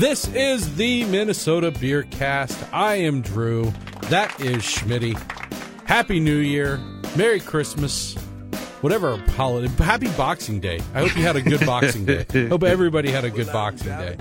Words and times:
This 0.00 0.26
is 0.28 0.76
the 0.76 1.04
Minnesota 1.04 1.70
Beer 1.70 2.04
Cast. 2.04 2.58
I 2.72 2.94
am 2.94 3.20
Drew. 3.20 3.70
That 4.04 4.40
is 4.40 4.62
Schmitty. 4.62 5.14
Happy 5.84 6.18
New 6.18 6.38
Year. 6.38 6.78
Merry 7.18 7.38
Christmas. 7.38 8.14
Whatever 8.80 9.18
holiday. 9.32 9.68
Happy 9.84 10.08
Boxing 10.12 10.58
Day. 10.58 10.80
I 10.94 11.00
hope 11.00 11.14
you 11.18 11.22
had 11.22 11.36
a 11.36 11.42
good 11.42 11.66
Boxing 11.66 12.06
Day. 12.06 12.24
Hope 12.48 12.62
everybody 12.62 13.10
had 13.10 13.26
a 13.26 13.30
good 13.30 13.48
Boxing 13.48 13.90
Day. 13.90 14.16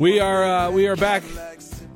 We 0.00 0.18
are 0.18 0.42
uh, 0.42 0.70
we 0.72 0.88
are 0.88 0.96
back 0.96 1.22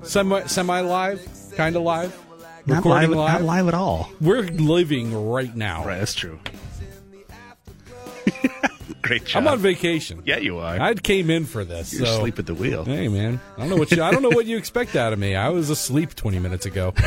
semi 0.04 0.46
semi 0.46 0.78
live, 0.78 1.20
kind 1.56 1.74
of 1.74 1.82
live. 1.82 2.16
Not 2.64 2.84
live, 2.84 3.10
not 3.10 3.42
live 3.42 3.66
at 3.66 3.74
all. 3.74 4.08
We're 4.20 4.42
living 4.42 5.12
right 5.28 5.52
now. 5.56 5.84
Right, 5.84 5.98
that's 5.98 6.14
true. 6.14 6.38
Great 9.04 9.26
job. 9.26 9.42
I'm 9.42 9.48
on 9.48 9.58
vacation. 9.58 10.22
Yeah, 10.24 10.38
you 10.38 10.60
are. 10.60 10.80
I 10.80 10.94
came 10.94 11.28
in 11.28 11.44
for 11.44 11.62
this. 11.62 11.92
You're 11.92 12.06
so. 12.06 12.16
asleep 12.16 12.38
at 12.38 12.46
the 12.46 12.54
wheel. 12.54 12.86
Hey 12.86 13.08
man, 13.08 13.38
I 13.58 13.60
don't 13.60 13.68
know 13.68 13.76
what 13.76 13.90
you 13.90 14.02
I 14.02 14.10
don't 14.10 14.22
know 14.22 14.30
what 14.30 14.46
you 14.46 14.56
expect 14.56 14.96
out 14.96 15.12
of 15.12 15.18
me. 15.18 15.34
I 15.34 15.50
was 15.50 15.68
asleep 15.68 16.14
20 16.14 16.38
minutes 16.38 16.64
ago. 16.64 16.94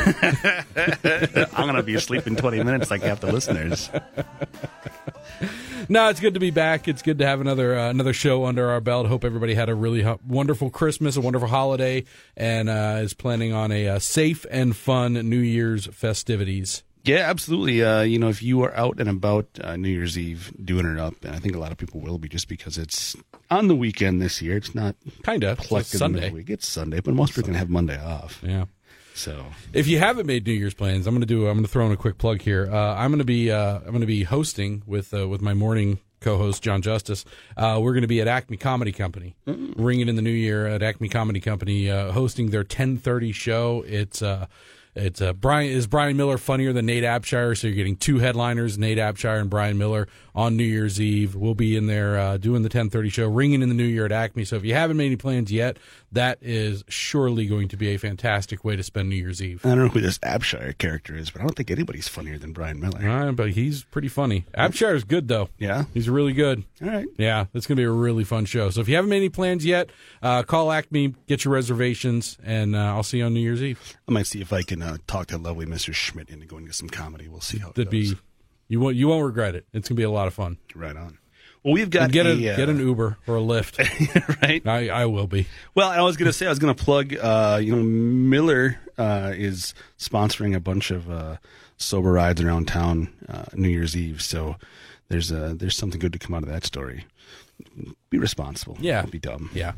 I'm 0.75 1.65
gonna 1.65 1.81
be 1.81 1.95
asleep 1.95 2.27
in 2.27 2.35
20 2.35 2.61
minutes, 2.63 2.91
like 2.91 3.01
half 3.01 3.19
the 3.21 3.31
listeners. 3.31 3.89
no, 5.89 6.09
it's 6.09 6.19
good 6.19 6.35
to 6.35 6.39
be 6.39 6.51
back. 6.51 6.87
It's 6.87 7.01
good 7.01 7.17
to 7.17 7.25
have 7.25 7.41
another 7.41 7.75
uh, 7.75 7.89
another 7.89 8.13
show 8.13 8.45
under 8.45 8.69
our 8.69 8.79
belt. 8.79 9.07
Hope 9.07 9.25
everybody 9.25 9.55
had 9.55 9.67
a 9.67 9.73
really 9.73 10.03
ho- 10.03 10.19
wonderful 10.23 10.69
Christmas, 10.69 11.17
a 11.17 11.21
wonderful 11.21 11.47
holiday, 11.47 12.03
and 12.35 12.69
uh, 12.69 12.99
is 13.01 13.15
planning 13.15 13.53
on 13.53 13.71
a, 13.71 13.87
uh 13.87 13.97
safe 13.97 14.45
and 14.51 14.75
fun 14.75 15.13
New 15.13 15.39
Year's 15.39 15.87
festivities. 15.87 16.83
Yeah, 17.07 17.29
absolutely. 17.29 17.83
Uh, 17.83 18.01
you 18.01 18.19
know, 18.19 18.29
if 18.29 18.43
you 18.43 18.63
are 18.63 18.75
out 18.75 18.99
and 18.99 19.09
about 19.09 19.47
uh, 19.61 19.77
New 19.77 19.89
Year's 19.89 20.17
Eve 20.17 20.53
doing 20.63 20.85
it 20.85 20.99
up, 20.99 21.23
and 21.23 21.35
I 21.35 21.39
think 21.39 21.55
a 21.55 21.59
lot 21.59 21.71
of 21.71 21.77
people 21.77 22.01
will 22.01 22.17
be 22.17 22.27
just 22.27 22.47
because 22.47 22.77
it's 22.77 23.15
on 23.49 23.67
the 23.67 23.75
weekend 23.75 24.21
this 24.21 24.41
year. 24.41 24.57
It's 24.57 24.75
not 24.75 24.95
kind 25.23 25.43
of 25.43 25.59
Sunday. 25.85 26.31
week. 26.31 26.49
It's 26.49 26.67
Sunday, 26.67 26.99
but 26.99 27.13
most 27.13 27.29
people 27.31 27.41
are 27.41 27.43
going 27.43 27.53
to 27.53 27.59
have 27.59 27.69
Monday 27.69 27.99
off. 27.99 28.41
Yeah. 28.43 28.65
So 29.15 29.45
if 29.73 29.87
you 29.87 29.97
haven't 29.97 30.27
made 30.27 30.45
New 30.45 30.53
Year's 30.53 30.75
plans, 30.75 31.07
I'm 31.07 31.13
going 31.13 31.21
to 31.21 31.25
do. 31.25 31.47
I'm 31.47 31.55
going 31.55 31.65
to 31.65 31.71
throw 31.71 31.85
in 31.87 31.91
a 31.91 31.97
quick 31.97 32.17
plug 32.17 32.41
here. 32.41 32.69
Uh, 32.71 32.95
I'm 32.95 33.09
going 33.09 33.19
to 33.19 33.25
be. 33.25 33.51
Uh, 33.51 33.77
I'm 33.77 33.89
going 33.89 34.01
to 34.01 34.07
be 34.07 34.23
hosting 34.23 34.83
with 34.85 35.13
uh, 35.13 35.27
with 35.27 35.41
my 35.41 35.53
morning 35.53 35.99
co-host 36.19 36.61
John 36.61 36.81
Justice. 36.81 37.25
Uh, 37.55 37.79
we're 37.81 37.93
going 37.93 38.01
to 38.01 38.07
be 38.07 38.21
at 38.21 38.27
Acme 38.27 38.57
Comedy 38.57 38.91
Company, 38.91 39.35
mm-hmm. 39.47 39.81
ringing 39.81 40.07
in 40.07 40.15
the 40.15 40.21
new 40.21 40.29
year 40.29 40.67
at 40.67 40.83
Acme 40.83 41.09
Comedy 41.09 41.39
Company, 41.39 41.89
uh, 41.89 42.11
hosting 42.11 42.51
their 42.51 42.63
10:30 42.63 43.33
show. 43.33 43.83
It's 43.87 44.21
uh, 44.21 44.45
it's 44.97 45.21
uh, 45.21 45.33
Brian 45.33 45.71
is 45.71 45.87
Brian 45.87 46.17
Miller 46.17 46.37
funnier 46.37 46.73
than 46.73 46.87
Nate 46.87 47.03
Abshire, 47.03 47.55
so 47.57 47.67
you're 47.67 47.75
getting 47.75 47.95
two 47.95 48.17
headliners, 48.17 48.77
Nate 48.77 48.97
Abshire 48.97 49.39
and 49.39 49.49
Brian 49.49 49.77
Miller 49.77 50.07
on 50.35 50.57
New 50.57 50.63
Year's 50.63 50.99
Eve. 50.99 51.35
We'll 51.35 51.55
be 51.55 51.75
in 51.75 51.87
there 51.87 52.17
uh, 52.17 52.37
doing 52.37 52.63
the 52.63 52.69
10:30 52.69 53.11
show, 53.11 53.27
ringing 53.27 53.61
in 53.61 53.69
the 53.69 53.75
new 53.75 53.83
year 53.83 54.05
at 54.05 54.11
Acme. 54.11 54.43
So 54.45 54.55
if 54.55 54.65
you 54.65 54.73
haven't 54.73 54.97
made 54.97 55.07
any 55.07 55.15
plans 55.15 55.51
yet, 55.51 55.77
that 56.11 56.37
is 56.41 56.83
surely 56.87 57.47
going 57.47 57.67
to 57.67 57.77
be 57.77 57.89
a 57.89 57.97
fantastic 57.97 58.63
way 58.63 58.75
to 58.75 58.83
spend 58.83 59.09
New 59.09 59.15
Year's 59.15 59.41
Eve. 59.41 59.65
I 59.65 59.69
don't 59.69 59.77
know 59.79 59.87
who 59.89 59.99
this 60.01 60.17
Abshire 60.19 60.77
character 60.77 61.15
is, 61.15 61.29
but 61.29 61.41
I 61.41 61.43
don't 61.43 61.55
think 61.55 61.69
anybody's 61.69 62.07
funnier 62.07 62.37
than 62.37 62.53
Brian 62.53 62.79
Miller. 62.79 63.07
Uh, 63.07 63.31
but 63.33 63.51
he's 63.51 63.83
pretty 63.83 64.07
funny. 64.07 64.45
Abshire 64.57 64.95
is 64.95 65.03
good 65.03 65.27
though. 65.27 65.49
Yeah, 65.57 65.83
he's 65.93 66.09
really 66.09 66.33
good. 66.33 66.63
All 66.81 66.87
right. 66.89 67.07
Yeah, 67.17 67.45
it's 67.53 67.67
going 67.67 67.75
to 67.75 67.81
be 67.81 67.85
a 67.85 67.91
really 67.91 68.23
fun 68.23 68.45
show. 68.45 68.69
So 68.69 68.81
if 68.81 68.87
you 68.87 68.95
haven't 68.95 69.09
made 69.09 69.17
any 69.17 69.29
plans 69.29 69.65
yet, 69.65 69.89
uh, 70.21 70.43
call 70.43 70.71
Acme, 70.71 71.15
get 71.27 71.43
your 71.45 71.53
reservations, 71.53 72.37
and 72.43 72.75
uh, 72.75 72.79
I'll 72.79 73.03
see 73.03 73.17
you 73.19 73.25
on 73.25 73.33
New 73.33 73.41
Year's 73.41 73.61
Eve. 73.61 73.97
I 74.07 74.11
might 74.11 74.27
see 74.27 74.41
if 74.41 74.53
I 74.53 74.61
can 74.63 74.81
uh, 74.81 74.97
talk 75.07 75.27
to 75.27 75.37
lovely 75.37 75.65
Mr. 75.65 75.93
Schmidt 75.93 76.29
into 76.29 76.45
going 76.45 76.65
to 76.67 76.73
some 76.73 76.89
comedy. 76.89 77.27
We'll 77.27 77.41
see 77.41 77.57
how 77.57 77.67
That'd 77.69 77.91
goes. 77.91 78.13
be 78.13 78.17
you 78.69 78.79
won't 78.79 78.95
you 78.95 79.07
won't 79.07 79.25
regret 79.25 79.55
it. 79.55 79.65
It's 79.73 79.87
gonna 79.87 79.97
be 79.97 80.03
a 80.03 80.09
lot 80.11 80.27
of 80.27 80.33
fun. 80.33 80.57
Right 80.75 80.95
on. 80.95 81.17
Well, 81.63 81.73
we've 81.73 81.89
got 81.89 82.11
get 82.11 82.25
a, 82.25 82.31
a, 82.31 82.55
get 82.55 82.69
an 82.69 82.79
Uber 82.79 83.17
or 83.27 83.37
a 83.37 83.41
Lyft, 83.41 83.77
right? 84.41 84.65
I, 84.65 84.89
I 84.89 85.05
will 85.05 85.27
be. 85.27 85.47
Well, 85.75 85.89
I 85.89 86.01
was 86.01 86.15
going 86.17 86.27
to 86.27 86.33
say 86.33 86.45
I 86.45 86.49
was 86.49 86.59
going 86.59 86.73
to 86.73 86.83
plug. 86.83 87.15
Uh, 87.15 87.59
you 87.61 87.75
know, 87.75 87.83
Miller 87.83 88.79
uh, 88.97 89.33
is 89.35 89.73
sponsoring 89.97 90.55
a 90.55 90.59
bunch 90.59 90.91
of 90.91 91.09
uh, 91.09 91.37
sober 91.77 92.11
rides 92.11 92.41
around 92.41 92.67
town 92.67 93.09
uh, 93.27 93.45
New 93.53 93.69
Year's 93.69 93.97
Eve. 93.97 94.21
So 94.21 94.55
there's 95.09 95.31
a 95.31 95.53
there's 95.55 95.75
something 95.75 95.99
good 95.99 96.13
to 96.13 96.19
come 96.19 96.33
out 96.35 96.43
of 96.43 96.49
that 96.49 96.63
story. 96.65 97.05
Be 98.09 98.17
responsible. 98.17 98.77
Yeah. 98.79 99.01
Don't 99.01 99.11
be 99.11 99.19
dumb. 99.19 99.49
Yeah. 99.53 99.73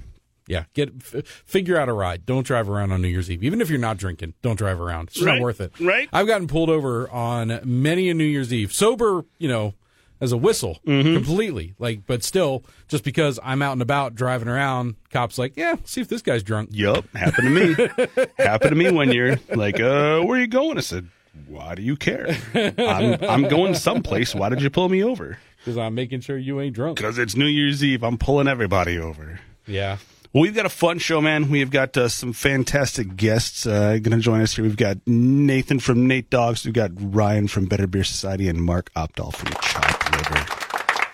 Yeah, 0.47 0.63
get 0.73 0.91
f- 1.13 1.23
figure 1.45 1.77
out 1.79 1.89
a 1.89 1.93
ride. 1.93 2.25
Don't 2.25 2.43
drive 2.43 2.67
around 2.67 2.91
on 2.91 3.03
New 3.03 3.07
Year's 3.07 3.29
Eve. 3.29 3.43
Even 3.43 3.61
if 3.61 3.69
you're 3.69 3.77
not 3.77 3.97
drinking, 3.97 4.33
don't 4.41 4.55
drive 4.57 4.81
around. 4.81 5.09
It's 5.09 5.21
Right. 5.21 5.33
not 5.35 5.41
worth 5.43 5.61
it. 5.61 5.79
Right. 5.79 6.09
I've 6.11 6.25
gotten 6.25 6.47
pulled 6.47 6.71
over 6.71 7.07
on 7.11 7.59
many 7.63 8.09
a 8.09 8.15
New 8.15 8.23
Year's 8.23 8.51
Eve, 8.51 8.73
sober, 8.73 9.25
you 9.37 9.47
know, 9.47 9.75
as 10.21 10.31
a 10.31 10.37
whistle, 10.37 10.79
Mm-hmm. 10.85 11.13
completely. 11.15 11.73
Like, 11.79 12.05
but 12.05 12.23
still, 12.23 12.63
just 12.87 13.03
because 13.03 13.39
I'm 13.43 13.61
out 13.61 13.73
and 13.73 13.81
about 13.81 14.15
driving 14.15 14.47
around, 14.47 14.95
cops 15.11 15.37
like, 15.37 15.55
yeah, 15.55 15.75
see 15.85 16.01
if 16.01 16.07
this 16.07 16.21
guy's 16.21 16.43
drunk. 16.43 16.69
Yup. 16.73 17.05
Happened 17.15 17.47
to 17.47 17.49
me. 18.17 18.25
happened 18.37 18.69
to 18.71 18.75
me 18.75 18.91
one 18.91 19.11
year. 19.11 19.39
Like, 19.55 19.79
uh, 19.79 20.21
where 20.21 20.37
are 20.37 20.41
you 20.41 20.47
going? 20.47 20.77
I 20.77 20.81
said, 20.81 21.07
why 21.47 21.75
do 21.75 21.81
you 21.81 21.95
care? 21.95 22.35
I'm 22.53 23.17
I'm 23.23 23.47
going 23.47 23.73
someplace. 23.75 24.35
Why 24.35 24.49
did 24.49 24.61
you 24.61 24.69
pull 24.69 24.89
me 24.89 25.03
over? 25.03 25.37
Because 25.57 25.77
I'm 25.77 25.95
making 25.95 26.21
sure 26.21 26.37
you 26.37 26.59
ain't 26.59 26.75
drunk. 26.75 26.97
Because 26.97 27.17
it's 27.17 27.35
New 27.35 27.45
Year's 27.45 27.83
Eve. 27.83 28.03
I'm 28.03 28.17
pulling 28.17 28.47
everybody 28.47 28.97
over. 28.97 29.39
Yeah. 29.67 29.97
Well, 30.31 30.43
we've 30.43 30.53
got 30.53 30.67
a 30.67 30.69
fun 30.69 30.99
show, 30.99 31.21
man. 31.21 31.49
We've 31.49 31.71
got 31.71 31.97
uh, 31.97 32.07
some 32.07 32.33
fantastic 32.33 33.15
guests 33.15 33.65
uh, 33.65 33.97
going 33.97 34.11
to 34.11 34.19
join 34.19 34.41
us 34.41 34.55
here. 34.55 34.63
We've 34.63 34.77
got 34.77 34.97
Nathan 35.07 35.79
from 35.79 36.05
Nate 36.05 36.29
Dogs. 36.29 36.65
We've 36.65 36.73
got 36.73 36.91
Ryan 36.95 37.47
from 37.47 37.65
Better 37.65 37.87
Beer 37.87 38.03
Society 38.03 38.47
and 38.47 38.61
Mark 38.61 38.93
Opdahl 38.93 39.33
from 39.33 39.51
Chopped 39.53 40.11
Liver. 40.11 40.45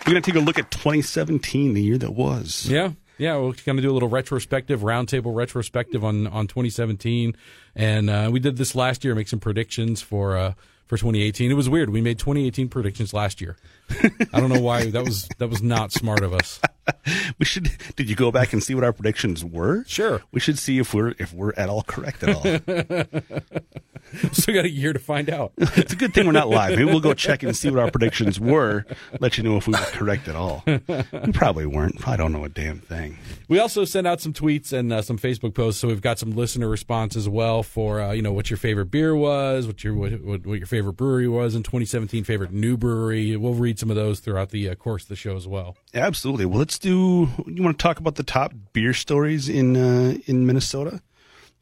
We're 0.06 0.12
going 0.12 0.22
to 0.22 0.32
take 0.32 0.36
a 0.36 0.44
look 0.44 0.60
at 0.60 0.70
2017, 0.70 1.76
the 1.76 1.82
year 1.82 1.98
that 1.98 2.12
was. 2.12 2.66
Yeah. 2.70 2.92
Yeah, 3.18 3.38
we're 3.38 3.54
going 3.54 3.78
to 3.78 3.82
do 3.82 3.90
a 3.90 3.94
little 3.94 4.10
retrospective, 4.10 4.82
roundtable 4.82 5.34
retrospective 5.34 6.04
on, 6.04 6.28
on 6.28 6.48
2017. 6.48 7.38
And 7.74 8.10
uh, 8.10 8.30
we 8.30 8.42
did 8.42 8.58
this 8.58 8.76
last 8.76 9.06
year, 9.06 9.16
make 9.16 9.30
some 9.30 9.40
predictions 9.40 10.02
for 10.02 10.36
uh, 10.36 10.54
for 10.88 10.98
2018. 10.98 11.50
It 11.50 11.54
was 11.54 11.70
weird. 11.70 11.90
We 11.90 12.02
made 12.02 12.20
2018 12.20 12.68
predictions 12.68 13.14
last 13.14 13.40
year. 13.40 13.56
I 14.34 14.42
don't 14.42 14.50
know 14.50 14.60
why. 14.60 14.90
That 14.90 15.06
was 15.06 15.30
that 15.38 15.48
was 15.48 15.64
not 15.64 15.94
smart 15.94 16.24
of 16.24 16.34
us. 16.34 16.60
we 17.40 17.46
should. 17.46 17.72
Did 17.96 18.10
you 18.10 18.16
go 18.16 18.32
back 18.32 18.54
and 18.54 18.64
see 18.64 18.76
what 18.76 18.84
our 18.84 18.94
predictions 18.94 19.44
were? 19.44 19.84
Sure. 19.88 20.22
We 20.32 20.40
should 20.40 20.60
see 20.60 20.80
if 20.80 20.94
we're 20.94 21.14
if 21.20 21.34
we're 21.34 21.54
at 21.56 21.70
all 21.70 21.84
correct 21.84 22.24
at 22.24 22.36
all. 22.36 22.44
Still 24.32 24.54
got 24.54 24.66
a 24.66 24.70
year 24.70 24.94
to 24.94 25.00
find 25.00 25.30
out. 25.30 25.54
it's 25.58 25.94
a 25.94 25.96
good 25.96 26.14
thing 26.14 26.26
we're 26.26 26.32
not 26.32 26.48
live. 26.48 26.72
Maybe 26.72 26.86
we'll 26.86 27.00
go 27.00 27.14
check 27.14 27.42
and 27.44 27.56
see 27.56 27.70
what 27.70 27.80
our 27.80 27.90
predictions 27.90 28.40
were. 28.40 28.86
Let 29.20 29.38
you 29.38 29.44
know 29.44 29.58
if 29.58 29.68
we 29.68 29.74
were 29.74 29.80
correct 29.80 30.28
at 30.28 30.36
all. 30.36 30.64
We 30.66 31.32
probably 31.34 31.66
weren't. 31.66 32.08
I 32.08 32.16
don't 32.16 32.32
know 32.32 32.46
a 32.46 32.50
damn 32.50 32.80
thing. 32.80 33.18
We 33.48 33.60
also 33.60 33.84
sent 33.84 34.06
out 34.06 34.22
some 34.22 34.32
tweets 34.32 34.72
and 34.72 34.94
uh, 34.94 35.02
some 35.02 35.18
Facebook 35.18 35.56
posts, 35.56 35.82
so 35.82 35.88
we've 35.88 36.02
got 36.02 36.20
some 36.20 36.32
listener 36.32 36.70
response 36.70 37.16
as 37.16 37.28
well 37.28 37.64
for 37.64 38.00
uh, 38.00 38.12
you 38.12 38.22
know 38.22 38.32
what 38.32 38.50
your 38.50 38.58
favorite 38.58 38.92
beer 38.92 39.16
was, 39.16 39.66
what 39.68 39.84
your 39.84 39.96
what, 39.96 40.14
what, 40.22 40.46
your 40.46 40.68
favorite 40.68 40.94
brewery 40.94 41.28
was 41.28 41.56
in 41.56 41.64
2017, 41.64 42.24
favorite 42.24 42.52
new 42.52 42.78
brewery. 42.78 43.36
We'll 43.36 43.54
read 43.54 43.80
some 43.80 43.90
of 43.90 43.96
those 43.96 44.20
throughout 44.20 44.50
the 44.50 44.70
uh, 44.70 44.76
course 44.76 45.04
of 45.04 45.10
the 45.10 45.16
show 45.16 45.36
as 45.36 45.48
well. 45.48 45.78
Absolutely. 45.94 46.46
Well, 46.46 46.60
let's 46.60 46.75
do. 46.78 47.30
You 47.46 47.64
want 47.64 47.78
to 47.78 47.84
talk 47.84 48.00
about 48.00 48.16
the 48.16 48.24
top 48.24 48.54
beer 48.74 48.94
stories 48.94 49.50
in 49.50 49.76
uh, 49.76 50.18
in 50.26 50.46
Minnesota? 50.46 51.02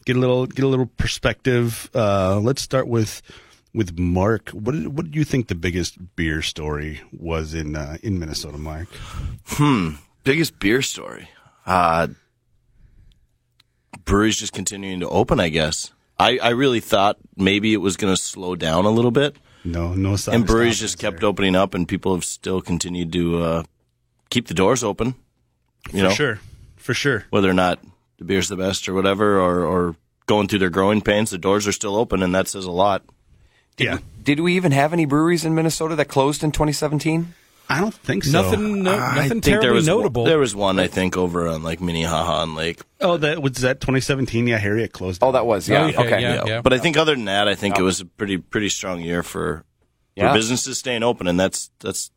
Get 0.06 0.16
a 0.16 0.20
little 0.20 0.46
get 0.46 0.66
a 0.66 0.68
little 0.68 0.86
perspective. 0.86 1.90
Uh, 1.94 2.40
let's 2.40 2.62
start 2.62 2.88
with 2.88 3.22
with 3.74 3.98
Mark. 3.98 4.50
What 4.50 4.74
did, 4.74 4.96
what 4.96 5.12
do 5.12 5.18
you 5.18 5.26
think 5.26 5.48
the 5.48 5.56
biggest 5.56 6.16
beer 6.16 6.42
story 6.42 7.02
was 7.12 7.54
in 7.54 7.76
uh, 7.76 7.98
in 8.04 8.20
Minnesota, 8.20 8.58
Mark? 8.58 8.88
Hmm. 9.46 9.92
Biggest 10.24 10.60
beer 10.60 10.82
story. 10.82 11.30
Uh, 11.66 12.08
breweries 14.06 14.38
just 14.38 14.54
continuing 14.54 15.00
to 15.00 15.10
open. 15.10 15.40
I 15.40 15.50
guess. 15.50 15.92
I, 16.20 16.38
I 16.38 16.50
really 16.50 16.80
thought 16.80 17.18
maybe 17.36 17.74
it 17.74 17.78
was 17.78 17.98
going 17.98 18.16
to 18.16 18.22
slow 18.22 18.56
down 18.56 18.86
a 18.86 18.92
little 18.92 19.12
bit. 19.12 19.36
No, 19.66 19.94
no. 19.94 20.16
And 20.28 20.46
breweries 20.46 20.80
just 20.80 21.00
kept 21.00 21.22
there. 21.22 21.30
opening 21.30 21.56
up, 21.56 21.74
and 21.74 21.88
people 21.88 22.14
have 22.14 22.26
still 22.26 22.62
continued 22.62 23.12
to 23.14 23.42
uh, 23.42 23.64
keep 24.34 24.48
the 24.48 24.54
doors 24.54 24.84
open. 24.84 25.16
You 25.92 26.00
for 26.00 26.04
know, 26.04 26.10
sure, 26.12 26.40
for 26.76 26.94
sure. 26.94 27.26
whether 27.30 27.50
or 27.50 27.54
not 27.54 27.80
the 28.18 28.24
beer's 28.26 28.50
the 28.50 28.56
best 28.58 28.88
or 28.90 28.94
whatever, 28.94 29.40
or, 29.40 29.66
or 29.66 29.96
going 30.26 30.48
through 30.48 30.60
their 30.60 30.70
growing 30.70 31.02
pains, 31.02 31.30
the 31.30 31.38
doors 31.38 31.68
are 31.68 31.72
still 31.72 31.96
open, 31.96 32.24
and 32.24 32.34
that 32.34 32.48
says 32.48 32.66
a 32.66 32.72
lot. 32.72 33.04
Yeah, 33.78 33.98
Did 34.24 34.40
we 34.40 34.56
even 34.56 34.72
have 34.72 34.94
any 34.94 35.06
breweries 35.06 35.46
in 35.46 35.56
Minnesota 35.56 35.96
that 35.96 36.06
closed 36.06 36.44
in 36.44 36.52
2017? 36.52 37.34
I 37.70 37.80
don't 37.80 37.94
think 37.94 38.24
so. 38.24 38.42
Nothing, 38.42 38.84
no, 38.84 38.92
I 38.94 39.16
nothing 39.16 39.30
think 39.30 39.44
there 39.46 39.62
terribly 39.62 39.78
was 39.78 39.88
notable. 39.88 40.24
One, 40.24 40.30
there 40.30 40.38
was 40.40 40.54
one 40.56 40.80
I 40.80 40.88
think 40.88 41.18
over 41.18 41.48
on 41.48 41.64
like 41.64 41.82
Minnehaha 41.82 42.44
and 42.44 42.56
Lake. 42.56 42.82
Oh, 43.02 43.18
that 43.18 43.42
was 43.42 43.54
that 43.62 43.82
2017. 43.82 44.48
Yeah, 44.48 44.58
Harriet 44.58 44.92
closed. 44.92 45.24
Oh, 45.24 45.32
that 45.32 45.46
was 45.46 45.68
yeah. 45.68 45.86
Okay, 45.86 45.98
Okay, 45.98 46.22
yeah. 46.22 46.44
Yeah. 46.46 46.62
But 46.62 46.74
I 46.74 46.78
think 46.78 46.98
other 46.98 47.16
than 47.16 47.26
that, 47.26 47.48
I 47.48 47.56
think 47.56 47.80
it 47.80 47.82
was 47.82 48.00
a 48.02 48.06
pretty 48.06 48.38
pretty 48.38 48.70
strong 48.70 49.00
year 49.02 49.24
for 49.24 49.64
Yeah. 50.16 50.30
for 50.30 50.38
businesses 50.38 50.78
staying 50.78 51.04
open, 51.04 51.26
and 51.28 51.40
that's 51.40 51.72
that's 51.80 52.12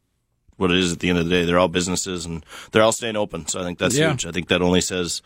what 0.57 0.71
it 0.71 0.79
is 0.79 0.93
at 0.93 1.01
the 1.01 1.09
end 1.11 1.19
of 1.19 1.25
the 1.27 1.31
day. 1.31 1.45
They're 1.45 1.59
all 1.59 1.69
businesses 1.69 2.25
and 2.27 2.45
they're 2.73 2.83
all 2.83 2.93
staying 2.93 3.17
open. 3.17 3.47
So 3.47 3.61
I 3.61 3.65
think 3.65 3.79
that's 3.79 3.97
Yeah. 3.97 4.11
huge. 4.11 4.27
I 4.27 4.33
think 4.33 4.49
that 4.49 4.63
only 4.63 4.81
says 4.81 5.23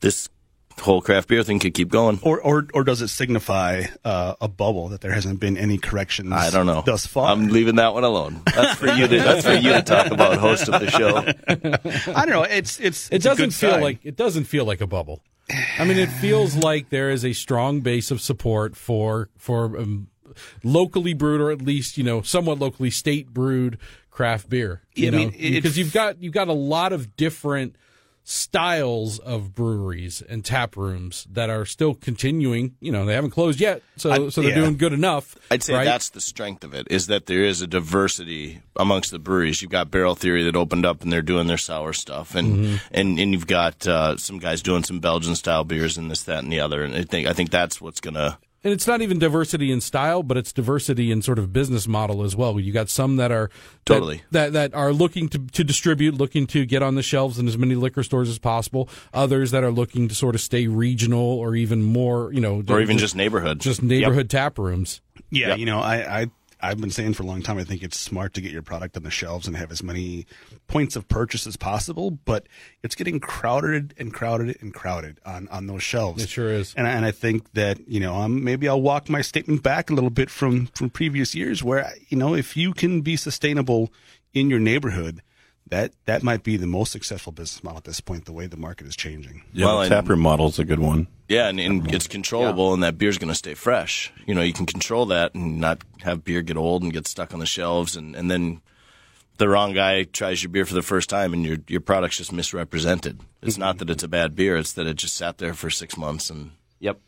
this 0.00 0.28
whole 0.80 1.00
craft 1.02 1.26
beer 1.28 1.42
thing 1.42 1.58
could 1.58 1.74
keep 1.74 1.88
going. 1.88 2.20
Or, 2.22 2.40
or, 2.40 2.66
or 2.72 2.84
does 2.84 3.02
it 3.02 3.08
signify 3.08 3.84
uh, 4.04 4.34
a 4.40 4.46
bubble 4.46 4.88
that 4.90 5.00
there 5.00 5.12
hasn't 5.12 5.40
been 5.40 5.56
any 5.56 5.76
corrections? 5.76 6.32
I 6.32 6.50
don't 6.50 6.66
know. 6.66 6.82
thus 6.86 7.04
far. 7.06 7.30
I'm 7.32 7.48
leaving 7.48 7.76
that 7.76 7.94
one 7.94 8.04
alone. 8.04 8.42
That's 8.46 8.78
for 8.78 8.86
you 8.88 9.08
to. 9.08 9.18
That's 9.18 9.44
for 9.44 9.54
you 9.54 9.72
to 9.72 9.82
talk 9.82 10.10
about, 10.12 10.38
host 10.38 10.68
of 10.68 10.80
the 10.80 10.90
show. 10.90 12.12
I 12.14 12.24
don't 12.24 12.30
know. 12.30 12.42
It's 12.44 12.78
it's 12.78 13.08
It 13.08 13.16
it's 13.16 13.24
doesn't 13.24 13.46
good 13.46 13.54
feel 13.54 13.70
sign. 13.72 13.80
like 13.82 13.98
it 14.04 14.14
doesn't 14.16 14.44
feel 14.44 14.64
like 14.64 14.80
a 14.80 14.86
bubble. 14.86 15.20
I 15.78 15.84
mean, 15.84 15.98
it 15.98 16.10
feels 16.10 16.54
like 16.54 16.90
there 16.90 17.10
is 17.10 17.24
a 17.24 17.32
strong 17.32 17.80
base 17.80 18.10
of 18.12 18.20
support 18.20 18.76
for 18.76 19.30
for 19.36 19.76
um, 19.78 20.08
locally 20.62 21.14
brewed, 21.14 21.40
or 21.40 21.50
at 21.50 21.62
least 21.62 21.96
you 21.98 22.04
know 22.04 22.22
somewhat 22.22 22.58
locally 22.58 22.90
state 22.90 23.28
brewed 23.34 23.78
craft 24.10 24.48
beer. 24.48 24.82
You 24.94 25.04
Yeah, 25.04 25.08
I 25.10 25.16
mean, 25.16 25.34
it- 25.38 25.50
because 25.52 25.78
you've 25.78 25.92
got 25.92 26.20
you've 26.22 26.32
got 26.34 26.48
a 26.48 26.52
lot 26.52 26.92
of 26.92 27.16
different 27.16 27.76
styles 28.32 29.18
of 29.20 29.54
breweries 29.54 30.20
and 30.28 30.44
tap 30.44 30.76
rooms 30.76 31.26
that 31.32 31.48
are 31.48 31.64
still 31.64 31.94
continuing. 31.94 32.74
You 32.78 32.92
know, 32.92 33.06
they 33.06 33.14
haven't 33.14 33.30
closed 33.30 33.58
yet, 33.58 33.80
so 33.96 34.10
I- 34.10 34.28
so 34.28 34.42
they're 34.42 34.50
yeah. 34.50 34.56
doing 34.56 34.76
good 34.76 34.92
enough. 34.92 35.34
I'd 35.50 35.62
say 35.62 35.72
right? 35.72 35.84
that's 35.84 36.10
the 36.10 36.20
strength 36.20 36.62
of 36.62 36.74
it 36.74 36.86
is 36.90 37.06
that 37.06 37.24
there 37.24 37.42
is 37.42 37.62
a 37.62 37.66
diversity 37.66 38.60
amongst 38.76 39.12
the 39.12 39.18
breweries. 39.18 39.62
You've 39.62 39.70
got 39.70 39.90
Barrel 39.90 40.14
Theory 40.14 40.42
that 40.44 40.56
opened 40.56 40.84
up 40.84 41.02
and 41.02 41.10
they're 41.10 41.22
doing 41.22 41.46
their 41.46 41.56
sour 41.56 41.94
stuff, 41.94 42.34
and 42.34 42.48
Mm-hmm. 42.58 42.76
and, 42.90 43.18
and 43.18 43.32
you've 43.32 43.46
got 43.46 43.86
uh, 43.86 44.18
some 44.18 44.38
guys 44.38 44.60
doing 44.62 44.84
some 44.84 45.00
Belgian 45.00 45.34
style 45.34 45.64
beers 45.64 45.96
and 45.96 46.10
this, 46.10 46.22
that, 46.24 46.42
and 46.42 46.52
the 46.52 46.60
other. 46.60 46.82
And 46.84 46.94
I 46.94 47.04
think 47.04 47.26
I 47.28 47.32
think 47.32 47.48
that's 47.50 47.80
what's 47.80 48.00
gonna. 48.00 48.38
And 48.64 48.72
it's 48.72 48.88
not 48.88 49.00
even 49.02 49.20
diversity 49.20 49.70
in 49.70 49.80
style, 49.80 50.24
but 50.24 50.36
it's 50.36 50.52
diversity 50.52 51.12
in 51.12 51.22
sort 51.22 51.38
of 51.38 51.52
business 51.52 51.86
model 51.86 52.24
as 52.24 52.34
well. 52.34 52.58
You 52.58 52.72
got 52.72 52.88
some 52.88 53.14
that 53.16 53.30
are 53.30 53.48
that- 53.86 53.94
Totally. 53.94 54.22
that 54.32 54.52
that, 54.52 54.74
are 54.74 54.92
looking 54.92 55.28
to, 55.28 55.38
to 55.38 55.62
distribute, 55.62 56.14
looking 56.16 56.46
to 56.48 56.66
get 56.66 56.82
on 56.82 56.96
the 56.96 57.02
shelves 57.02 57.38
in 57.38 57.46
as 57.46 57.56
many 57.56 57.76
liquor 57.76 58.02
stores 58.02 58.28
as 58.28 58.38
possible. 58.40 58.88
Others 59.14 59.52
that 59.52 59.62
are 59.62 59.70
looking 59.70 60.08
to 60.08 60.14
sort 60.14 60.34
of 60.34 60.40
stay 60.40 60.66
regional 60.66 61.20
or 61.20 61.54
even 61.54 61.82
more, 61.84 62.32
you 62.32 62.40
know, 62.40 62.62
Or 62.68 62.80
even 62.80 62.98
just 62.98 63.14
neighborhood. 63.14 63.60
just 63.60 63.80
neighborhood 63.82 64.28
tap 64.28 64.58
rooms. 64.58 65.00
Yeah, 65.30 65.48
Yep. 65.48 65.58
you 65.58 65.66
know, 65.66 65.78
I, 65.78 66.22
I 66.22 66.26
I've 66.60 66.80
been 66.80 66.90
saying 66.90 67.14
for 67.14 67.22
a 67.22 67.26
long 67.26 67.42
time. 67.42 67.58
I 67.58 67.64
think 67.64 67.82
it's 67.82 67.98
smart 67.98 68.34
to 68.34 68.40
get 68.40 68.50
your 68.50 68.62
product 68.62 68.96
on 68.96 69.02
the 69.02 69.10
shelves 69.10 69.46
and 69.46 69.56
have 69.56 69.70
as 69.70 69.82
many 69.82 70.26
points 70.66 70.96
of 70.96 71.08
purchase 71.08 71.46
as 71.46 71.56
possible. 71.56 72.10
But 72.10 72.48
it's 72.82 72.94
getting 72.94 73.20
crowded 73.20 73.94
and 73.98 74.12
crowded 74.12 74.56
and 74.60 74.74
crowded 74.74 75.20
on 75.24 75.48
on 75.48 75.66
those 75.66 75.82
shelves. 75.82 76.22
It 76.22 76.28
sure 76.28 76.50
is. 76.50 76.74
And 76.76 76.86
I, 76.86 76.90
and 76.90 77.04
I 77.04 77.10
think 77.10 77.52
that 77.52 77.86
you 77.88 78.00
know, 78.00 78.14
um, 78.14 78.42
maybe 78.42 78.68
I'll 78.68 78.82
walk 78.82 79.08
my 79.08 79.22
statement 79.22 79.62
back 79.62 79.90
a 79.90 79.94
little 79.94 80.10
bit 80.10 80.30
from 80.30 80.66
from 80.66 80.90
previous 80.90 81.34
years, 81.34 81.62
where 81.62 81.92
you 82.08 82.16
know, 82.16 82.34
if 82.34 82.56
you 82.56 82.72
can 82.72 83.02
be 83.02 83.16
sustainable 83.16 83.92
in 84.34 84.50
your 84.50 84.60
neighborhood. 84.60 85.22
That, 85.70 85.92
that 86.06 86.22
might 86.22 86.42
be 86.42 86.56
the 86.56 86.66
most 86.66 86.92
successful 86.92 87.32
business 87.32 87.62
model 87.62 87.78
at 87.78 87.84
this 87.84 88.00
point. 88.00 88.24
The 88.24 88.32
way 88.32 88.46
the 88.46 88.56
market 88.56 88.86
is 88.86 88.96
changing. 88.96 89.42
Yeah, 89.52 89.66
Well, 89.66 89.76
the 89.76 89.82
and- 89.82 89.90
taproom 89.90 90.20
model's 90.20 90.58
a 90.58 90.64
good 90.64 90.78
one. 90.80 91.08
Yeah, 91.28 91.48
and, 91.48 91.60
and 91.60 91.94
it's 91.94 92.06
controllable, 92.06 92.72
and 92.72 92.82
that 92.82 92.96
beer's 92.96 93.18
going 93.18 93.28
to 93.28 93.34
stay 93.34 93.52
fresh. 93.52 94.10
You 94.26 94.34
know, 94.34 94.40
you 94.40 94.54
can 94.54 94.64
control 94.64 95.04
that 95.06 95.34
and 95.34 95.60
not 95.60 95.84
have 96.00 96.24
beer 96.24 96.40
get 96.40 96.56
old 96.56 96.82
and 96.82 96.90
get 96.90 97.06
stuck 97.06 97.34
on 97.34 97.40
the 97.40 97.44
shelves, 97.46 97.96
and, 97.96 98.16
and 98.16 98.30
then 98.30 98.62
the 99.36 99.46
wrong 99.46 99.74
guy 99.74 100.04
tries 100.04 100.42
your 100.42 100.48
beer 100.50 100.64
for 100.64 100.72
the 100.72 100.80
first 100.80 101.10
time, 101.10 101.34
and 101.34 101.44
your 101.44 101.58
your 101.68 101.82
product's 101.82 102.16
just 102.16 102.32
misrepresented. 102.32 103.20
It's 103.42 103.58
not 103.58 103.76
that 103.78 103.90
it's 103.90 104.02
a 104.02 104.08
bad 104.08 104.34
beer; 104.36 104.56
it's 104.56 104.72
that 104.72 104.86
it 104.86 104.96
just 104.96 105.16
sat 105.16 105.36
there 105.36 105.52
for 105.52 105.68
six 105.68 105.98
months 105.98 106.30
and 106.30 106.52
Yep. 106.80 106.98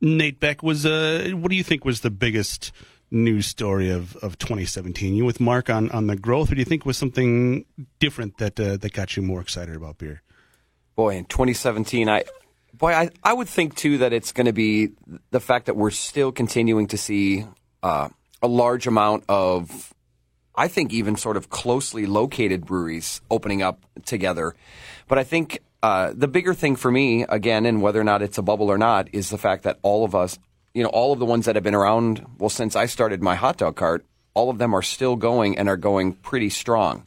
Nate 0.00 0.38
Beck 0.38 0.62
was 0.62 0.86
uh, 0.86 1.30
what 1.34 1.50
do 1.50 1.56
you 1.56 1.64
think 1.64 1.84
was 1.84 2.02
the 2.02 2.10
biggest 2.10 2.70
news 3.16 3.46
story 3.46 3.90
of, 3.90 4.16
of 4.16 4.38
2017? 4.38 5.14
You 5.14 5.24
with 5.24 5.40
Mark 5.40 5.68
on, 5.70 5.90
on 5.90 6.06
the 6.06 6.16
growth, 6.16 6.52
or 6.52 6.54
do 6.54 6.60
you 6.60 6.64
think 6.64 6.86
was 6.86 6.96
something 6.96 7.64
different 7.98 8.38
that 8.38 8.58
uh, 8.60 8.76
that 8.76 8.92
got 8.92 9.16
you 9.16 9.22
more 9.22 9.40
excited 9.40 9.74
about 9.74 9.98
beer? 9.98 10.22
Boy, 10.94 11.16
in 11.16 11.24
2017, 11.26 12.08
I, 12.08 12.24
boy, 12.72 12.92
I, 12.92 13.10
I 13.22 13.32
would 13.32 13.48
think 13.48 13.76
too 13.76 13.98
that 13.98 14.12
it's 14.12 14.32
going 14.32 14.46
to 14.46 14.52
be 14.52 14.90
the 15.30 15.40
fact 15.40 15.66
that 15.66 15.76
we're 15.76 15.90
still 15.90 16.32
continuing 16.32 16.86
to 16.88 16.96
see 16.96 17.44
uh, 17.82 18.08
a 18.42 18.48
large 18.48 18.86
amount 18.86 19.24
of, 19.28 19.94
I 20.54 20.68
think, 20.68 20.92
even 20.92 21.16
sort 21.16 21.36
of 21.36 21.50
closely 21.50 22.06
located 22.06 22.64
breweries 22.64 23.20
opening 23.30 23.62
up 23.62 23.84
together. 24.04 24.54
But 25.08 25.18
I 25.18 25.24
think 25.24 25.60
uh, 25.82 26.12
the 26.14 26.28
bigger 26.28 26.54
thing 26.54 26.76
for 26.76 26.90
me, 26.90 27.24
again, 27.28 27.66
and 27.66 27.82
whether 27.82 28.00
or 28.00 28.04
not 28.04 28.22
it's 28.22 28.38
a 28.38 28.42
bubble 28.42 28.70
or 28.70 28.78
not, 28.78 29.08
is 29.12 29.30
the 29.30 29.38
fact 29.38 29.64
that 29.64 29.78
all 29.82 30.04
of 30.04 30.14
us, 30.14 30.38
you 30.76 30.82
know, 30.82 30.90
all 30.90 31.14
of 31.14 31.18
the 31.18 31.24
ones 31.24 31.46
that 31.46 31.54
have 31.54 31.64
been 31.64 31.74
around, 31.74 32.26
well, 32.38 32.50
since 32.50 32.76
I 32.76 32.84
started 32.84 33.22
my 33.22 33.34
hot 33.34 33.56
dog 33.56 33.76
cart, 33.76 34.04
all 34.34 34.50
of 34.50 34.58
them 34.58 34.74
are 34.74 34.82
still 34.82 35.16
going 35.16 35.56
and 35.56 35.70
are 35.70 35.78
going 35.78 36.12
pretty 36.12 36.50
strong. 36.50 37.06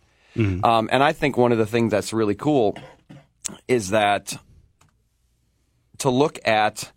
Um, 0.66 0.90
and 0.92 1.04
I 1.04 1.14
think 1.14 1.38
one 1.38 1.52
of 1.52 1.60
the 1.60 1.68
things 1.68 1.92
that's 1.92 2.12
really 2.12 2.34
cool 2.34 2.76
is 3.68 3.92
that 3.92 4.36
to 6.00 6.10
look 6.10 6.40
at 6.48 6.92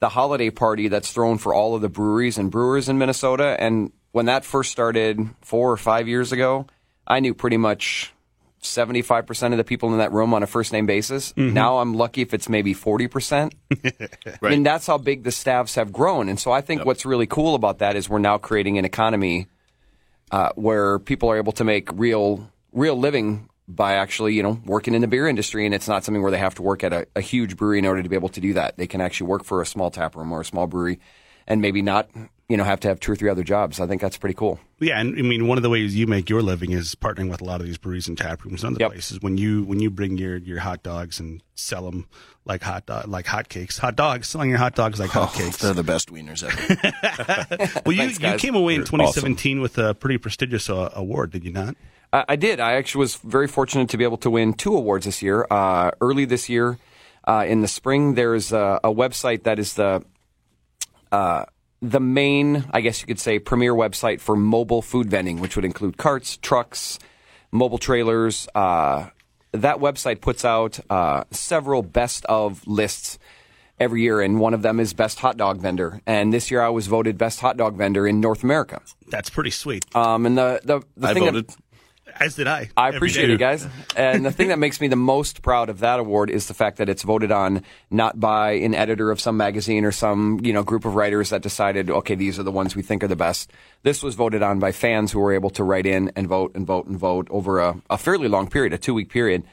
the 0.00 0.10
holiday 0.10 0.50
party 0.50 0.88
that's 0.88 1.10
thrown 1.10 1.38
for 1.38 1.54
all 1.54 1.74
of 1.74 1.80
the 1.80 1.88
breweries 1.88 2.36
and 2.36 2.50
brewers 2.50 2.90
in 2.90 2.98
Minnesota. 2.98 3.56
And 3.58 3.90
when 4.10 4.26
that 4.26 4.44
first 4.44 4.70
started 4.70 5.18
four 5.40 5.72
or 5.72 5.78
five 5.78 6.08
years 6.08 6.30
ago, 6.30 6.66
I 7.06 7.20
knew 7.20 7.32
pretty 7.32 7.56
much 7.56 8.12
75% 8.62 9.50
of 9.50 9.58
the 9.58 9.64
people 9.64 9.92
in 9.92 9.98
that 9.98 10.12
room 10.12 10.32
on 10.34 10.42
a 10.42 10.46
first 10.46 10.72
name 10.72 10.86
basis. 10.86 11.34
Now 11.36 11.78
I'm 11.78 11.94
lucky 11.94 12.22
if 12.22 12.32
it's 12.32 12.48
maybe 12.48 12.74
40%. 12.74 13.52
I 14.42 14.48
mean, 14.48 14.62
that's 14.62 14.86
how 14.86 14.98
big 14.98 15.24
the 15.24 15.32
staffs 15.32 15.74
have 15.74 15.92
grown. 15.92 16.28
And 16.28 16.38
so 16.38 16.52
I 16.52 16.60
think 16.60 16.84
what's 16.84 17.04
really 17.04 17.26
cool 17.26 17.54
about 17.54 17.78
that 17.78 17.96
is 17.96 18.08
we're 18.08 18.20
now 18.20 18.38
creating 18.38 18.78
an 18.78 18.84
economy 18.84 19.48
uh, 20.30 20.50
where 20.54 20.98
people 21.00 21.28
are 21.28 21.36
able 21.36 21.52
to 21.52 21.64
make 21.64 21.88
real, 21.92 22.50
real 22.72 22.96
living 22.96 23.48
by 23.66 23.94
actually, 23.94 24.34
you 24.34 24.42
know, 24.42 24.60
working 24.64 24.94
in 24.94 25.00
the 25.00 25.08
beer 25.08 25.26
industry. 25.26 25.66
And 25.66 25.74
it's 25.74 25.88
not 25.88 26.04
something 26.04 26.22
where 26.22 26.30
they 26.30 26.38
have 26.38 26.54
to 26.56 26.62
work 26.62 26.84
at 26.84 26.92
a, 26.92 27.06
a 27.16 27.20
huge 27.20 27.56
brewery 27.56 27.80
in 27.80 27.86
order 27.86 28.02
to 28.02 28.08
be 28.08 28.16
able 28.16 28.28
to 28.30 28.40
do 28.40 28.54
that. 28.54 28.76
They 28.76 28.86
can 28.86 29.00
actually 29.00 29.26
work 29.26 29.44
for 29.44 29.60
a 29.60 29.66
small 29.66 29.90
tap 29.90 30.14
room 30.14 30.30
or 30.30 30.40
a 30.40 30.44
small 30.44 30.66
brewery 30.66 31.00
and 31.46 31.60
maybe 31.60 31.82
not, 31.82 32.08
you 32.52 32.58
know, 32.58 32.64
have 32.64 32.80
to 32.80 32.88
have 32.88 33.00
two 33.00 33.10
or 33.10 33.16
three 33.16 33.30
other 33.30 33.42
jobs. 33.42 33.80
I 33.80 33.86
think 33.86 34.02
that's 34.02 34.18
pretty 34.18 34.34
cool. 34.34 34.60
Yeah, 34.78 35.00
and 35.00 35.18
I 35.18 35.22
mean 35.22 35.48
one 35.48 35.56
of 35.56 35.62
the 35.62 35.70
ways 35.70 35.96
you 35.96 36.06
make 36.06 36.28
your 36.28 36.42
living 36.42 36.72
is 36.72 36.94
partnering 36.94 37.30
with 37.30 37.40
a 37.40 37.44
lot 37.44 37.60
of 37.60 37.66
these 37.66 37.78
breweries 37.78 38.08
and 38.08 38.18
tap 38.18 38.44
rooms 38.44 38.62
and 38.62 38.74
other 38.76 38.82
Yep. 38.84 38.90
places. 38.92 39.20
When 39.22 39.38
you 39.38 39.62
when 39.64 39.80
you 39.80 39.90
bring 39.90 40.18
your, 40.18 40.36
your 40.36 40.60
hot 40.60 40.82
dogs 40.82 41.18
and 41.18 41.42
sell 41.54 41.84
them 41.90 42.06
like 42.44 42.62
hot 42.62 42.84
dog 42.86 43.08
like 43.08 43.24
hotcakes, 43.24 43.78
hot 43.78 43.96
dogs 43.96 44.28
selling 44.28 44.50
your 44.50 44.58
hot 44.58 44.74
dogs 44.74 45.00
like 45.00 45.10
hotcakes. 45.10 45.58
they're 45.58 45.72
the 45.72 45.82
best 45.82 46.12
wieners 46.12 46.44
ever. 46.44 47.80
well, 47.86 47.92
you 47.94 48.02
Thanks, 48.02 48.18
you 48.20 48.20
guys. 48.20 48.40
came 48.40 48.54
away 48.54 48.74
in 48.74 48.80
They're 48.80 48.86
2017 48.86 49.60
with 49.62 49.78
a 49.78 49.94
pretty 49.94 50.18
prestigious 50.18 50.68
uh, 50.68 50.90
award, 50.94 51.30
did 51.30 51.44
you 51.44 51.52
not? 51.52 51.74
I, 52.12 52.24
I 52.30 52.36
did. 52.36 52.60
I 52.60 52.74
actually 52.74 53.00
was 53.00 53.16
very 53.16 53.48
fortunate 53.48 53.88
to 53.90 53.96
be 53.96 54.04
able 54.04 54.18
to 54.18 54.30
win 54.30 54.52
two 54.52 54.76
awards 54.76 55.06
this 55.06 55.22
year. 55.22 55.46
Uh, 55.50 55.92
early 56.00 56.24
this 56.26 56.48
year, 56.50 56.78
uh, 57.26 57.44
in 57.48 57.60
the 57.62 57.68
spring, 57.68 58.14
there's 58.14 58.52
a, 58.52 58.80
a 58.84 58.92
website 58.92 59.44
that 59.44 59.58
is 59.58 59.74
the 59.74 60.04
uh, 61.12 61.44
the 61.82 62.00
main, 62.00 62.64
I 62.70 62.80
guess 62.80 63.00
you 63.00 63.06
could 63.06 63.18
say, 63.18 63.40
premier 63.40 63.74
website 63.74 64.20
for 64.20 64.36
mobile 64.36 64.80
food 64.80 65.10
vending, 65.10 65.40
which 65.40 65.56
would 65.56 65.64
include 65.64 65.96
carts, 65.98 66.36
trucks, 66.36 66.98
mobile 67.50 67.78
trailers. 67.78 68.48
Uh, 68.54 69.10
that 69.50 69.78
website 69.78 70.20
puts 70.20 70.44
out 70.44 70.78
uh, 70.88 71.24
several 71.32 71.82
best 71.82 72.24
of 72.26 72.66
lists 72.66 73.18
every 73.80 74.02
year, 74.02 74.20
and 74.20 74.38
one 74.38 74.54
of 74.54 74.62
them 74.62 74.78
is 74.78 74.94
best 74.94 75.18
hot 75.18 75.36
dog 75.36 75.60
vendor. 75.60 76.00
And 76.06 76.32
this 76.32 76.50
year, 76.50 76.62
I 76.62 76.68
was 76.68 76.86
voted 76.86 77.18
best 77.18 77.40
hot 77.40 77.56
dog 77.56 77.76
vendor 77.76 78.06
in 78.06 78.20
North 78.20 78.44
America. 78.44 78.80
That's 79.08 79.28
pretty 79.28 79.50
sweet. 79.50 79.84
Um, 79.94 80.24
and 80.24 80.38
the 80.38 80.60
the, 80.64 80.82
the 80.96 81.08
I 81.08 81.14
thing 81.14 81.24
voted. 81.24 81.48
that 81.48 81.56
As 82.18 82.34
did 82.34 82.46
I. 82.46 82.70
I 82.76 82.90
appreciate 82.90 83.26
day. 83.26 83.34
it, 83.34 83.38
guys. 83.38 83.66
And 83.96 84.24
the 84.24 84.30
thing 84.30 84.48
that 84.48 84.58
makes 84.58 84.80
me 84.80 84.88
the 84.88 84.96
most 84.96 85.42
proud 85.42 85.68
of 85.68 85.80
that 85.80 85.98
award 85.98 86.30
is 86.30 86.46
the 86.46 86.54
fact 86.54 86.78
that 86.78 86.88
it's 86.88 87.02
voted 87.02 87.32
on 87.32 87.62
not 87.90 88.18
by 88.18 88.52
an 88.52 88.74
editor 88.74 89.10
of 89.10 89.20
some 89.20 89.36
magazine 89.36 89.84
or 89.84 89.92
some 89.92 90.40
you 90.42 90.52
know 90.52 90.62
group 90.62 90.84
of 90.84 90.94
writers 90.94 91.30
that 91.30 91.42
decided, 91.42 91.90
okay, 91.90 92.14
these 92.14 92.38
are 92.38 92.42
the 92.42 92.52
ones 92.52 92.76
we 92.76 92.82
think 92.82 93.02
are 93.02 93.08
the 93.08 93.16
best. 93.16 93.50
This 93.82 94.02
was 94.02 94.14
voted 94.14 94.42
on 94.42 94.58
by 94.58 94.72
fans 94.72 95.12
who 95.12 95.20
were 95.20 95.32
able 95.32 95.50
to 95.50 95.64
write 95.64 95.86
in 95.86 96.12
and 96.16 96.26
vote 96.26 96.54
and 96.54 96.66
vote 96.66 96.86
and 96.86 96.98
vote 96.98 97.28
over 97.30 97.60
a, 97.60 97.80
a 97.90 97.98
fairly 97.98 98.28
long 98.28 98.48
period, 98.48 98.72
a 98.72 98.78
two 98.78 98.94
week 98.94 99.10
period, 99.10 99.44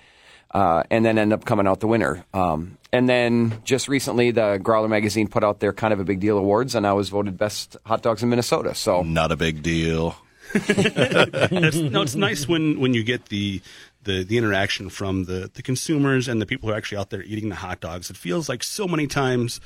uh, 0.51 0.83
and 0.89 1.05
then 1.05 1.17
end 1.17 1.33
up 1.33 1.45
coming 1.45 1.67
out 1.67 1.79
the 1.79 1.87
winner. 1.87 2.25
Um, 2.33 2.77
and 2.91 3.07
then 3.07 3.61
just 3.63 3.87
recently, 3.87 4.31
the 4.31 4.59
Growler 4.61 4.87
magazine 4.87 5.27
put 5.27 5.43
out 5.43 5.59
their 5.59 5.73
kind 5.73 5.93
of 5.93 5.99
a 5.99 6.03
big 6.03 6.19
deal 6.19 6.37
awards, 6.37 6.73
and 6.75 6.87
I 6.87 6.93
was 6.93 7.09
voted 7.09 7.37
best 7.37 7.77
hot 7.85 8.01
dogs 8.01 8.23
in 8.23 8.29
Minnesota. 8.29 8.73
So 8.73 9.03
Not 9.03 9.31
a 9.31 9.35
big 9.35 9.61
deal. 9.61 10.15
No, 11.91 12.01
it's 12.01 12.15
nice 12.15 12.47
when, 12.47 12.79
when 12.79 12.93
you 12.93 13.03
get 13.03 13.25
the, 13.25 13.61
the 14.03 14.23
the 14.23 14.37
interaction 14.37 14.89
from 14.89 15.25
the, 15.25 15.49
the 15.53 15.61
consumers 15.61 16.27
and 16.27 16.41
the 16.41 16.45
people 16.45 16.69
who 16.69 16.73
are 16.73 16.77
actually 16.77 16.97
out 16.97 17.09
there 17.09 17.23
eating 17.23 17.49
the 17.49 17.55
hot 17.55 17.79
dogs. 17.79 18.09
It 18.09 18.17
feels 18.17 18.49
like 18.49 18.63
so 18.63 18.87
many 18.87 19.07
times 19.07 19.59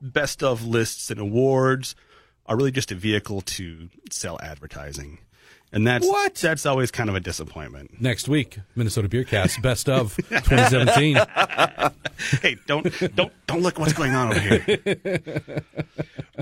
best 0.00 0.42
of 0.42 0.64
lists 0.66 1.10
and 1.10 1.20
awards 1.20 1.94
are 2.46 2.56
really 2.56 2.70
just 2.70 2.92
a 2.92 2.94
vehicle 2.94 3.40
to 3.42 3.88
sell 4.10 4.38
advertising. 4.42 5.18
And 5.76 5.86
that's 5.86 6.06
What? 6.06 6.34
that's 6.36 6.64
always 6.64 6.90
kind 6.90 7.10
of 7.10 7.16
a 7.16 7.20
disappointment. 7.20 8.00
Next 8.00 8.28
week, 8.28 8.60
Minnesota 8.74 9.10
Beercast 9.10 9.60
best 9.60 9.90
of 9.90 10.16
2017. 10.30 11.16
hey, 12.40 12.56
don't 12.66 13.14
don't 13.14 13.30
don't 13.46 13.60
look 13.60 13.78
what's 13.78 13.92
going 13.92 14.14
on 14.14 14.28
over 14.30 14.40
here. 14.40 14.78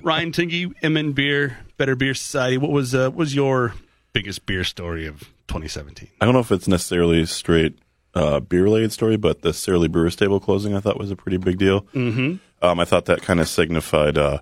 Ryan 0.04 0.30
Tingy, 0.30 0.72
MN 0.88 1.14
Beer, 1.14 1.58
Better 1.78 1.96
Beer 1.96 2.14
Society. 2.14 2.58
What 2.58 2.70
was 2.70 2.94
uh, 2.94 3.08
what 3.10 3.16
was 3.16 3.34
your 3.34 3.74
biggest 4.12 4.46
beer 4.46 4.62
story 4.62 5.04
of 5.04 5.22
2017? 5.48 6.10
I 6.20 6.24
don't 6.24 6.34
know 6.34 6.38
if 6.40 6.52
it's 6.52 6.68
necessarily 6.68 7.26
straight 7.26 7.76
uh, 8.14 8.38
beer 8.38 8.62
related 8.62 8.92
story, 8.92 9.16
but 9.16 9.42
the 9.42 9.52
Surly 9.52 9.88
Brewers 9.88 10.14
Table 10.14 10.38
closing 10.38 10.76
I 10.76 10.80
thought 10.80 10.96
was 10.96 11.10
a 11.10 11.16
pretty 11.16 11.38
big 11.38 11.58
deal. 11.58 11.80
Mm-hmm. 11.92 12.36
Um, 12.64 12.78
I 12.78 12.84
thought 12.84 13.06
that 13.06 13.22
kind 13.22 13.40
of 13.40 13.48
signified, 13.48 14.16
uh, 14.16 14.38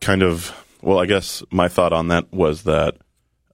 kind 0.00 0.22
of, 0.22 0.54
well, 0.80 1.00
I 1.00 1.06
guess 1.06 1.42
my 1.50 1.66
thought 1.66 1.92
on 1.92 2.06
that 2.08 2.32
was 2.32 2.62
that 2.62 2.98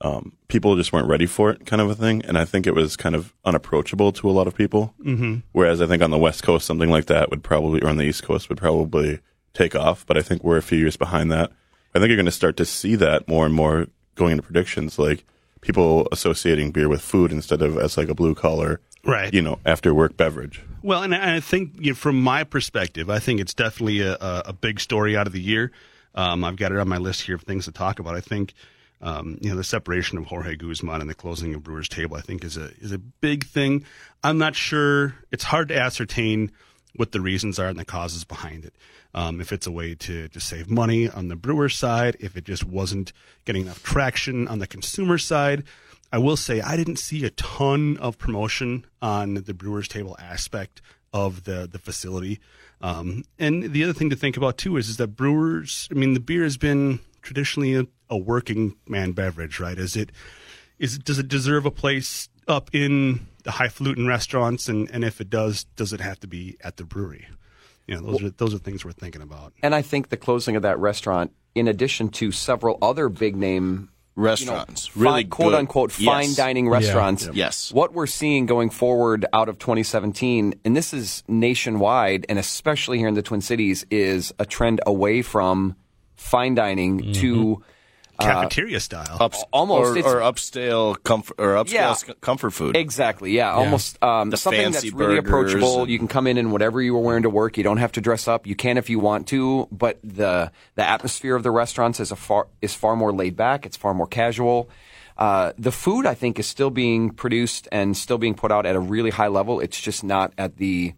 um, 0.02 0.32
people 0.52 0.76
just 0.76 0.92
weren't 0.92 1.08
ready 1.08 1.24
for 1.24 1.50
it, 1.50 1.64
kind 1.64 1.80
of 1.80 1.88
a 1.88 1.94
thing. 1.94 2.22
And 2.26 2.36
I 2.36 2.44
think 2.44 2.66
it 2.66 2.74
was 2.74 2.94
kind 2.94 3.14
of 3.14 3.32
unapproachable 3.42 4.12
to 4.12 4.28
a 4.28 4.32
lot 4.32 4.46
of 4.46 4.54
people. 4.54 4.94
Mm-hmm. 5.02 5.38
Whereas 5.52 5.80
I 5.80 5.86
think 5.86 6.02
on 6.02 6.10
the 6.10 6.18
West 6.18 6.42
Coast, 6.42 6.66
something 6.66 6.90
like 6.90 7.06
that 7.06 7.30
would 7.30 7.42
probably, 7.42 7.80
or 7.80 7.88
on 7.88 7.96
the 7.96 8.04
East 8.04 8.22
Coast, 8.22 8.50
would 8.50 8.58
probably 8.58 9.20
take 9.54 9.74
off. 9.74 10.06
But 10.06 10.18
I 10.18 10.22
think 10.22 10.44
we're 10.44 10.58
a 10.58 10.62
few 10.62 10.76
years 10.76 10.98
behind 10.98 11.32
that. 11.32 11.52
I 11.94 11.98
think 11.98 12.08
you're 12.08 12.18
going 12.18 12.26
to 12.26 12.30
start 12.30 12.58
to 12.58 12.66
see 12.66 12.96
that 12.96 13.26
more 13.26 13.46
and 13.46 13.54
more 13.54 13.86
going 14.14 14.32
into 14.32 14.42
predictions, 14.42 14.98
like 14.98 15.24
people 15.62 16.06
associating 16.12 16.70
beer 16.70 16.88
with 16.88 17.00
food 17.00 17.32
instead 17.32 17.62
of 17.62 17.78
as 17.78 17.96
like 17.96 18.10
a 18.10 18.14
blue 18.14 18.34
collar, 18.34 18.80
Right. 19.04 19.34
You 19.34 19.42
know, 19.42 19.58
after 19.66 19.92
work 19.92 20.16
beverage. 20.16 20.62
Well, 20.82 21.02
and 21.02 21.12
I 21.12 21.40
think 21.40 21.72
you 21.80 21.90
know, 21.90 21.96
from 21.96 22.22
my 22.22 22.44
perspective, 22.44 23.10
I 23.10 23.18
think 23.18 23.40
it's 23.40 23.54
definitely 23.54 24.00
a, 24.00 24.12
a, 24.14 24.42
a 24.46 24.52
big 24.52 24.78
story 24.78 25.16
out 25.16 25.26
of 25.26 25.32
the 25.32 25.40
year. 25.40 25.72
Um, 26.14 26.44
I've 26.44 26.56
got 26.56 26.70
it 26.72 26.78
on 26.78 26.88
my 26.88 26.98
list 26.98 27.22
here 27.22 27.34
of 27.34 27.42
things 27.42 27.64
to 27.64 27.72
talk 27.72 27.98
about. 27.98 28.14
I 28.14 28.20
think 28.20 28.54
um, 29.02 29.38
you 29.40 29.50
know 29.50 29.56
the 29.56 29.64
separation 29.64 30.16
of 30.16 30.26
Jorge 30.26 30.56
Guzman 30.56 31.00
and 31.00 31.10
the 31.10 31.14
closing 31.14 31.54
of 31.54 31.62
Brewers 31.62 31.88
Table. 31.88 32.16
I 32.16 32.20
think 32.20 32.44
is 32.44 32.56
a 32.56 32.70
is 32.78 32.92
a 32.92 32.98
big 32.98 33.44
thing. 33.44 33.84
I'm 34.22 34.38
not 34.38 34.54
sure. 34.54 35.16
It's 35.30 35.44
hard 35.44 35.68
to 35.68 35.78
ascertain 35.78 36.52
what 36.94 37.12
the 37.12 37.20
reasons 37.20 37.58
are 37.58 37.68
and 37.68 37.78
the 37.78 37.84
causes 37.84 38.24
behind 38.24 38.64
it. 38.64 38.74
Um, 39.14 39.40
if 39.40 39.52
it's 39.52 39.66
a 39.66 39.72
way 39.72 39.94
to 39.96 40.28
to 40.28 40.40
save 40.40 40.70
money 40.70 41.08
on 41.08 41.28
the 41.28 41.36
brewer 41.36 41.68
side, 41.68 42.16
if 42.20 42.36
it 42.36 42.44
just 42.44 42.64
wasn't 42.64 43.12
getting 43.44 43.62
enough 43.62 43.82
traction 43.82 44.48
on 44.48 44.58
the 44.60 44.66
consumer 44.66 45.18
side. 45.18 45.64
I 46.14 46.18
will 46.18 46.36
say 46.36 46.60
I 46.60 46.76
didn't 46.76 46.98
see 46.98 47.24
a 47.24 47.30
ton 47.30 47.96
of 47.96 48.18
promotion 48.18 48.84
on 49.00 49.34
the 49.34 49.54
Brewers 49.54 49.88
Table 49.88 50.16
aspect 50.20 50.80
of 51.12 51.44
the 51.44 51.68
the 51.70 51.78
facility. 51.78 52.38
Um, 52.80 53.24
and 53.38 53.72
the 53.72 53.84
other 53.84 53.92
thing 53.92 54.10
to 54.10 54.16
think 54.16 54.36
about 54.36 54.58
too 54.58 54.76
is, 54.76 54.88
is 54.88 54.96
that 54.98 55.08
Brewers. 55.08 55.88
I 55.90 55.94
mean, 55.94 56.14
the 56.14 56.20
beer 56.20 56.42
has 56.42 56.56
been 56.56 57.00
traditionally 57.22 57.74
a, 57.74 57.86
a 58.12 58.16
working 58.16 58.76
man 58.86 59.12
beverage, 59.12 59.58
right? 59.58 59.78
Is 59.78 59.96
it 59.96 60.12
is 60.78 60.96
it, 60.96 61.04
does 61.04 61.18
it 61.18 61.28
deserve 61.28 61.64
a 61.66 61.70
place 61.70 62.28
up 62.46 62.68
in 62.74 63.26
the 63.44 63.52
highfalutin 63.52 64.06
restaurants? 64.06 64.68
And 64.68 64.90
and 64.90 65.02
if 65.04 65.20
it 65.20 65.30
does, 65.30 65.64
does 65.76 65.92
it 65.92 66.00
have 66.00 66.20
to 66.20 66.26
be 66.26 66.56
at 66.62 66.76
the 66.76 66.84
brewery? 66.84 67.26
You 67.86 67.96
know, 67.96 68.02
those 68.12 68.22
are 68.22 68.30
those 68.30 68.54
are 68.54 68.58
things 68.58 68.84
we're 68.84 68.92
thinking 68.92 69.22
about. 69.22 69.54
And 69.62 69.74
I 69.74 69.82
think 69.82 70.10
the 70.10 70.16
closing 70.16 70.54
of 70.56 70.62
that 70.62 70.78
restaurant, 70.78 71.32
in 71.54 71.66
addition 71.68 72.10
to 72.10 72.30
several 72.32 72.78
other 72.82 73.08
big 73.08 73.34
name 73.34 73.88
Restaurants, 74.14 74.94
you 74.94 75.02
know, 75.04 75.10
really 75.10 75.22
fine, 75.22 75.30
quote 75.30 75.54
unquote 75.54 75.98
Yes. 75.98 76.04
fine 76.12 76.34
dining 76.34 76.68
restaurants. 76.68 77.30
Yes. 77.32 77.72
What 77.72 77.94
we're 77.94 78.06
seeing 78.06 78.44
going 78.44 78.68
forward 78.68 79.24
out 79.32 79.48
of 79.48 79.58
2017, 79.58 80.52
and 80.66 80.76
this 80.76 80.92
is 80.92 81.24
nationwide, 81.28 82.26
and 82.28 82.38
especially 82.38 82.98
here 82.98 83.08
in 83.08 83.14
the 83.14 83.22
Twin 83.22 83.40
Cities, 83.40 83.86
is 83.90 84.30
a 84.38 84.44
trend 84.44 84.82
away 84.86 85.22
from 85.22 85.76
fine 86.14 86.54
dining 86.54 87.00
Mm-hmm. 87.00 87.12
to 87.22 87.62
Cafeteria 88.22 88.80
style. 88.80 89.16
Up, 89.20 89.34
almost, 89.52 89.96
or, 90.04 90.18
or 90.18 90.20
upscale 90.20 91.02
comfort 91.02 91.36
or 91.38 91.54
upscale 91.54 91.72
Yeah. 91.72 91.90
s- 91.90 92.04
comfort 92.20 92.50
food. 92.52 92.76
Exactly. 92.76 93.32
Yeah. 93.32 93.52
Almost 93.52 94.02
um, 94.02 94.30
The 94.30 94.36
something 94.36 94.60
fancy 94.62 94.90
that's 94.90 94.98
really 94.98 95.18
approachable. 95.18 95.82
and- 95.82 95.90
You 95.90 95.98
can 95.98 96.08
come 96.08 96.26
in 96.26 96.38
in 96.38 96.50
whatever 96.50 96.80
you 96.82 96.94
were 96.94 97.00
wearing 97.00 97.22
to 97.24 97.30
work. 97.30 97.56
You 97.56 97.64
don't 97.64 97.78
have 97.78 97.92
to 97.92 98.00
dress 98.00 98.28
up. 98.28 98.46
You 98.46 98.54
can 98.56 98.78
if 98.78 98.88
you 98.90 98.98
want 98.98 99.26
to, 99.28 99.68
but 99.70 99.98
the 100.04 100.50
the 100.74 100.88
atmosphere 100.88 101.36
of 101.36 101.42
the 101.42 101.50
restaurants 101.50 102.00
is 102.00 102.10
a 102.12 102.16
far 102.16 102.48
is 102.60 102.74
far 102.74 102.96
more 102.96 103.12
laid 103.12 103.36
back. 103.36 103.66
It's 103.66 103.76
far 103.76 103.94
more 103.94 104.06
casual. 104.06 104.68
Uh, 105.18 105.52
the 105.58 105.70
food, 105.70 106.06
I 106.06 106.14
think, 106.14 106.38
is 106.38 106.46
still 106.46 106.70
being 106.70 107.10
produced 107.10 107.68
and 107.70 107.94
still 107.96 108.16
being 108.18 108.34
put 108.34 108.50
out 108.50 108.64
at 108.66 108.74
a 108.74 108.80
really 108.80 109.10
high 109.10 109.28
level. 109.28 109.60
It's 109.60 109.78
just 109.78 110.02
not 110.02 110.32
at 110.38 110.56
the, 110.56 110.94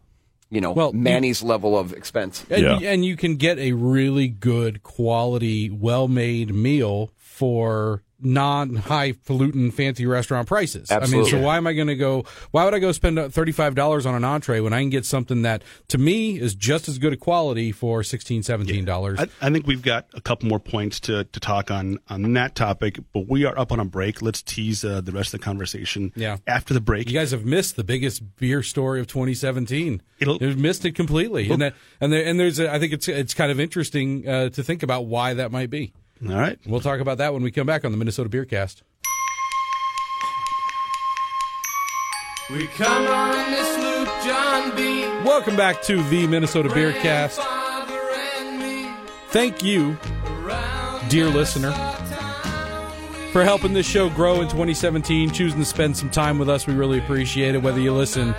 you 0.51 0.61
know, 0.61 0.73
Well, 0.73 0.93
you- 0.93 0.99
Manny's 1.01 1.43
level 1.43 1.77
of 1.79 1.93
expense. 1.93 2.45
And, 2.51 2.63
Yeah. 2.63 2.79
and 2.91 3.05
you 3.05 3.17
can 3.17 3.37
get 3.37 3.59
a 3.59 3.73
really 3.73 4.29
good 4.29 4.83
quality, 4.83 5.71
well 5.71 6.09
made 6.09 6.55
meal 6.55 7.11
for 7.17 8.03
non 8.25 8.77
highfalutin 8.77 9.71
fancy 9.73 10.07
restaurant 10.07 10.49
prices. 10.49 10.91
I 10.91 11.07
mean, 11.07 11.25
so 11.27 11.41
why 11.41 11.57
am 11.57 11.67
I 11.67 11.73
going 11.75 11.89
to 11.89 11.95
go? 11.97 12.25
Why 12.51 12.65
would 12.65 12.75
I 12.75 12.79
go 12.79 12.91
spend 12.93 13.19
$35 13.19 14.07
on 14.07 14.15
an 14.15 14.25
entree 14.25 14.61
when 14.61 14.73
I 14.73 14.81
can 14.81 14.91
get 14.91 15.05
something 15.05 15.43
that 15.43 15.63
to 15.89 15.99
me 15.99 16.39
is 16.41 16.55
just 16.55 16.89
as 16.89 16.99
good 16.99 17.13
a 17.13 17.17
quality 17.17 17.73
for 17.73 18.01
$16, 18.01 18.41
$17? 18.41 19.19
I, 19.21 19.47
I 19.47 19.51
think 19.51 19.67
we've 19.67 19.83
got 19.83 20.07
a 20.15 20.21
couple 20.21 20.49
more 20.49 20.61
points 20.61 21.01
to, 21.01 21.25
to 21.25 21.41
talk 21.41 21.71
on 21.71 21.99
on 22.09 22.33
that 22.35 22.55
topic, 22.55 22.99
but 23.13 23.29
we 23.29 23.45
are 23.45 23.57
up 23.59 23.71
on 23.73 23.81
a 23.81 23.85
break. 23.85 24.23
Let's 24.23 24.43
tease 24.43 24.85
uh, 24.85 25.01
the 25.01 25.13
rest 25.13 25.35
of 25.35 25.41
the 25.41 25.45
conversation 25.45 26.13
Yeah. 26.17 26.39
after 26.47 26.75
the 26.75 26.81
break. 26.81 27.09
You 27.09 27.15
guys 27.19 27.31
have 27.33 27.45
missed 27.45 27.77
the 27.77 27.85
biggest 27.85 28.37
beer 28.37 28.63
story 28.63 29.01
of 29.01 29.07
2017. 29.07 30.03
It'll- 30.21 30.39
You've 30.39 30.59
missed 30.59 30.85
it 30.85 30.95
completely, 30.95 31.51
and 31.51 31.61
that, 31.63 31.75
and 32.01 32.13
there, 32.13 32.25
and 32.25 32.39
there's 32.41 32.59
a, 32.59 32.73
I 32.73 32.79
think 32.79 32.93
it's 32.93 33.09
it's 33.09 33.35
kind 33.35 33.51
of 33.51 33.61
interesting 33.61 34.27
uh, 34.29 34.49
to 34.51 34.63
think 34.63 34.83
about 34.83 35.07
why 35.07 35.35
that 35.35 35.51
might 35.53 35.71
be. 35.71 35.93
All 36.29 36.37
right. 36.37 36.59
We'll 36.67 36.81
talk 36.81 37.01
about 37.01 37.19
that 37.19 37.35
when 37.35 37.43
we 37.43 37.51
come 37.51 37.67
back 37.67 37.85
on 37.85 37.91
the 37.91 37.99
Minnesota 37.99 38.29
Beer 38.29 38.45
Cast. 38.45 38.83
We 42.51 42.67
come 42.69 43.07
on 43.07 43.51
this 43.51 43.79
Luke 43.79 44.09
John 44.25 44.77
B. 44.77 45.03
Welcome 45.27 45.57
back 45.57 45.83
to 45.83 46.03
the 46.05 46.27
Minnesota 46.27 46.69
Beer 46.73 46.93
Cast. 46.93 47.39
Father 47.41 48.01
and 48.37 48.59
me 48.59 48.91
Thank 49.29 49.63
you, 49.63 49.97
dear 51.09 51.29
listener, 51.29 51.73
for 53.33 53.43
helping 53.45 53.73
this 53.73 53.87
show 53.87 54.09
grow 54.11 54.41
in 54.43 54.49
2017, 54.49 55.31
choosing 55.31 55.59
to 55.59 55.65
spend 55.65 55.97
some 55.97 56.11
time 56.11 56.39
with 56.39 56.49
us. 56.49 56.67
We 56.67 56.75
really 56.75 56.99
appreciate 56.99 57.55
it. 57.55 57.63
Whether 57.63 57.81
you 57.81 57.93
listen 57.93 58.35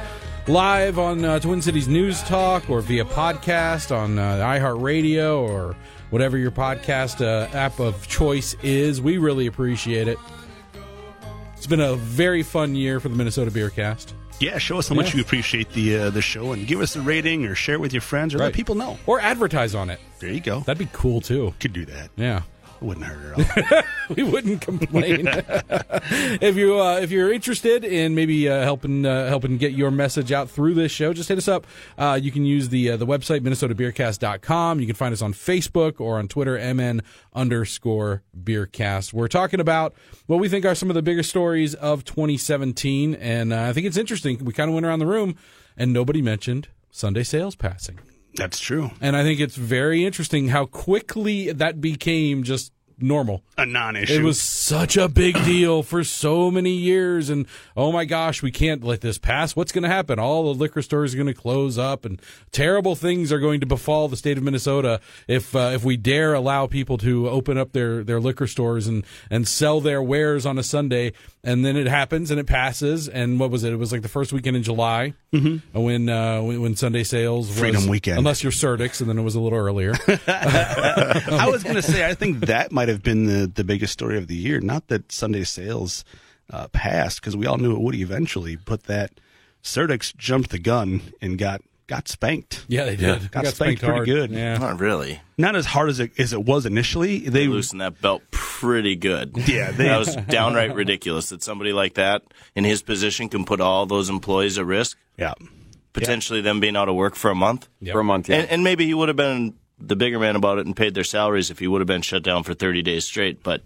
live 0.47 0.99
on 0.99 1.25
uh, 1.25 1.39
Twin 1.39 1.61
Cities 1.61 1.87
News 1.87 2.21
Talk 2.23 2.69
or 2.69 2.81
via 2.81 3.05
podcast 3.05 3.95
on 3.95 4.19
uh, 4.19 4.37
iHeartRadio 4.37 5.39
or 5.41 5.75
whatever 6.09 6.37
your 6.37 6.51
podcast 6.51 7.21
uh, 7.25 7.47
app 7.55 7.79
of 7.79 8.07
choice 8.07 8.55
is, 8.63 9.01
we 9.01 9.17
really 9.17 9.47
appreciate 9.47 10.07
it. 10.07 10.17
It's 11.57 11.67
been 11.67 11.79
a 11.81 11.95
very 11.95 12.43
fun 12.43 12.75
year 12.75 12.99
for 12.99 13.09
the 13.09 13.15
Minnesota 13.15 13.49
Beer 13.51 13.69
Cast. 13.69 14.13
Yeah, 14.39 14.57
show 14.57 14.77
us 14.77 14.89
how 14.89 14.95
much 14.95 15.11
Yeah. 15.11 15.17
you 15.17 15.21
appreciate 15.23 15.69
the 15.71 15.97
uh, 15.97 16.09
the 16.09 16.21
show 16.21 16.51
and 16.51 16.67
give 16.67 16.81
us 16.81 16.95
a 16.97 17.01
rating 17.01 17.45
or 17.45 17.55
share 17.55 17.75
it 17.75 17.79
with 17.79 17.93
your 17.93 18.01
friends 18.01 18.35
or 18.35 18.39
let 18.39 18.53
people 18.53 18.75
know. 18.75 18.99
Or 19.05 19.19
advertise 19.21 19.73
on 19.73 19.89
it. 19.89 19.99
There 20.19 20.29
you 20.29 20.41
go. 20.41 20.59
That'd 20.59 20.77
be 20.77 20.89
cool 20.91 21.21
too. 21.21 21.53
could 21.59 21.71
do 21.71 21.85
that. 21.85 22.09
Yeah. 22.17 22.41
Wouldn't 22.85 23.05
hurt 23.07 23.39
at 23.39 23.73
all. 23.73 23.83
we 24.15 24.21
wouldn't 24.23 24.61
complain. 24.61 25.27
If 26.41 26.55
you 26.55 26.79
uh, 26.79 26.99
if 26.99 27.09
you're 27.09 27.33
interested 27.33 27.83
in 27.83 28.13
maybe 28.13 28.47
uh, 28.47 28.61
helping 28.61 29.05
uh, 29.05 29.27
helping 29.27 29.57
get 29.57 29.71
your 29.71 29.89
message 29.89 30.31
out 30.31 30.49
through 30.49 30.75
this 30.75 30.91
show 30.91 31.13
just 31.13 31.29
hit 31.29 31.37
us 31.39 31.47
up. 31.47 31.65
Uh, 31.97 32.19
you 32.21 32.31
can 32.31 32.45
use 32.45 32.69
the 32.69 32.91
uh, 32.91 32.97
the 32.97 33.07
website 33.07 33.39
minnesotabeercast.com 33.41 34.79
you 34.79 34.85
can 34.85 34.95
find 34.95 35.13
us 35.13 35.21
on 35.21 35.33
facebook 35.33 35.99
or 35.99 36.19
on 36.19 36.27
twitter 36.27 36.57
mn 36.73 37.01
underscore 37.33 38.21
beercast. 38.39 39.13
We're 39.13 39.27
talking 39.27 39.59
about 39.59 39.95
what 40.27 40.39
we 40.39 40.47
think 40.49 40.65
are 40.65 40.75
some 40.75 40.89
of 40.89 40.95
the 40.95 41.01
biggest 41.01 41.29
stories 41.29 41.73
of 41.75 42.05
2017 42.05 43.15
and 43.15 43.51
uh, 43.53 43.63
i 43.63 43.73
think 43.73 43.87
it's 43.87 43.97
interesting. 43.97 44.43
We 44.43 44.53
kind 44.53 44.69
of 44.69 44.73
went 44.75 44.85
around 44.85 44.99
the 44.99 45.07
room 45.07 45.35
and 45.75 45.91
nobody 45.91 46.21
mentioned 46.21 46.67
sunday 46.91 47.23
sales 47.23 47.55
passing. 47.55 47.99
That's 48.35 48.59
true. 48.59 48.91
and 49.01 49.15
i 49.15 49.23
think 49.23 49.39
it's 49.39 49.55
very 49.55 50.05
interesting 50.05 50.49
how 50.49 50.65
quickly 50.65 51.51
that 51.51 51.79
became 51.81 52.43
just 52.43 52.73
normal 52.99 53.43
A 53.57 53.65
non-issue. 53.65 54.13
it 54.13 54.23
was 54.23 54.41
such 54.41 54.97
a 54.97 55.07
big 55.07 55.35
deal 55.43 55.83
for 55.83 56.03
so 56.03 56.49
many 56.49 56.71
years, 56.71 57.29
and 57.29 57.45
oh 57.75 57.91
my 57.91 58.05
gosh, 58.05 58.41
we 58.41 58.51
can't 58.51 58.83
let 58.83 59.01
this 59.01 59.17
pass. 59.17 59.55
What's 59.55 59.71
going 59.71 59.83
to 59.83 59.89
happen? 59.89 60.19
All 60.19 60.53
the 60.53 60.59
liquor 60.59 60.81
stores 60.81 61.13
are 61.13 61.17
going 61.17 61.27
to 61.27 61.33
close 61.33 61.77
up, 61.77 62.05
and 62.05 62.21
terrible 62.51 62.95
things 62.95 63.31
are 63.31 63.39
going 63.39 63.59
to 63.59 63.65
befall 63.65 64.07
the 64.07 64.17
state 64.17 64.37
of 64.37 64.43
Minnesota 64.43 64.99
if 65.27 65.55
uh, 65.55 65.71
if 65.73 65.83
we 65.83 65.97
dare 65.97 66.33
allow 66.33 66.67
people 66.67 66.97
to 66.99 67.29
open 67.29 67.57
up 67.57 67.71
their, 67.73 68.03
their 68.03 68.19
liquor 68.19 68.47
stores 68.47 68.87
and 68.87 69.05
and 69.29 69.47
sell 69.47 69.81
their 69.81 70.01
wares 70.01 70.45
on 70.45 70.57
a 70.57 70.63
Sunday. 70.63 71.13
And 71.43 71.63
then 71.63 71.77
it 71.77 71.85
happens, 71.85 72.31
and 72.31 72.39
it 72.39 72.47
passes. 72.47 73.07
And 73.07 73.39
what 73.39 73.51
was 73.51 73.63
it? 73.63 73.71
It 73.71 73.75
was 73.75 73.91
like 73.91 74.01
the 74.01 74.07
first 74.07 74.33
weekend 74.33 74.57
in 74.57 74.63
July 74.63 75.13
mm-hmm. 75.31 75.79
when, 75.79 76.09
uh, 76.09 76.41
when 76.41 76.59
when 76.61 76.75
Sunday 76.75 77.03
sales 77.03 77.47
was, 77.49 77.59
Freedom 77.59 77.87
Weekend. 77.87 78.17
unless 78.17 78.41
you're 78.41 78.51
Surdyk's, 78.51 78.99
and 78.99 79.07
then 79.07 79.19
it 79.19 79.21
was 79.21 79.35
a 79.35 79.39
little 79.39 79.59
earlier. 79.59 79.93
I 80.27 81.47
was 81.51 81.63
going 81.63 81.75
to 81.75 81.83
say, 81.83 82.03
I 82.03 82.15
think 82.15 82.47
that 82.47 82.71
might 82.71 82.84
have 82.87 83.03
been 83.03 83.25
the, 83.25 83.47
the 83.47 83.63
biggest 83.63 83.93
story 83.93 84.17
of 84.17 84.27
the 84.27 84.35
year. 84.35 84.59
Not 84.59 84.87
that 84.87 85.11
Sunday 85.11 85.43
sales 85.43 86.03
uh, 86.49 86.67
passed, 86.69 87.21
because 87.21 87.35
we 87.35 87.45
all 87.45 87.57
knew 87.57 87.73
it 87.75 87.81
would 87.81 87.95
eventually, 87.95 88.55
but 88.55 88.83
that 88.83 89.11
Surdyk's 89.63 90.13
jumped 90.13 90.51
the 90.51 90.59
gun 90.59 91.01
and 91.21 91.37
got 91.37 91.61
got 91.87 92.07
spanked. 92.07 92.65
yeah, 92.67 92.85
they 92.85 92.95
did. 92.95 93.21
They 93.21 93.27
Got 93.27 93.45
spanked 93.47 93.81
pretty 93.81 93.93
hard. 93.95 94.05
good. 94.07 94.31
Yeah. 94.31 94.57
Not 94.57 94.79
really. 94.79 95.21
Not 95.37 95.55
as 95.55 95.67
hard 95.67 95.89
as 95.89 95.99
it 95.99 96.11
as 96.19 96.33
it 96.33 96.43
was 96.43 96.65
initially. 96.65 97.19
They 97.19 97.47
Loosened 97.47 97.81
that 97.81 98.01
belt 98.01 98.23
pretty 98.31 98.95
good. 98.95 99.33
Yeah, 99.47 99.71
they- 99.71 99.85
that 99.85 99.97
was 99.99 100.15
downright 100.15 100.73
ridiculous 100.73 101.29
that 101.29 101.43
somebody 101.43 101.73
like 101.73 101.93
that 101.95 102.23
in 102.55 102.63
his 102.63 102.81
position 102.81 103.29
can 103.29 103.45
put 103.45 103.61
all 103.61 103.85
those 103.85 104.09
employees 104.09 104.57
at 104.57 104.65
risk, 104.65 104.97
yeah. 105.17 105.33
potentially 105.93 106.41
them 106.41 106.59
being 106.59 106.75
out 106.75 106.89
of 106.89 106.95
work 106.95 107.15
for 107.15 107.29
a 107.29 107.35
month. 107.35 107.67
For 107.91 107.99
a 107.99 108.03
month, 108.03 108.29
yeah. 108.29 108.37
And, 108.37 108.49
and 108.49 108.63
maybe 108.63 108.85
he 108.85 108.93
would 108.93 109.09
have 109.09 109.17
been 109.17 109.53
the 109.79 109.95
bigger 109.95 110.19
man 110.19 110.35
about 110.35 110.57
it 110.57 110.65
and 110.65 110.75
paid 110.75 110.93
their 110.93 111.03
salaries 111.03 111.51
if 111.51 111.59
he 111.59 111.67
would 111.67 111.81
have 111.81 111.87
been 111.87 112.01
shut 112.01 112.23
down 112.23 112.43
for 112.43 112.53
30 112.53 112.81
days 112.81 113.05
straight. 113.05 113.43
But 113.43 113.61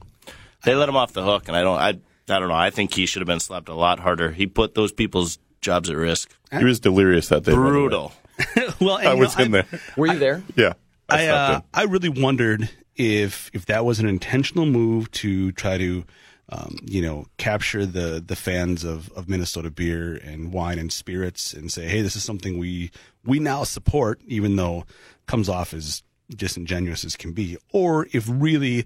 they 0.64 0.76
let 0.76 0.90
him 0.90 0.96
off 0.96 1.14
the 1.14 1.24
hook, 1.24 1.48
and 1.48 1.56
I 1.56 1.62
don't, 1.62 1.78
I, 1.78 1.90
I 1.90 2.40
don't 2.40 2.50
know. 2.50 2.56
I 2.56 2.70
think 2.70 2.94
he 2.94 3.06
should 3.06 3.22
have 3.22 3.28
been 3.28 3.40
slapped 3.40 3.70
a 3.70 3.74
lot 3.74 4.00
harder. 4.00 4.32
He 4.32 4.48
put 4.48 4.76
those 4.76 4.92
people's 4.92 5.40
jobs 5.62 5.90
at 5.90 5.96
risk. 5.96 6.32
He 6.52 6.64
was 6.64 6.80
delirious 6.80 7.30
that 7.30 7.44
day. 7.44 7.52
by 7.52 7.58
the 7.58 7.64
way. 7.64 7.70
Brutal. 7.70 8.12
well, 8.80 8.98
and, 8.98 9.08
I 9.08 9.14
was 9.14 9.38
know, 9.38 9.44
in 9.46 9.52
there. 9.52 9.66
Were 9.98 10.08
you 10.08 10.20
there? 10.20 10.44
Yeah. 10.56 10.74
I, 11.10 11.28
I 11.28 11.28
uh. 11.28 11.62
I 11.74 11.84
really 11.84 12.10
wondered 12.10 12.70
if 12.96 13.50
if 13.54 13.66
that 13.66 13.86
was 13.86 14.00
an 14.00 14.08
intentional 14.08 14.66
move 14.66 15.10
to 15.12 15.52
try 15.54 15.78
to 15.78 16.04
um, 16.50 16.78
you 16.84 17.02
know 17.02 17.26
capture 17.38 17.86
the 17.86 18.24
the 18.26 18.36
fans 18.36 18.84
of, 18.84 19.12
of 19.14 19.28
Minnesota 19.30 19.72
beer 19.72 20.16
and 20.16 20.52
wine 20.52 20.80
and 20.80 20.92
spirits 20.92 21.54
and 21.54 21.72
say 21.72 21.88
hey 21.88 22.02
this 22.02 22.16
is 22.16 22.24
something 22.24 22.58
we 22.58 22.92
we 23.26 23.40
now 23.40 23.64
support 23.64 24.22
even 24.28 24.56
though 24.56 24.80
it 24.80 25.19
comes 25.30 25.48
off 25.48 25.74
as 25.74 26.04
disingenuous 26.30 27.06
as 27.06 27.16
can 27.16 27.32
be 27.32 27.58
or 27.72 28.08
if 28.12 28.26
really 28.30 28.86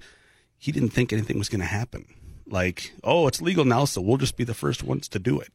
he 0.58 0.72
didn't 0.72 0.90
think 0.90 1.12
anything 1.12 1.38
was 1.38 1.50
going 1.50 1.60
to 1.60 1.66
happen 1.66 2.06
like 2.48 2.94
oh 3.04 3.28
it's 3.28 3.42
legal 3.42 3.66
now 3.66 3.86
so 3.86 4.00
we'll 4.02 4.18
just 4.18 4.38
be 4.38 4.44
the 4.44 4.54
first 4.54 4.84
ones 4.84 5.08
to 5.08 5.20
do 5.20 5.40
it 5.40 5.50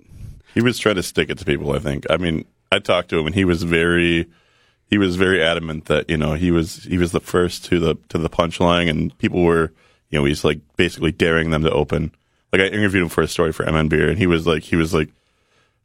He 0.54 0.62
was 0.62 0.78
trying 0.78 0.97
to 0.97 1.02
stick 1.02 1.30
it 1.30 1.38
to 1.38 1.45
people. 1.45 1.73
I 1.73 1.78
think. 1.78 2.07
I 2.11 2.16
mean, 2.16 2.45
I 2.73 2.78
talked 2.78 3.11
to 3.11 3.18
him, 3.18 3.26
and 3.26 3.35
he 3.35 3.45
was 3.45 3.62
very, 3.62 4.26
he 4.87 4.99
was 4.99 5.16
very 5.16 5.42
adamant 5.42 5.85
that 5.87 6.09
you 6.09 6.16
know 6.16 6.35
he 6.35 6.50
was 6.50 6.85
he 6.85 6.99
was 6.99 7.12
the 7.12 7.21
first 7.21 7.64
to 7.66 7.78
the 7.78 7.97
to 8.09 8.18
the 8.18 8.30
punchline, 8.30 8.88
and 8.88 9.16
people 9.18 9.42
were, 9.45 9.73
you 10.11 10.18
know, 10.18 10.25
he's 10.25 10.45
like 10.45 10.61
basically 10.76 11.12
daring 11.12 11.50
them 11.50 11.62
to 11.62 11.71
open. 11.71 12.12
Like 12.52 12.62
I 12.62 12.66
interviewed 12.66 13.02
him 13.04 13.09
for 13.09 13.23
a 13.23 13.28
story 13.28 13.52
for 13.52 13.71
MN 13.71 13.88
Beer, 13.88 14.09
and 14.09 14.18
he 14.18 14.26
was 14.26 14.47
like, 14.47 14.62
he 14.62 14.76
was 14.76 14.95
like, 14.95 15.11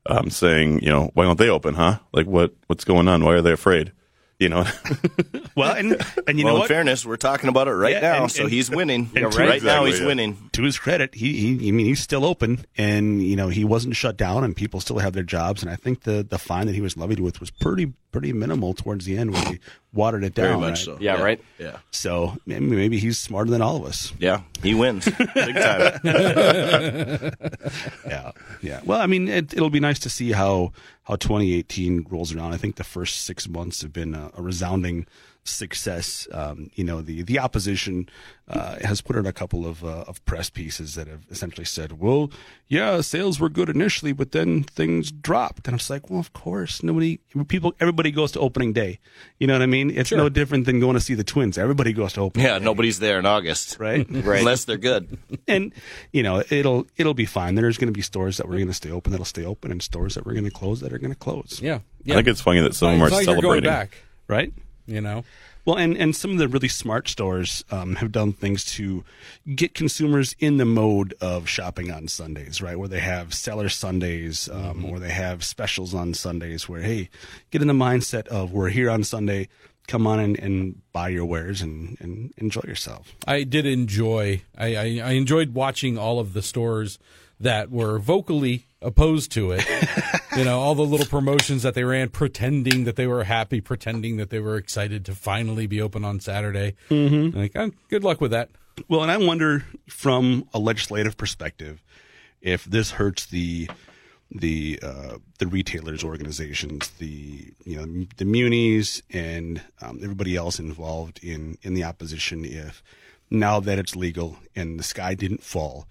um, 0.06 0.30
saying, 0.30 0.80
you 0.82 0.90
know, 0.90 1.12
why 1.14 1.26
don't 1.26 1.38
they 1.38 1.50
open, 1.50 1.76
huh? 1.76 2.00
Like 2.14 2.26
what 2.26 2.54
what's 2.68 2.86
going 2.86 3.08
on? 3.08 3.24
Why 3.24 3.34
are 3.34 3.42
they 3.42 3.52
afraid? 3.52 3.92
You 4.44 4.50
know, 4.50 4.66
well 5.56 5.74
and 5.74 5.96
and 6.28 6.38
you 6.38 6.44
well, 6.46 6.54
know 6.54 6.58
in 6.58 6.60
what 6.64 6.68
fairness, 6.68 7.06
we're 7.06 7.16
talking 7.16 7.48
about 7.50 7.68
it 7.70 7.72
right 7.72 7.94
Yeah, 7.94 8.02
now, 8.02 8.22
and- 8.24 8.32
so 8.32 8.44
and- 8.44 8.52
he's 8.52 8.70
winning. 8.70 9.10
and 9.16 9.32
to- 9.32 9.40
right 9.40 9.64
now, 9.64 9.86
he's 9.86 10.00
yeah. 10.02 10.06
winning. 10.08 10.50
to 10.52 10.64
his 10.64 10.78
credit, 10.78 11.16
he, 11.16 11.56
he 11.58 11.70
I 11.70 11.72
mean 11.72 11.86
he's 11.86 12.02
still 12.02 12.26
open 12.26 12.66
and 12.78 13.24
you 13.24 13.36
know 13.38 13.48
he 13.48 13.64
wasn't 13.64 13.96
shut 13.96 14.18
down 14.18 14.44
and 14.44 14.56
people 14.56 14.82
still 14.82 15.00
have 15.00 15.14
their 15.14 15.24
jobs 15.24 15.62
and 15.64 15.72
I 15.72 15.76
think 15.78 16.04
the 16.04 16.24
the 16.30 16.38
fine 16.38 16.68
that 16.68 16.76
he 16.76 16.82
was 16.82 16.98
levied 16.98 17.20
with 17.22 17.40
was 17.40 17.50
pretty 17.52 17.94
pretty 18.14 18.32
minimal 18.32 18.74
towards 18.74 19.04
the 19.04 19.18
end 19.18 19.34
when 19.34 19.46
he 19.48 19.60
watered 19.92 20.24
it 20.24 20.34
down. 20.36 20.46
Very 20.46 20.58
much 20.58 20.88
right? 20.88 20.98
so. 20.98 20.98
Yeah, 21.02 21.22
right? 21.22 21.44
Yeah. 21.60 21.80
So 21.92 22.38
maybe, 22.46 22.66
maybe 22.66 23.00
he's 23.00 23.20
smarter 23.20 23.52
than 23.52 23.62
all 23.62 23.76
of 23.76 23.84
us. 23.84 24.14
Yeah, 24.20 24.44
he 24.62 24.74
wins 24.74 25.06
big 25.34 25.56
time. 25.56 26.00
Yeah, 28.06 28.32
yeah. 28.62 28.82
Well, 28.86 29.02
I 29.02 29.08
mean, 29.08 29.28
it, 29.28 29.54
it'll 29.54 29.70
be 29.70 29.80
nice 29.80 30.00
to 30.00 30.10
see 30.10 30.32
how 30.32 30.72
how 31.04 31.16
2018 31.16 32.08
rolls 32.10 32.34
around. 32.34 32.54
I 32.54 32.58
think 32.58 32.76
the 32.76 32.84
first 32.84 33.22
six 33.26 33.50
months 33.50 33.82
have 33.82 33.92
been 33.92 34.14
a, 34.14 34.32
a 34.38 34.42
resounding 34.42 35.06
success. 35.44 36.28
Um, 36.32 36.70
you 36.76 36.84
know, 36.84 37.02
the 37.02 37.22
the 37.22 37.40
opposition 37.40 38.10
uh, 38.48 38.78
has 38.80 39.02
put 39.02 39.16
out 39.16 39.26
a 39.26 39.34
couple 39.34 39.66
of 39.66 39.84
uh, 39.84 40.04
of 40.08 40.24
press 40.26 40.50
pieces 40.50 40.96
that 40.96 41.08
have 41.08 41.26
essentially 41.30 41.66
said, 41.66 42.00
"Well, 42.00 42.32
yeah, 42.68 43.02
sales 43.02 43.40
were 43.40 43.50
good 43.50 43.70
initially, 43.70 44.14
but 44.14 44.32
then 44.32 44.64
things 44.64 45.12
dropped." 45.12 45.68
And 45.68 45.76
I 45.76 45.78
was 45.78 45.90
like, 45.90 46.10
"Well, 46.10 46.20
of 46.20 46.34
course, 46.34 46.84
nobody, 46.84 47.20
people, 47.48 47.74
everybody 47.80 48.12
goes 48.12 48.32
to 48.34 48.40
opening 48.40 48.74
day. 48.74 49.00
You 49.40 49.48
know 49.48 49.54
what 49.54 49.62
I 49.62 49.68
mean? 49.68 49.90
It's 49.90 50.12
no 50.12 50.30
different 50.30 50.66
than 50.66 50.80
going 50.80 50.96
to 50.96 51.02
see 51.02 51.14
the 51.14 51.24
Twins. 51.24 51.58
Everybody 51.58 51.94
goes 51.94 52.14
to 52.14 52.22
opening, 52.22 52.48
Yeah, 52.48 52.58
nobody's 52.60 53.00
there 53.00 53.20
in 53.20 53.26
August, 53.26 53.80
right? 53.80 54.08
Right. 54.24 54.40
Unless 54.40 54.66
they're 54.66 54.78
good. 54.78 55.18
and 55.48 55.74
you 56.14 56.24
know 56.24 56.44
it'll 56.50 56.88
it'll 56.96 57.14
be 57.14 57.26
fine. 57.26 57.56
There's 57.56 57.78
going 57.78 57.88
to 57.88 57.94
be 57.94 58.02
stores 58.02 58.38
that 58.38 58.48
we're 58.48 58.56
going 58.56 58.68
to 58.68 58.74
stay 58.74 58.92
open 58.92 59.12
that'll 59.12 59.26
stay 59.26 59.44
open, 59.44 59.72
and 59.72 59.82
stores 59.82 60.16
that 60.16 60.26
we're 60.26 60.34
going 60.34 60.46
to 60.46 60.52
close 60.52 60.80
that 60.80 60.94
are 60.94 60.98
going 60.98 61.12
to 61.12 61.20
close. 61.20 61.60
Yeah, 61.62 61.80
yeah. 62.04 62.14
I 62.14 62.18
think 62.18 62.28
it's 62.30 62.42
funny 62.42 62.62
that 62.62 62.74
some 62.74 62.90
of 62.90 62.94
them 62.94 63.02
are 63.02 63.10
like 63.10 63.26
going 63.26 63.42
celebrating. 63.42 63.70
back. 63.70 63.98
Right. 64.28 64.54
You 64.86 65.00
know, 65.00 65.24
Well, 65.64 65.78
and, 65.78 65.96
and 65.98 66.14
some 66.14 66.32
of 66.32 66.38
the 66.40 66.50
really 66.50 66.68
smart 66.68 67.08
stores 67.08 67.64
um, 67.72 67.96
have 67.96 68.12
done 68.12 68.34
things 68.34 68.66
to 68.76 69.06
get 69.56 69.74
consumers 69.74 70.36
in 70.40 70.58
the 70.58 70.66
mode 70.66 71.14
of 71.22 71.48
shopping 71.48 71.90
on 71.90 72.10
Sundays, 72.10 72.62
right? 72.62 72.78
Where 72.78 72.90
they 72.90 73.00
have 73.00 73.34
seller 73.34 73.70
Sundays, 73.70 74.50
um, 74.50 74.84
or 74.84 75.00
they 75.00 75.12
have 75.12 75.44
specials 75.44 75.94
on 75.94 76.14
Sundays. 76.14 76.68
Where 76.68 76.82
hey, 76.82 77.10
get 77.50 77.62
in 77.62 77.70
the 77.70 77.74
mindset 77.74 78.28
of 78.28 78.52
we're 78.52 78.70
here 78.70 78.90
on 78.90 79.06
Sunday. 79.06 79.48
Come 79.88 80.08
on 80.08 80.20
and, 80.20 80.40
and 80.40 80.82
buy 80.94 81.10
your 81.10 81.26
wares 81.26 81.62
and, 81.62 81.98
and 82.00 82.34
enjoy 82.38 82.62
yourself. 82.66 83.14
I 83.28 83.44
did 83.44 83.66
enjoy. 83.66 84.42
I, 84.58 84.76
I, 84.76 85.02
I 85.04 85.12
enjoyed 85.12 85.54
watching 85.54 85.98
all 85.98 86.20
of 86.20 86.34
the 86.34 86.42
stores 86.42 87.00
that 87.40 87.70
were 87.70 88.00
vocally 88.00 88.66
opposed 88.84 89.32
to 89.34 89.52
it. 89.52 89.66
you 90.38 90.44
know, 90.44 90.60
all 90.60 90.76
the 90.76 90.86
little 90.86 91.06
promotions 91.06 91.64
that 91.64 91.74
they 91.74 91.84
ran, 91.84 92.10
pretending 92.10 92.84
that 92.84 92.96
they 92.96 93.08
were 93.08 93.24
happy, 93.24 93.62
pretending 93.62 94.18
that 94.18 94.30
they 94.30 94.40
were 94.40 94.58
excited 94.58 95.06
to 95.06 95.16
finally 95.16 95.68
be 95.68 95.82
open 95.82 96.04
on 96.06 96.20
Saturday. 96.20 96.76
Mm-hmm. 96.90 97.38
Like, 97.38 97.52
oh, 97.56 97.72
good 97.90 98.04
luck 98.04 98.22
with 98.22 98.32
that. 98.32 98.50
Well, 98.88 99.04
and 99.04 99.12
I 99.12 99.18
wonder 99.18 99.66
from 99.88 100.48
a 100.54 100.60
legislative 100.60 101.16
perspective 101.18 101.84
if 102.42 102.66
this 102.66 102.92
hurts 102.92 103.26
the 103.28 103.70
the 104.32 104.80
uh, 104.82 105.18
the 105.38 105.48
retailers 105.48 106.04
organizations, 106.04 106.90
the 106.92 107.54
you 107.66 107.78
know 107.78 108.06
the 108.18 108.26
munis 108.26 109.02
and 109.12 109.62
um, 109.82 110.00
everybody 110.02 110.36
else 110.36 110.60
involved 110.60 111.24
in 111.24 111.58
in 111.62 111.74
the 111.74 111.84
opposition. 111.84 112.44
If 112.44 112.84
now 113.30 113.60
that 113.60 113.80
it's 113.80 113.96
legal 113.96 114.38
and 114.56 114.80
the 114.80 114.84
sky 114.84 115.14
didn't 115.14 115.44
fall, 115.44 115.88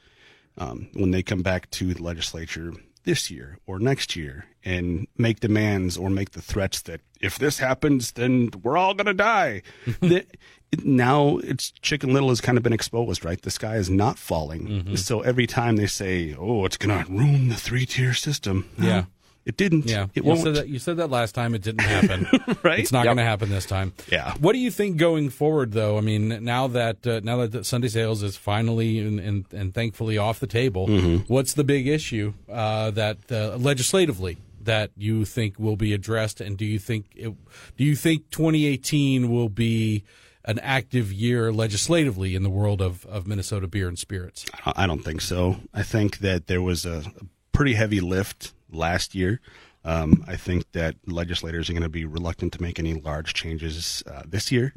um, 0.59 0.89
when 0.95 1.11
they 1.11 1.23
come 1.23 1.43
back 1.43 1.71
to 1.71 1.95
the 1.95 2.03
legislature 2.03 2.73
this 3.05 3.31
year 3.31 3.59
or 3.67 3.79
next 3.79 4.15
year 4.15 4.47
and 4.65 5.07
make 5.19 5.41
demands 5.41 5.97
or 5.97 6.09
make 6.09 6.31
the 6.33 6.43
threats 6.43 6.83
that 6.83 7.01
if 7.21 7.39
this 7.39 7.59
happens, 7.59 8.13
then 8.13 8.51
we're 8.63 8.77
all 8.77 8.95
going 8.95 9.07
to 9.07 9.15
die. 9.15 9.63
now 10.85 11.39
it's 11.39 11.71
Chicken 11.83 12.13
Little 12.13 12.29
has 12.29 12.41
kind 12.41 12.57
of 12.57 12.65
been 12.65 12.73
exposed, 12.73 13.25
right? 13.25 13.41
The 13.41 13.51
sky 13.51 13.77
is 13.77 13.91
not 13.91 14.19
falling. 14.19 14.67
So 14.97 15.21
every 15.21 15.47
time 15.47 15.77
they 15.77 15.87
say, 15.87 16.35
oh, 16.39 16.65
it's 16.65 16.77
going 16.77 17.05
to 17.05 17.11
ruin 17.11 17.49
the 17.49 17.57
three 17.57 17.87
tier 17.87 18.15
system. 18.15 18.69
Yeah. 18.79 19.05
It 19.45 19.57
didn't. 19.57 19.87
Yeah, 19.87 20.05
It 20.15 20.23
you 20.23 20.29
won't. 20.29 20.41
said 20.41 20.55
that. 20.55 20.69
You 20.69 20.79
said 20.79 20.97
that 20.99 21.11
last 21.11 21.35
time. 21.35 21.55
It 21.55 21.63
didn't 21.63 21.81
happen. 21.83 22.27
Right? 22.63 22.79
It's 22.79 22.93
not 22.93 23.01
Yep. 23.01 23.07
going 23.07 23.17
to 23.17 23.25
happen 23.25 23.49
this 23.51 23.67
time. 23.67 23.93
Yeah. 24.11 24.35
What 24.39 24.53
do 24.53 24.59
you 24.61 24.71
think 24.71 24.99
going 24.99 25.31
forward, 25.31 25.73
though? 25.73 25.99
I 25.99 26.01
mean, 26.01 26.45
now 26.45 26.69
that 26.69 27.05
uh, 27.07 27.21
now 27.25 27.45
that 27.45 27.67
Sunday 27.67 27.89
sales 27.89 28.23
is 28.23 28.37
finally 28.37 28.99
and, 29.01 29.19
and, 29.19 29.45
and 29.53 29.75
thankfully 29.75 30.17
off 30.17 30.39
the 30.39 30.47
table, 30.47 30.87
Mm-hmm. 30.87 31.33
what's 31.33 31.55
the 31.55 31.65
big 31.65 31.89
issue 31.89 32.35
uh, 32.51 32.91
that 32.93 33.19
uh, 33.33 33.57
legislatively 33.57 34.37
that 34.63 34.91
you 34.97 35.25
think 35.25 35.59
will 35.59 35.75
be 35.77 35.93
addressed? 35.93 36.41
And 36.41 36.57
do 36.57 36.65
you 36.65 36.79
think 36.79 37.07
it, 37.17 37.35
do 37.77 37.83
you 37.85 37.97
think 37.97 38.31
2018 38.31 39.29
will 39.29 39.49
be 39.49 40.05
an 40.45 40.59
active 40.61 41.13
year 41.13 41.53
legislatively 41.53 42.35
in 42.37 42.43
the 42.45 42.51
world 42.51 42.81
of, 42.81 43.05
of 43.07 43.27
Minnesota 43.27 43.67
beer 43.67 43.89
and 43.89 43.99
spirits? 43.99 44.45
I 44.65 44.87
don't 44.87 45.03
think 45.05 45.21
so. 45.21 45.57
I 45.75 45.83
think 45.83 46.19
that 46.19 46.47
there 46.47 46.63
was 46.63 46.85
a, 46.87 47.03
a 47.21 47.25
pretty 47.53 47.75
heavy 47.75 48.01
lift 48.01 48.53
last 48.73 49.15
year. 49.15 49.41
Um, 49.85 50.25
I 50.29 50.37
think 50.37 50.71
that 50.73 50.95
legislators 51.07 51.69
are 51.69 51.73
going 51.73 51.83
to 51.83 51.89
be 51.89 52.05
reluctant 52.05 52.53
to 52.53 52.63
make 52.63 52.79
any 52.79 52.95
large 52.95 53.35
changes 53.35 54.03
uh, 54.07 54.23
this 54.27 54.53
year. 54.53 54.73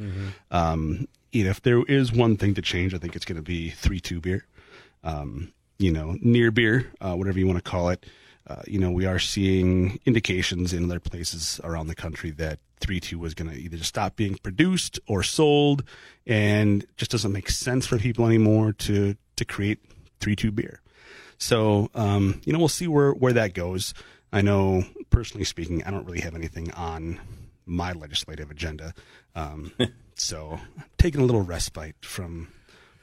Um, 0.51 1.07
you 1.31 1.43
know, 1.43 1.51
if 1.51 1.61
there 1.61 1.83
is 1.83 2.11
one 2.11 2.37
thing 2.37 2.55
to 2.55 2.61
change, 2.61 2.93
I 2.93 2.97
think 2.97 3.15
it's 3.15 3.25
going 3.25 3.35
to 3.35 3.43
be 3.43 3.69
three 3.69 3.99
two 3.99 4.19
beer. 4.19 4.45
Um, 5.03 5.53
you 5.77 5.91
know, 5.91 6.17
near 6.21 6.51
beer, 6.51 6.91
uh, 7.01 7.13
whatever 7.15 7.37
you 7.37 7.45
want 7.45 7.63
to 7.63 7.69
call 7.69 7.89
it. 7.89 8.05
Uh, 8.47 8.61
you 8.67 8.79
know, 8.79 8.91
we 8.91 9.05
are 9.05 9.19
seeing 9.19 9.99
indications 10.05 10.71
in 10.71 10.85
other 10.85 10.99
places 10.99 11.59
around 11.63 11.87
the 11.87 11.95
country 11.95 12.31
that 12.31 12.59
3 12.79 12.99
2 12.99 13.17
was 13.17 13.33
going 13.33 13.49
to 13.49 13.57
either 13.57 13.77
stop 13.79 14.15
being 14.15 14.35
produced 14.35 14.99
or 15.07 15.23
sold, 15.23 15.83
and 16.27 16.85
just 16.97 17.11
doesn't 17.11 17.31
make 17.31 17.49
sense 17.49 17.85
for 17.87 17.97
people 17.97 18.25
anymore 18.25 18.73
to, 18.73 19.15
to 19.35 19.45
create 19.45 19.79
3 20.19 20.35
2 20.35 20.51
beer. 20.51 20.81
So, 21.37 21.89
um, 21.93 22.41
you 22.45 22.53
know, 22.53 22.59
we'll 22.59 22.67
see 22.67 22.87
where, 22.87 23.11
where 23.11 23.33
that 23.33 23.53
goes. 23.53 23.93
I 24.31 24.41
know, 24.41 24.83
personally 25.09 25.45
speaking, 25.45 25.83
I 25.83 25.91
don't 25.91 26.05
really 26.05 26.21
have 26.21 26.35
anything 26.35 26.71
on 26.73 27.19
my 27.65 27.93
legislative 27.93 28.51
agenda. 28.51 28.93
Um, 29.35 29.71
so, 30.15 30.59
I'm 30.77 30.85
taking 30.97 31.21
a 31.21 31.25
little 31.25 31.41
respite 31.41 31.95
from 32.01 32.49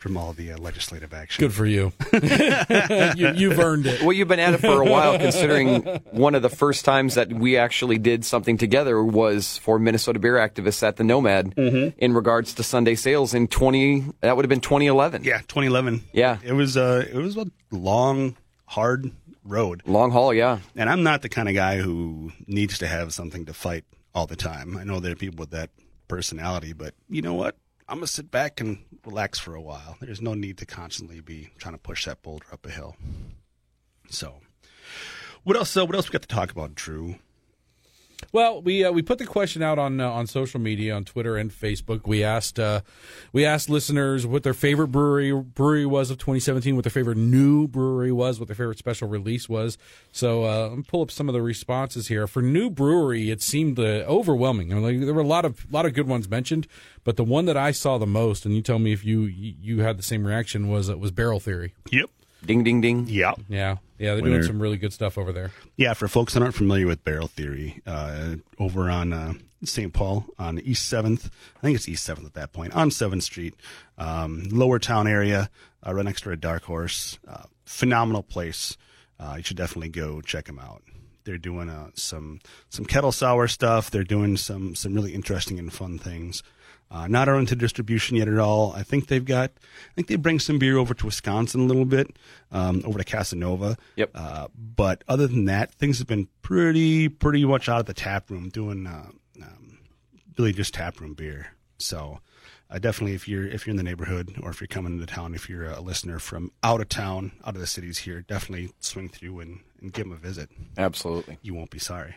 from 0.03 0.17
all 0.17 0.33
the 0.33 0.51
uh, 0.51 0.59
legislative 0.59 1.15
action. 1.15 1.41
Good 1.41 1.55
for 1.55 1.65
you. 1.65 1.93
you 2.13 3.33
you've 3.37 3.59
earned 3.61 3.87
it. 3.87 4.03
Well, 4.03 4.13
you've 4.13 4.27
been 4.27 4.41
at 4.41 4.55
it 4.55 4.59
for 4.59 4.83
a 4.83 4.85
while, 4.85 5.17
considering 5.17 5.83
one 6.11 6.35
of 6.35 6.43
the 6.43 6.49
first 6.49 6.85
times 6.85 7.15
that 7.15 7.33
we 7.33 7.57
actually 7.57 7.99
did 7.99 8.25
something 8.25 8.59
together 8.59 9.01
was 9.03 9.59
for 9.59 9.79
Minnesota 9.79 10.19
beer 10.19 10.35
activists 10.35 10.83
at 10.83 10.97
the 10.97 11.05
Nomad 11.05 11.55
in 11.57 12.15
regards 12.15 12.55
to 12.55 12.65
Sunday 12.65 12.97
sales 12.97 13.33
in 13.33 13.47
20, 13.47 14.07
that 14.23 14.35
would 14.35 14.45
have 14.45 14.49
been 14.51 14.61
2011. 14.61 15.23
Yeah, 15.23 15.39
2011. 15.39 16.03
Yeah. 16.13 16.39
it 16.43 16.53
was 16.53 16.77
uh, 16.77 17.07
it 17.09 17.17
was 17.17 17.37
a 17.37 17.47
long, 17.71 18.37
hard 18.67 19.13
road, 19.45 19.83
Long 19.87 20.11
haul, 20.11 20.35
yeah. 20.35 20.59
and 20.75 20.91
I'm 20.91 21.05
not 21.05 21.23
the 21.23 21.29
kind 21.29 21.49
of 21.49 21.55
guy 21.55 21.79
who 21.79 22.33
needs 22.49 22.79
to 22.79 22.89
have 22.89 23.13
something 23.15 23.45
to 23.47 23.55
fight 23.55 23.85
all 24.17 24.27
the 24.27 24.37
time. 24.37 24.77
I 24.77 24.83
know 24.83 24.99
there 24.99 25.13
are 25.13 25.17
people 25.17 25.39
with 25.39 25.51
that 25.51 25.71
personality, 26.09 26.73
but 26.73 26.95
you 27.09 27.23
know 27.23 27.35
what? 27.35 27.57
I'm 27.93 27.99
gonna 27.99 28.07
sit 28.07 28.31
back 28.31 28.59
and 28.59 28.79
relax 29.05 29.39
for 29.39 29.55
a 29.55 29.61
while. 29.61 29.99
There's 30.01 30.23
no 30.23 30.33
need 30.33 30.57
to 30.59 30.65
constantly 30.65 31.21
be 31.21 31.51
trying 31.59 31.75
to 31.75 31.79
push 31.79 32.07
that 32.07 32.23
boulder 32.23 32.47
up 32.51 32.65
a 32.65 32.71
hill. 32.71 32.97
So, 34.09 34.37
what 35.43 35.59
else? 35.59 35.77
Uh, 35.77 35.85
what 35.85 35.95
else 35.95 36.09
we 36.09 36.15
got 36.15 36.23
to 36.23 36.29
talk 36.29 36.51
about, 36.51 36.75
Drew? 36.75 37.17
Well, 38.31 38.63
we 38.63 38.85
uh, 38.85 38.93
we 38.93 39.03
put 39.03 39.19
the 39.19 39.27
question 39.27 39.63
out 39.63 39.79
on 39.79 40.01
uh, 40.01 40.11
on 40.11 40.27
social 40.27 40.61
media, 40.61 40.95
on 40.95 41.05
Twitter 41.05 41.37
and 41.37 41.51
Facebook. 41.51 42.07
We 42.07 42.23
asked 42.23 42.59
uh, 42.59 42.83
we 43.33 43.45
asked 43.45 43.69
listeners 43.69 44.27
what 44.27 44.43
their 44.43 44.55
favorite 44.55 44.89
brewery 44.89 45.33
brewery 45.33 45.87
was 45.87 46.11
of 46.11 46.19
2017, 46.19 46.75
what 46.77 46.85
their 46.85 46.91
favorite 46.91 47.19
new 47.19 47.67
brewery 47.69 48.13
was, 48.13 48.39
what 48.39 48.49
their 48.49 48.57
favorite 48.57 48.79
special 48.79 49.09
release 49.09 49.49
was. 49.49 49.77
So 50.13 50.45
uh, 50.45 50.69
let 50.69 50.79
me 50.79 50.85
pull 50.87 51.03
up 51.03 51.11
some 51.11 51.29
of 51.29 51.33
the 51.33 51.43
responses 51.43 52.09
here. 52.09 52.27
For 52.27 52.43
new 52.43 52.71
brewery, 52.71 53.31
it 53.31 53.43
seemed 53.43 53.79
uh, 53.79 54.05
overwhelming. 54.07 54.73
I 54.73 54.77
mean, 54.77 54.85
like, 54.85 55.01
there 55.01 55.15
were 55.15 55.21
a 55.21 55.27
lot 55.27 55.45
of 55.45 55.71
lot 55.73 55.87
of 55.87 55.95
good 55.95 56.09
ones 56.09 56.29
mentioned, 56.29 56.67
but 57.05 57.17
the 57.17 57.25
one 57.25 57.47
that 57.47 57.57
I 57.57 57.73
saw 57.73 57.99
the 57.99 58.07
most, 58.07 58.47
and 58.47 58.55
you 58.55 58.63
tell 58.63 58.79
me 58.79 58.93
if 58.93 59.05
you 59.05 59.23
you 59.23 59.81
had 59.81 59.99
the 59.99 60.03
same 60.03 60.27
reaction, 60.27 60.69
was 60.69 60.89
uh, 60.89 60.97
was 60.97 61.11
Barrel 61.11 61.41
Theory. 61.41 61.75
Yep. 61.91 62.09
Ding, 62.45 62.65
ding, 62.65 62.81
ding. 62.81 63.07
Yeah. 63.09 63.35
Yeah, 63.49 63.77
yeah, 64.03 64.15
they're 64.15 64.23
doing 64.23 64.43
some 64.43 64.61
really 64.61 64.79
good 64.79 64.93
stuff 64.93 65.17
over 65.17 65.33
there. 65.33 65.53
Yeah, 65.77 65.95
for 65.95 66.09
folks 66.09 66.35
that 66.35 66.43
aren't 66.43 66.57
familiar 66.57 66.89
with 66.89 67.05
Barrel 67.05 67.29
Theory, 67.29 67.81
uh, 67.87 68.35
over 68.59 68.91
on 68.91 69.13
uh, 69.13 69.35
St. 69.65 69.93
Paul 69.93 70.27
on 70.41 70.59
East 70.59 70.89
Seventh, 70.89 71.31
I 71.59 71.61
think 71.61 71.77
it's 71.77 71.89
East 71.89 72.03
Seventh 72.03 72.27
at 72.27 72.35
that 72.35 72.53
point 72.53 72.75
on 72.75 72.91
Seventh 72.91 73.23
Street, 73.23 73.55
um, 73.99 74.49
Lower 74.51 74.81
Town 74.81 75.07
area, 75.07 75.51
uh, 75.87 75.95
right 75.95 76.05
next 76.05 76.23
to 76.23 76.33
a 76.33 76.37
Dark 76.37 76.65
Horse. 76.65 77.21
Uh, 77.29 77.45
phenomenal 77.65 78.25
place. 78.25 78.77
Uh, 79.21 79.35
you 79.37 79.45
should 79.45 79.57
definitely 79.57 79.89
go 79.89 80.21
check 80.21 80.47
them 80.47 80.59
out. 80.59 80.83
They're 81.23 81.39
doing 81.39 81.71
uh, 81.71 81.91
some 81.95 82.41
some 82.71 82.85
kettle 82.85 83.13
sour 83.13 83.47
stuff. 83.47 83.89
They're 83.89 84.03
doing 84.03 84.37
some 84.37 84.75
some 84.75 84.95
really 84.95 85.15
interesting 85.15 85.61
and 85.61 85.73
fun 85.73 85.97
things. 86.01 86.43
Uh, 86.93 87.09
not 87.09 87.27
out 87.27 87.39
into 87.39 87.57
distribution 87.57 88.19
yet 88.19 88.29
at 88.29 88.39
all. 88.39 88.75
I 88.77 88.83
think 88.83 89.07
they've 89.07 89.25
got. 89.25 89.51
I 89.51 89.95
think 89.95 90.09
they 90.09 90.17
bring 90.17 90.39
some 90.39 90.59
beer 90.59 90.77
over 90.77 90.93
to 90.93 91.07
Wisconsin 91.07 91.63
a 91.63 91.65
little 91.65 91.87
bit, 91.87 92.19
um, 92.51 92.83
over 92.85 92.99
to 92.99 93.05
Casanova. 93.05 93.79
Yep. 93.97 94.11
Uh, 94.15 94.49
but 94.55 95.03
other 95.09 95.27
than 95.27 95.47
that, 95.47 95.73
things 95.73 95.99
have 96.01 96.07
been 96.07 96.29
pretty 96.43 97.09
pretty 97.09 97.47
much 97.47 97.67
out 97.71 97.81
of 97.81 97.87
the 97.87 97.95
tap 97.95 98.31
room, 98.31 98.51
doing 98.51 98.87
uh, 98.87 99.07
um, 99.43 99.79
really 100.37 100.53
just 100.53 100.75
tap 100.75 101.01
room 101.01 101.15
beer. 101.15 101.55
So 101.79 102.21
uh, 102.69 102.79
definitely, 102.79 103.15
if 103.15 103.27
you're 103.27 103.47
if 103.47 103.67
you're 103.67 103.73
in 103.73 103.79
the 103.79 103.83
neighborhood 103.83 104.37
or 104.43 104.51
if 104.51 104.61
you're 104.61 104.69
coming 104.69 104.93
into 104.93 105.07
town, 105.07 105.35
if 105.35 105.49
you're 105.49 105.65
a 105.65 105.81
listener 105.81 106.19
from 106.19 106.53
out 106.63 106.83
of 106.83 106.91
town, 106.91 107.33
out 107.47 107.55
of 107.55 107.61
the 107.63 107.67
cities 107.67 107.97
here, 107.97 108.21
definitely 108.21 108.71
swing 108.81 109.09
through 109.09 109.41
and, 109.41 109.61
and 109.81 109.95
give 109.95 110.05
them 110.05 110.13
a 110.13 110.17
visit. 110.17 110.51
Absolutely. 110.77 111.39
You 111.41 111.55
won't 111.55 111.71
be 111.71 111.79
sorry. 111.79 112.17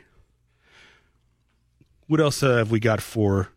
What 2.08 2.20
else 2.20 2.44
uh, 2.44 2.58
have 2.58 2.72
we 2.72 2.82
got 2.82 3.02
for? 3.02 3.50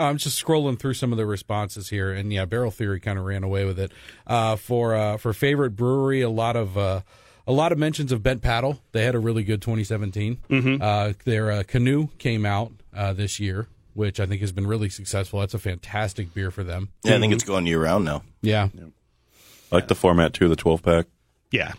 I'm 0.00 0.16
just 0.16 0.42
scrolling 0.42 0.78
through 0.78 0.94
some 0.94 1.12
of 1.12 1.18
the 1.18 1.26
responses 1.26 1.90
here, 1.90 2.12
and 2.12 2.32
yeah, 2.32 2.44
Barrel 2.44 2.70
Theory 2.70 3.00
kind 3.00 3.18
of 3.18 3.24
ran 3.24 3.44
away 3.44 3.64
with 3.64 3.78
it. 3.78 3.92
Uh, 4.26 4.56
for 4.56 4.94
uh, 4.94 5.16
for 5.16 5.32
favorite 5.32 5.76
brewery, 5.76 6.22
a 6.22 6.30
lot 6.30 6.56
of 6.56 6.76
uh, 6.78 7.00
a 7.46 7.52
lot 7.52 7.72
of 7.72 7.78
mentions 7.78 8.12
of 8.12 8.22
Bent 8.22 8.42
Paddle. 8.42 8.80
They 8.92 9.04
had 9.04 9.14
a 9.14 9.18
really 9.18 9.42
good 9.42 9.60
2017. 9.60 10.38
Mm-hmm. 10.48 10.82
Uh, 10.82 11.12
their 11.24 11.50
uh, 11.50 11.62
canoe 11.66 12.08
came 12.18 12.46
out 12.46 12.72
uh, 12.94 13.12
this 13.12 13.40
year, 13.40 13.68
which 13.94 14.20
I 14.20 14.26
think 14.26 14.40
has 14.40 14.52
been 14.52 14.66
really 14.66 14.88
successful. 14.88 15.40
That's 15.40 15.54
a 15.54 15.58
fantastic 15.58 16.32
beer 16.32 16.50
for 16.50 16.64
them. 16.64 16.88
Yeah, 17.04 17.16
I 17.16 17.20
think 17.20 17.32
it's 17.32 17.44
going 17.44 17.66
year 17.66 17.82
round 17.82 18.04
now. 18.04 18.22
Yeah, 18.40 18.68
I 18.74 19.74
like 19.74 19.88
the 19.88 19.94
format 19.94 20.32
too, 20.32 20.48
the 20.48 20.56
12 20.56 20.82
pack. 20.82 21.06
Yeah, 21.50 21.72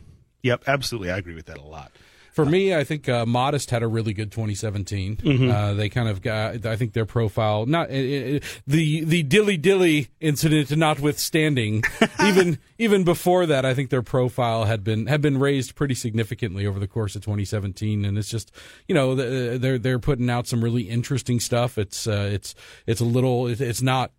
yep, 0.44 0.64
absolutely. 0.68 1.12
I 1.12 1.18
agree 1.18 1.36
with 1.36 1.48
that 1.48 1.58
a 1.58 1.64
lot. 1.64 1.92
For 2.32 2.46
me, 2.46 2.74
I 2.74 2.84
think 2.84 3.10
uh, 3.10 3.26
Modest 3.26 3.72
had 3.72 3.84
a 3.84 3.88
really 3.88 4.14
good 4.14 4.32
2017. 4.32 5.18
Uh, 5.52 5.74
they 5.74 5.90
kind 5.90 6.08
of 6.08 6.22
got, 6.22 6.66
I 6.66 6.76
think 6.78 6.94
their 6.94 7.06
profile, 7.06 7.66
not 7.66 7.90
uh, 7.90 7.94
uh, 7.94 8.40
the 8.66 9.04
the 9.04 9.24
dilly 9.24 9.58
dilly 9.58 10.08
incident 10.22 10.76
notwithstanding, 10.76 11.84
even 12.24 12.58
even 12.78 13.04
before 13.04 13.46
that, 13.46 13.66
I 13.66 13.74
think 13.74 13.90
their 13.90 14.02
profile 14.02 14.66
had 14.66 14.84
been 14.84 15.08
had 15.08 15.22
been 15.22 15.40
raised 15.40 15.76
pretty 15.76 15.96
significantly 15.96 16.66
over 16.66 16.80
the 16.80 16.88
course 16.88 17.16
of 17.16 17.22
2017. 17.24 18.06
And 18.06 18.18
it's 18.18 18.30
just, 18.30 18.52
you 18.88 18.96
know, 18.96 19.14
they're 19.16 19.78
they're 19.78 20.00
putting 20.00 20.30
out 20.30 20.48
some 20.48 20.64
really 20.64 20.84
interesting 20.84 21.40
stuff. 21.40 21.78
It's 21.78 22.08
uh, 22.08 22.30
it's 22.32 22.56
it's 22.88 23.02
a 23.02 23.06
little, 23.06 23.48
it's 23.48 23.82
not 23.82 24.12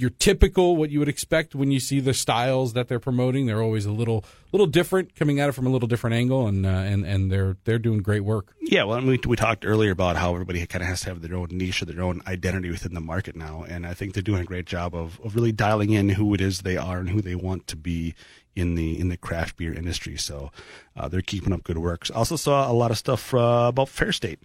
your 0.00 0.10
typical 0.10 0.76
what 0.76 0.90
you 0.90 0.98
would 0.98 1.08
expect 1.08 1.54
when 1.54 1.70
you 1.70 1.78
see 1.78 2.00
the 2.00 2.14
styles 2.14 2.72
that 2.72 2.88
they're 2.88 2.98
promoting. 2.98 3.44
They're 3.44 3.62
always 3.62 3.84
a 3.84 3.92
little 3.92 4.24
little 4.50 4.66
different, 4.66 5.14
coming 5.14 5.38
at 5.40 5.50
it 5.50 5.52
from 5.52 5.66
a 5.66 5.70
little 5.70 5.86
different 5.86 6.16
angle, 6.16 6.46
and 6.46 6.64
uh, 6.64 6.70
and 6.70 7.04
and 7.04 7.30
they're 7.30 7.58
they're 7.64 7.78
doing 7.78 8.00
great 8.00 8.24
work. 8.24 8.54
Yeah, 8.62 8.84
well, 8.84 8.96
and 8.96 9.06
we 9.06 9.20
we 9.26 9.36
talked 9.36 9.66
earlier 9.66 9.90
about 9.90 10.16
how 10.16 10.32
everybody 10.32 10.64
kind 10.66 10.82
of 10.82 10.88
has 10.88 11.02
to 11.02 11.10
have 11.10 11.20
their 11.20 11.36
own 11.36 11.48
niche 11.50 11.82
or 11.82 11.84
their 11.84 12.02
own 12.02 12.22
identity 12.26 12.70
within 12.70 12.94
the 12.94 13.00
market 13.00 13.36
now, 13.36 13.64
and 13.68 13.86
I 13.86 13.92
think 13.92 14.14
they're 14.14 14.22
doing 14.22 14.40
a 14.40 14.46
great 14.46 14.64
job 14.66 14.94
of, 14.94 15.20
of 15.22 15.34
really 15.34 15.52
dialing 15.52 15.90
in 15.90 16.08
who 16.10 16.32
it 16.32 16.40
is 16.40 16.60
they 16.60 16.78
are 16.78 16.98
and 16.98 17.10
who 17.10 17.20
they 17.20 17.34
want 17.34 17.66
to 17.66 17.76
be 17.76 18.14
in 18.56 18.76
the 18.76 18.98
in 18.98 19.08
the 19.10 19.18
craft 19.18 19.58
beer 19.58 19.74
industry. 19.74 20.16
So 20.16 20.50
uh, 20.96 21.08
they're 21.08 21.20
keeping 21.20 21.52
up 21.52 21.62
good 21.62 21.78
works. 21.78 22.10
I 22.10 22.14
also 22.14 22.36
saw 22.36 22.70
a 22.70 22.72
lot 22.72 22.90
of 22.90 22.96
stuff 22.96 23.34
uh, 23.34 23.66
about 23.68 23.90
Fair 23.90 24.12
State. 24.12 24.40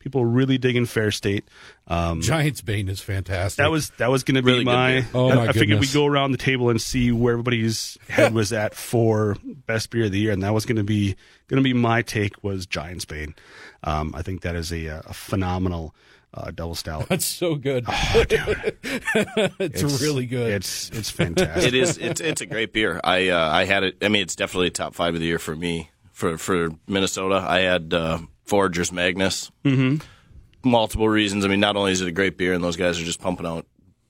People 0.00 0.24
really 0.24 0.58
digging 0.58 0.86
Fair 0.86 1.10
State. 1.10 1.44
Um, 1.86 2.22
Giants 2.22 2.62
Bane 2.62 2.88
is 2.88 3.00
fantastic. 3.00 3.58
that 3.62 3.70
was 3.70 3.90
that 3.98 4.10
was 4.10 4.24
going 4.24 4.34
to 4.36 4.42
be 4.42 4.50
Really 4.50 4.64
good 4.64 4.70
my. 4.70 4.92
beer. 5.02 5.06
Oh, 5.14 5.30
I, 5.30 5.34
my 5.34 5.46
I 5.48 5.52
figured 5.52 5.78
we'd 5.78 5.92
go 5.92 6.06
around 6.06 6.32
the 6.32 6.38
table 6.38 6.70
and 6.70 6.80
see 6.80 7.12
where 7.12 7.34
everybody's 7.34 7.98
head 8.08 8.32
was 8.34 8.52
at 8.52 8.74
for 8.74 9.36
best 9.44 9.90
beer 9.90 10.06
of 10.06 10.12
the 10.12 10.18
year, 10.18 10.32
and 10.32 10.42
that 10.42 10.52
was 10.54 10.64
going 10.66 10.76
to 10.76 10.84
be 10.84 11.16
going 11.48 11.62
to 11.62 11.64
be 11.64 11.74
my 11.74 12.00
take 12.02 12.42
was 12.42 12.66
Giants 12.66 13.04
Bane. 13.04 13.34
Um, 13.84 14.12
I 14.16 14.22
think 14.22 14.40
that 14.40 14.56
is 14.56 14.72
a, 14.72 14.86
a 15.06 15.12
phenomenal 15.12 15.94
uh, 16.32 16.50
double 16.50 16.74
stout. 16.74 17.08
That's 17.08 17.24
so 17.24 17.54
good. 17.56 17.84
Oh, 17.86 17.92
it's, 19.58 20.02
really 20.02 20.26
good. 20.26 20.50
It's 20.52 20.90
it's 20.90 21.10
fantastic. 21.10 21.68
It 21.68 21.74
is. 21.74 21.98
It's 21.98 22.20
it's 22.20 22.40
a 22.40 22.46
great 22.46 22.72
beer. 22.72 23.00
I 23.04 23.28
uh, 23.28 23.50
I 23.50 23.64
had 23.64 23.84
it. 23.84 23.96
I 24.02 24.08
mean, 24.08 24.22
it's 24.22 24.36
definitely 24.36 24.70
top 24.70 24.94
five 24.94 25.14
of 25.14 25.20
the 25.20 25.26
year 25.26 25.38
for 25.38 25.54
me. 25.54 25.90
For 26.12 26.36
for 26.38 26.70
Minnesota, 26.86 27.44
I 27.46 27.60
had 27.60 27.94
uh, 27.94 28.18
Foragers 28.50 28.90
Magnus. 28.90 29.52
Mm-hmm. 29.64 30.04
Multiple 30.68 31.08
reasons. 31.08 31.44
I 31.44 31.48
mean, 31.48 31.60
not 31.60 31.76
only 31.76 31.92
is 31.92 32.00
it 32.00 32.08
a 32.08 32.12
great 32.12 32.36
beer, 32.36 32.52
and 32.52 32.62
those 32.62 32.76
guys 32.76 33.00
are 33.00 33.04
just 33.04 33.20
pumping 33.20 33.46
out 33.46 33.64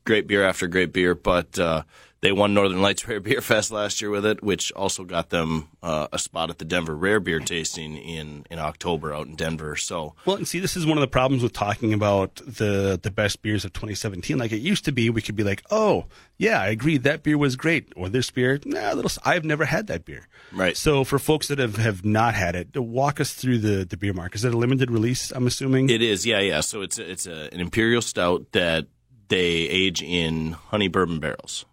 great 0.04 0.26
beer 0.26 0.42
after 0.42 0.66
great 0.66 0.94
beer, 0.94 1.14
but 1.14 1.58
uh, 1.58 1.82
they 2.22 2.32
won 2.32 2.52
Northern 2.54 2.82
Lights 2.82 3.06
Rare 3.08 3.20
Beer 3.20 3.40
Fest 3.40 3.70
last 3.70 4.00
year 4.00 4.10
with 4.10 4.26
it, 4.26 4.42
which 4.42 4.72
also 4.72 5.04
got 5.04 5.30
them 5.30 5.68
uh, 5.82 6.08
a 6.12 6.18
spot 6.18 6.50
at 6.50 6.58
the 6.58 6.64
Denver 6.64 6.94
Rare 6.94 7.20
Beer 7.20 7.40
Tasting 7.40 7.96
in 7.96 8.46
in 8.50 8.58
October 8.58 9.14
out 9.14 9.26
in 9.26 9.36
Denver. 9.36 9.76
So 9.76 10.14
Well, 10.24 10.36
and 10.36 10.46
see, 10.46 10.58
this 10.58 10.76
is 10.76 10.86
one 10.86 10.98
of 10.98 11.02
the 11.02 11.08
problems 11.08 11.42
with 11.42 11.52
talking 11.52 11.92
about 11.92 12.36
the 12.36 12.98
the 13.02 13.10
best 13.10 13.42
beers 13.42 13.64
of 13.64 13.72
2017. 13.72 14.38
Like 14.38 14.52
it 14.52 14.58
used 14.58 14.84
to 14.84 14.92
be, 14.92 15.10
we 15.10 15.22
could 15.22 15.36
be 15.36 15.44
like, 15.44 15.62
"Oh, 15.70 16.06
yeah, 16.36 16.60
I 16.60 16.68
agree, 16.68 16.98
that 16.98 17.22
beer 17.22 17.38
was 17.38 17.56
great," 17.56 17.92
or 17.96 18.08
"This 18.08 18.30
beer, 18.30 18.60
nah, 18.64 18.92
little, 18.92 19.10
I've 19.24 19.44
never 19.44 19.64
had 19.64 19.86
that 19.86 20.04
beer." 20.04 20.28
Right. 20.52 20.76
So, 20.76 21.04
for 21.04 21.18
folks 21.18 21.48
that 21.48 21.58
have, 21.58 21.76
have 21.76 22.04
not 22.04 22.34
had 22.34 22.56
it, 22.56 22.72
to 22.72 22.82
walk 22.82 23.20
us 23.20 23.32
through 23.34 23.58
the 23.58 23.84
the 23.84 23.96
beer 23.96 24.12
mark. 24.12 24.34
Is 24.34 24.44
it 24.44 24.54
a 24.54 24.58
limited 24.58 24.90
release? 24.90 25.30
I'm 25.32 25.46
assuming. 25.46 25.90
It 25.90 26.02
is, 26.02 26.26
yeah, 26.26 26.40
yeah. 26.40 26.60
So 26.60 26.82
it's 26.82 26.98
a, 26.98 27.10
it's 27.10 27.26
a, 27.26 27.48
an 27.52 27.60
imperial 27.60 28.02
stout 28.02 28.52
that 28.52 28.86
they 29.30 29.46
age 29.46 30.02
in 30.02 30.52
honey 30.52 30.88
bourbon 30.88 31.18
barrels. 31.18 31.64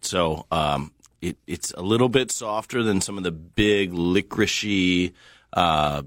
So 0.00 0.46
um, 0.50 0.90
it, 1.20 1.36
it's 1.46 1.70
a 1.72 1.82
little 1.82 2.08
bit 2.08 2.32
softer 2.32 2.82
than 2.82 3.00
some 3.00 3.16
of 3.16 3.22
the 3.24 3.30
big 3.30 3.92
licoricey, 3.92 5.12
uh, 5.52 6.02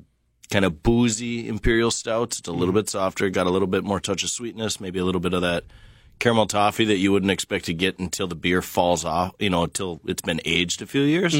kind 0.51 0.65
of 0.65 0.83
boozy 0.83 1.47
imperial 1.47 1.91
stouts. 1.91 2.39
It's 2.39 2.49
a 2.49 2.51
little 2.51 2.73
bit 2.73 2.89
softer, 2.89 3.29
got 3.29 3.47
a 3.47 3.49
little 3.49 3.67
bit 3.67 3.83
more 3.83 3.99
touch 4.01 4.23
of 4.23 4.29
sweetness, 4.29 4.81
maybe 4.81 4.99
a 4.99 5.05
little 5.05 5.21
bit 5.21 5.33
of 5.33 5.41
that 5.41 5.63
caramel 6.19 6.45
toffee 6.47 6.85
that 6.85 6.97
you 6.97 7.11
wouldn't 7.11 7.31
expect 7.31 7.65
to 7.65 7.73
get 7.73 7.99
until 7.99 8.27
the 8.27 8.35
beer 8.35 8.61
falls 8.61 9.05
off. 9.05 9.33
You 9.39 9.49
know, 9.49 9.63
until 9.63 10.01
it's 10.05 10.21
been 10.21 10.41
aged 10.45 10.81
a 10.81 10.85
few 10.85 11.01
years. 11.01 11.33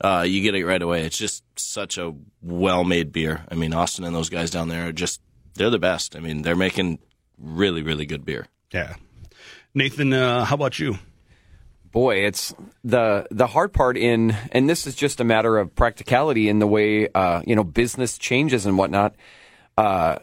Uh, 0.00 0.22
you 0.26 0.42
get 0.42 0.54
it 0.54 0.66
right 0.66 0.82
away. 0.82 1.02
It's 1.02 1.16
just 1.16 1.44
such 1.56 1.98
a 1.98 2.14
well-made 2.42 3.12
beer. 3.12 3.44
I 3.50 3.54
mean, 3.54 3.72
Austin 3.72 4.04
and 4.04 4.14
those 4.14 4.28
guys 4.28 4.50
down 4.50 4.68
there 4.68 4.88
are 4.88 4.92
just 4.92 5.20
they're 5.54 5.70
the 5.70 5.78
best. 5.78 6.16
I 6.16 6.20
mean, 6.20 6.42
they're 6.42 6.56
making 6.56 6.98
really, 7.38 7.82
really 7.82 8.04
good 8.06 8.24
beer. 8.24 8.48
Yeah. 8.74 8.96
Nathan, 9.72 10.12
uh, 10.12 10.44
how 10.44 10.54
about 10.54 10.78
you? 10.78 10.98
boy, 11.94 12.26
it's 12.26 12.52
the 12.82 13.26
the 13.30 13.46
hard 13.46 13.72
part 13.72 13.96
in, 13.96 14.36
and 14.52 14.68
this 14.68 14.86
is 14.86 14.94
just 14.94 15.20
a 15.20 15.24
matter 15.24 15.56
of 15.56 15.74
practicality 15.74 16.50
in 16.50 16.58
the 16.58 16.66
way 16.66 17.08
uh, 17.14 17.40
you 17.46 17.56
know 17.56 17.64
business 17.64 18.18
changes 18.18 18.66
and 18.66 18.76
whatnot. 18.76 19.14
Uh, 19.78 20.18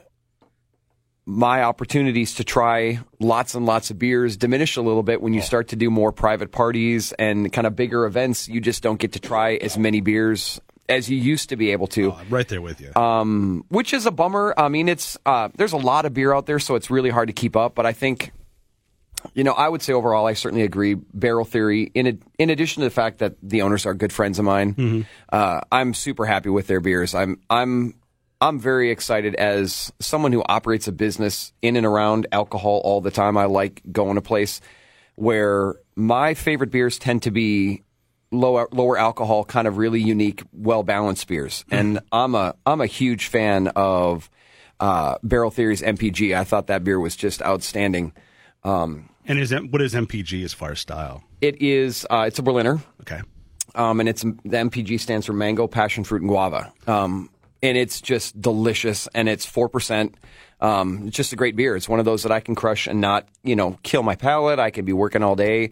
my 1.26 1.64
opportunities 1.64 2.36
to 2.36 2.44
try 2.44 3.00
lots 3.20 3.56
and 3.56 3.66
lots 3.66 3.90
of 3.90 3.98
beers 3.98 4.38
diminish 4.38 4.76
a 4.76 4.82
little 4.82 5.04
bit 5.04 5.22
when 5.22 5.34
you 5.34 5.42
start 5.42 5.70
to 5.70 5.76
do 5.76 5.90
more 5.90 6.12
private 6.12 6.52
parties 6.52 7.14
and 7.14 7.54
kind 7.54 7.66
of 7.66 7.76
bigger 7.76 8.06
events. 8.06 8.50
You 8.50 8.60
just 8.60 8.84
don't 8.84 9.00
get 9.00 9.14
to 9.14 9.20
try 9.20 9.54
as 9.56 9.78
many 9.78 10.02
beers 10.02 10.60
as 10.90 11.10
you 11.10 11.18
used 11.18 11.50
to 11.50 11.56
be 11.56 11.72
able 11.72 11.88
to 11.88 12.12
I'm 12.12 12.30
right 12.30 12.48
there 12.48 12.62
with 12.62 12.82
you. 12.82 12.94
um, 13.02 13.64
which 13.70 13.94
is 13.94 14.06
a 14.06 14.12
bummer. 14.12 14.54
I 14.58 14.68
mean, 14.68 14.90
it's 14.90 15.18
uh, 15.26 15.50
there's 15.56 15.74
a 15.74 15.78
lot 15.78 16.06
of 16.06 16.14
beer 16.14 16.34
out 16.34 16.48
there, 16.48 16.60
so 16.60 16.76
it's 16.76 16.90
really 16.90 17.12
hard 17.12 17.28
to 17.28 17.34
keep 17.34 17.56
up. 17.56 17.76
But 17.76 17.86
I 17.86 17.94
think, 17.94 18.34
you 19.34 19.44
know, 19.44 19.54
I 19.54 19.68
would 19.70 19.82
say 19.82 19.94
overall, 19.94 20.26
I 20.26 20.34
certainly 20.34 20.64
agree. 20.64 20.96
Barrel 20.96 21.46
Theory, 21.46 21.92
in 21.94 22.08
ad- 22.08 22.22
in 22.38 22.50
addition 22.50 22.82
to 22.82 22.88
the 22.88 22.94
fact 22.94 23.20
that 23.20 23.36
the 23.42 23.62
owners 23.62 23.86
are 23.86 23.94
good 23.94 24.12
friends 24.14 24.40
of 24.40 24.46
mine, 24.46 25.06
uh, 25.30 25.62
I'm 25.72 25.94
super 25.94 26.26
happy 26.26 26.50
with 26.50 26.68
their 26.68 26.80
beers. 26.80 27.16
I'm 27.16 27.40
I'm 27.50 27.96
I'm 28.42 28.60
very 28.60 28.90
excited 28.90 29.36
as 29.36 29.94
someone 30.00 30.32
who 30.32 30.44
operates 30.46 30.88
a 30.88 30.92
business 30.92 31.54
in 31.62 31.76
and 31.76 31.86
around 31.86 32.28
alcohol 32.32 32.82
all 32.84 33.00
the 33.00 33.12
time. 33.12 33.38
I 33.38 33.46
like 33.46 33.82
going 33.92 34.16
to 34.16 34.20
a 34.20 34.24
place 34.24 34.62
where 35.16 35.76
my 35.96 36.34
favorite 36.34 36.72
beers 36.72 36.98
tend 36.98 37.24
to 37.24 37.32
be 37.32 37.84
lower 38.32 38.68
lower 38.72 38.98
alcohol, 38.98 39.44
kind 39.46 39.68
of 39.68 39.78
really 39.78 40.02
unique, 40.02 40.42
well 40.52 40.84
balanced 40.84 41.28
beers. 41.28 41.64
And 41.70 42.00
I'm 42.12 42.34
a 42.34 42.56
I'm 42.66 42.82
a 42.82 42.88
huge 42.88 43.28
fan 43.28 43.68
of 43.70 44.30
uh, 44.80 45.18
Barrel 45.22 45.52
Theory's 45.52 45.84
MPG. 45.84 46.36
I 46.36 46.44
thought 46.44 46.68
that 46.68 46.84
beer 46.84 47.00
was 47.00 47.16
just 47.16 47.42
outstanding. 47.44 48.14
Um, 48.64 49.10
And 49.28 49.40
is 49.40 49.52
M- 49.54 49.70
what 49.72 49.82
is 49.82 49.94
MPG 49.94 50.44
as 50.44 50.54
far 50.54 50.72
as 50.72 50.80
style? 50.80 51.24
it 51.42 51.62
is. 51.62 52.06
Uh, 52.10 52.26
it's 52.28 52.40
a 52.40 52.44
Berliner. 52.44 52.80
Okay. 53.02 53.22
um, 53.76 54.00
and 54.00 54.10
it's 54.10 54.22
the 54.22 54.58
MPG 54.58 55.00
stands 55.00 55.26
for 55.26 55.34
mango, 55.34 55.68
passion 55.68 56.04
fruit, 56.04 56.22
and 56.22 56.30
guava. 56.30 56.72
Um, 56.88 57.30
and 57.64 57.78
it's 57.78 58.02
just 58.02 58.40
delicious, 58.42 59.08
and 59.14 59.30
it's 59.30 59.46
four 59.46 59.70
percent. 59.70 60.16
Um, 60.60 61.08
it's 61.08 61.18
just 61.18 61.34
a 61.34 61.36
great 61.36 61.56
beer. 61.56 61.76
It's 61.76 61.90
one 61.90 62.00
of 62.00 62.06
those 62.06 62.24
that 62.24 62.32
I 62.32 62.40
can 62.40 62.54
crush 62.56 62.86
and 62.88 63.02
not, 63.02 63.28
you 63.44 63.56
know, 63.56 63.78
kill 63.84 64.04
my 64.04 64.16
palate. 64.16 64.60
I 64.60 64.70
can 64.72 64.86
be 64.86 64.94
working 64.94 65.24
all 65.24 65.36
day. 65.36 65.72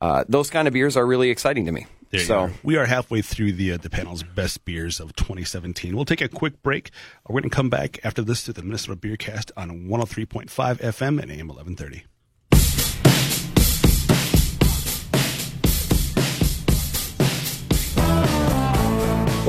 Uh, 0.00 0.24
those 0.28 0.50
kind 0.50 0.66
of 0.66 0.74
beers 0.74 0.96
are 0.96 1.06
really 1.06 1.30
exciting 1.30 1.66
to 1.66 1.72
me. 1.72 1.86
There 2.10 2.20
you 2.20 2.26
so 2.26 2.38
are. 2.40 2.52
we 2.62 2.76
are 2.76 2.84
halfway 2.86 3.22
through 3.22 3.52
the 3.52 3.72
uh, 3.72 3.76
the 3.78 3.88
panel's 3.90 4.22
best 4.22 4.64
beers 4.66 5.00
of 5.00 5.14
2017. 5.16 5.94
We'll 5.96 6.04
take 6.04 6.20
a 6.20 6.28
quick 6.28 6.62
break. 6.62 6.90
We're 7.26 7.40
going 7.40 7.48
to 7.50 7.54
come 7.56 7.70
back 7.70 8.00
after 8.04 8.20
this 8.22 8.42
to 8.44 8.52
the 8.52 8.62
Minnesota 8.62 8.96
Beercast 8.96 9.50
on 9.56 9.86
103.5 9.88 10.48
FM 10.48 11.20
and 11.22 11.30
AM 11.30 11.48
1130. 11.48 12.04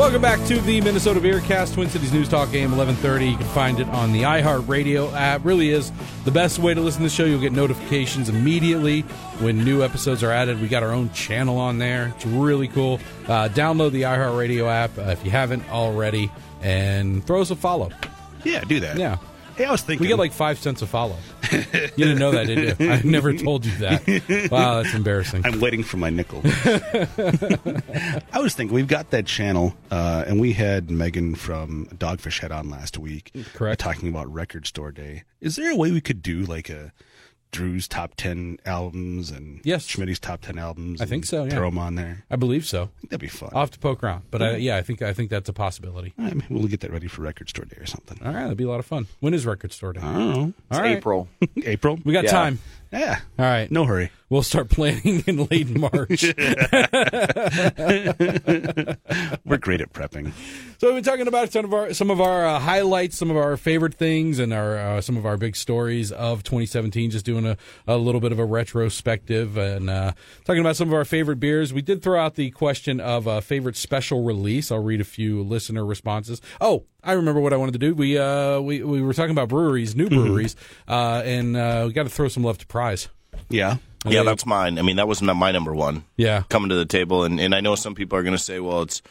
Welcome 0.04 0.22
back 0.22 0.46
to 0.50 0.60
the 0.60 0.82
Minnesota 0.82 1.22
Beercast, 1.22 1.76
Twin 1.76 1.90
Cities 1.90 2.12
News 2.12 2.28
Talk, 2.28 2.54
AM 2.54 2.76
1130. 2.76 3.26
You 3.26 3.38
can 3.38 3.48
find 3.48 3.80
it 3.80 3.88
on 3.88 4.12
the 4.12 4.24
iHeartRadio 4.24 5.14
app. 5.14 5.46
Really 5.46 5.70
is 5.70 5.94
the 6.26 6.30
best 6.30 6.60
way 6.60 6.74
to 6.74 6.82
listen 6.82 7.00
to 7.00 7.06
the 7.06 7.10
show. 7.10 7.24
You'll 7.24 7.40
get 7.40 7.54
notifications 7.54 8.28
immediately 8.28 9.04
when 9.40 9.64
new 9.64 9.82
episodes 9.82 10.22
are 10.22 10.30
added. 10.30 10.62
We 10.62 10.68
got 10.68 10.84
our 10.84 10.92
own 10.92 11.10
channel 11.14 11.58
on 11.58 11.78
there. 11.78 12.12
It's 12.18 12.26
really 12.26 12.68
cool. 12.68 13.00
Uh, 13.28 13.48
download 13.48 13.94
the 13.94 14.02
iHeartRadio 14.02 14.70
app 14.70 14.98
uh, 14.98 15.04
if 15.04 15.24
you 15.24 15.32
haven't 15.32 15.64
already, 15.72 16.30
and 16.62 17.26
throw 17.26 17.40
us 17.40 17.50
a 17.50 17.56
follow. 17.56 17.90
Yeah, 18.44 18.60
do 18.66 18.82
that. 18.82 18.98
Yeah. 18.98 19.20
Hey, 19.56 19.64
I 19.64 19.72
was 19.72 19.84
thinking. 19.84 20.04
We 20.04 20.10
get 20.10 20.20
like 20.20 20.34
five 20.34 20.60
cents 20.60 20.82
a 20.82 20.86
follow. 20.86 21.16
You 21.96 22.06
didn't 22.06 22.20
know 22.20 22.32
that, 22.32 22.48
did 22.48 22.80
you? 22.80 22.90
I 22.92 23.02
never 23.04 23.34
told 23.34 23.66
you 23.66 23.72
that. 23.78 24.50
Wow, 24.52 24.82
that's 24.82 24.96
embarrassing. 24.96 25.44
I'm 25.46 25.60
waiting 25.60 25.84
for 25.84 25.98
my 25.98 26.10
nickel. 26.10 26.42
I 26.46 28.40
was 28.40 28.56
thinking 28.56 28.74
we've 28.74 28.88
got 28.88 29.12
that 29.12 29.26
channel, 29.26 29.76
uh, 29.92 30.24
and 30.28 30.40
we 30.40 30.54
had 30.54 30.90
Megan 30.90 31.36
from 31.36 31.86
Dogfish 31.96 32.40
Head 32.40 32.52
on 32.52 32.70
last 32.70 32.98
week, 32.98 33.32
Correct. 33.54 33.80
talking 33.80 34.10
about 34.10 34.32
Record 34.34 34.66
Store 34.68 34.92
Day. 34.92 35.24
Is 35.42 35.56
there 35.56 35.72
a 35.72 35.76
way 35.76 35.92
we 35.92 36.02
could 36.02 36.22
do 36.22 36.42
like 36.44 36.70
a 36.70 36.92
Drew's 37.54 37.88
top 37.88 38.16
ten 38.18 38.58
albums 38.66 39.32
and 39.32 39.62
Yes. 39.64 39.88
Schmidt's 39.88 40.20
top 40.20 40.42
ten 40.42 40.58
albums? 40.58 41.00
I 41.00 41.06
think 41.06 41.24
so, 41.24 41.46
yeah. 41.46 41.52
Throw 41.52 41.70
them 41.70 41.78
on 41.78 41.96
there. 41.96 42.26
I 42.30 42.36
believe 42.36 42.66
so. 42.66 42.84
I 42.84 42.88
that'd 43.04 43.20
be 43.22 43.28
fun. 43.30 43.52
I'll 43.54 43.62
have 43.62 43.72
to 43.72 43.80
poke 43.80 44.04
around, 44.04 44.24
but 44.32 44.42
I, 44.42 44.56
yeah, 44.58 44.76
I 44.76 44.82
think 44.82 45.02
I 45.02 45.14
think 45.14 45.30
that's 45.30 45.48
a 45.48 45.54
possibility. 45.54 46.14
All 46.20 46.26
right, 46.26 46.36
maybe 46.36 46.48
we'll 46.54 46.68
get 46.68 46.82
that 46.82 46.92
ready 46.92 47.08
for 47.08 47.22
Record 47.22 47.48
Store 47.50 47.64
Day 47.66 47.78
or 47.78 47.86
something. 47.86 48.20
All 48.26 48.34
right, 48.34 48.42
that'd 48.44 48.58
be 48.58 48.64
a 48.66 48.70
lot 48.70 48.80
of 48.80 48.86
fun. 48.86 49.08
When 49.22 49.34
is 49.34 49.46
Record 49.46 49.72
Store 49.72 49.94
Day? 49.94 50.02
I 50.02 50.14
don't 50.14 50.34
know. 50.34 50.54
it's 50.70 50.78
All 50.78 50.82
right. 50.84 50.98
April. 50.98 51.30
April. 51.64 52.00
We 52.04 52.12
got 52.12 52.26
Yeah. 52.26 52.32
time. 52.32 52.60
Yeah. 52.94 53.20
All 53.40 53.46
right. 53.46 53.70
No 53.72 53.86
hurry. 53.86 54.12
We'll 54.30 54.42
start 54.44 54.70
planning 54.70 55.24
in 55.28 55.46
late 55.52 55.70
March. 55.78 56.24
We're 59.46 59.58
great 59.60 59.82
at 59.82 59.94
prepping. 59.94 60.32
so 60.80 60.88
we've 60.88 60.96
been 60.96 61.04
talking 61.04 61.28
about 61.28 61.52
some 61.52 61.66
of 61.66 61.74
our 61.74 61.94
some 61.94 62.10
of 62.10 62.20
our 62.20 62.46
uh, 62.46 62.60
highlights, 62.60 63.18
some 63.18 63.30
of 63.30 63.38
our 63.38 63.58
favorite 63.58 63.94
things, 63.94 64.40
and 64.40 64.52
our 64.54 64.78
uh, 64.78 65.02
some 65.02 65.18
of 65.18 65.26
our 65.26 65.38
big 65.38 65.56
stories 65.56 66.12
of 66.12 66.42
2017. 66.44 67.12
Just 67.12 67.26
doing 67.26 67.46
a, 67.46 67.58
a 67.88 67.98
little 67.98 68.22
bit 68.22 68.32
of 68.32 68.40
a 68.40 68.46
retrospective 68.46 69.56
and 69.58 69.90
uh, 69.90 70.14
talking 70.46 70.62
about 70.62 70.76
some 70.78 70.88
of 70.88 70.94
our 70.96 71.06
favorite 71.06 71.40
beers. 71.40 71.72
We 71.74 71.82
did 71.84 72.02
throw 72.02 72.20
out 72.20 72.36
the 72.36 72.50
question 72.52 73.00
of 73.00 73.28
uh, 73.28 73.42
favorite 73.42 73.76
special 73.76 74.24
release. 74.24 74.72
I'll 74.72 74.80
read 74.84 75.02
a 75.02 75.06
few 75.06 75.44
listener 75.44 75.86
responses. 75.86 76.42
Oh, 76.60 76.86
I 77.04 77.12
remember 77.14 77.40
what 77.42 77.54
I 77.54 77.58
wanted 77.58 77.74
to 77.74 77.80
do. 77.80 77.94
We 77.94 78.18
uh, 78.18 78.60
we 78.62 78.82
we 78.82 79.02
were 79.04 79.14
talking 79.14 79.32
about 79.32 79.50
breweries, 79.50 79.96
new 79.96 80.10
breweries, 80.10 80.56
uh, 80.88 81.22
and 81.24 81.56
uh, 81.56 81.84
we 81.88 81.94
got 81.94 82.04
to 82.04 82.10
throw 82.10 82.30
some 82.30 82.44
love 82.44 82.58
to 82.58 82.66
Prize. 82.84 83.10
Yeah. 83.50 83.78
Yeah, 84.06 84.24
that's 84.24 84.46
mine. 84.46 84.78
I 84.78 84.82
mean, 84.82 84.98
that 84.98 85.08
was 85.08 85.22
not 85.22 85.36
my 85.36 85.52
number 85.52 85.74
one. 85.74 86.04
Yeah. 86.18 86.44
coming 86.50 86.70
to 86.70 86.76
the 86.76 86.86
table, 86.86 87.24
and, 87.24 87.40
and 87.40 87.56
I 87.56 87.62
know 87.62 87.76
some 87.76 87.96
people 87.96 88.18
are 88.20 88.24
going 88.24 88.36
to 88.38 88.44
say, 88.44 88.60
well, 88.60 88.82
it's, 88.82 89.02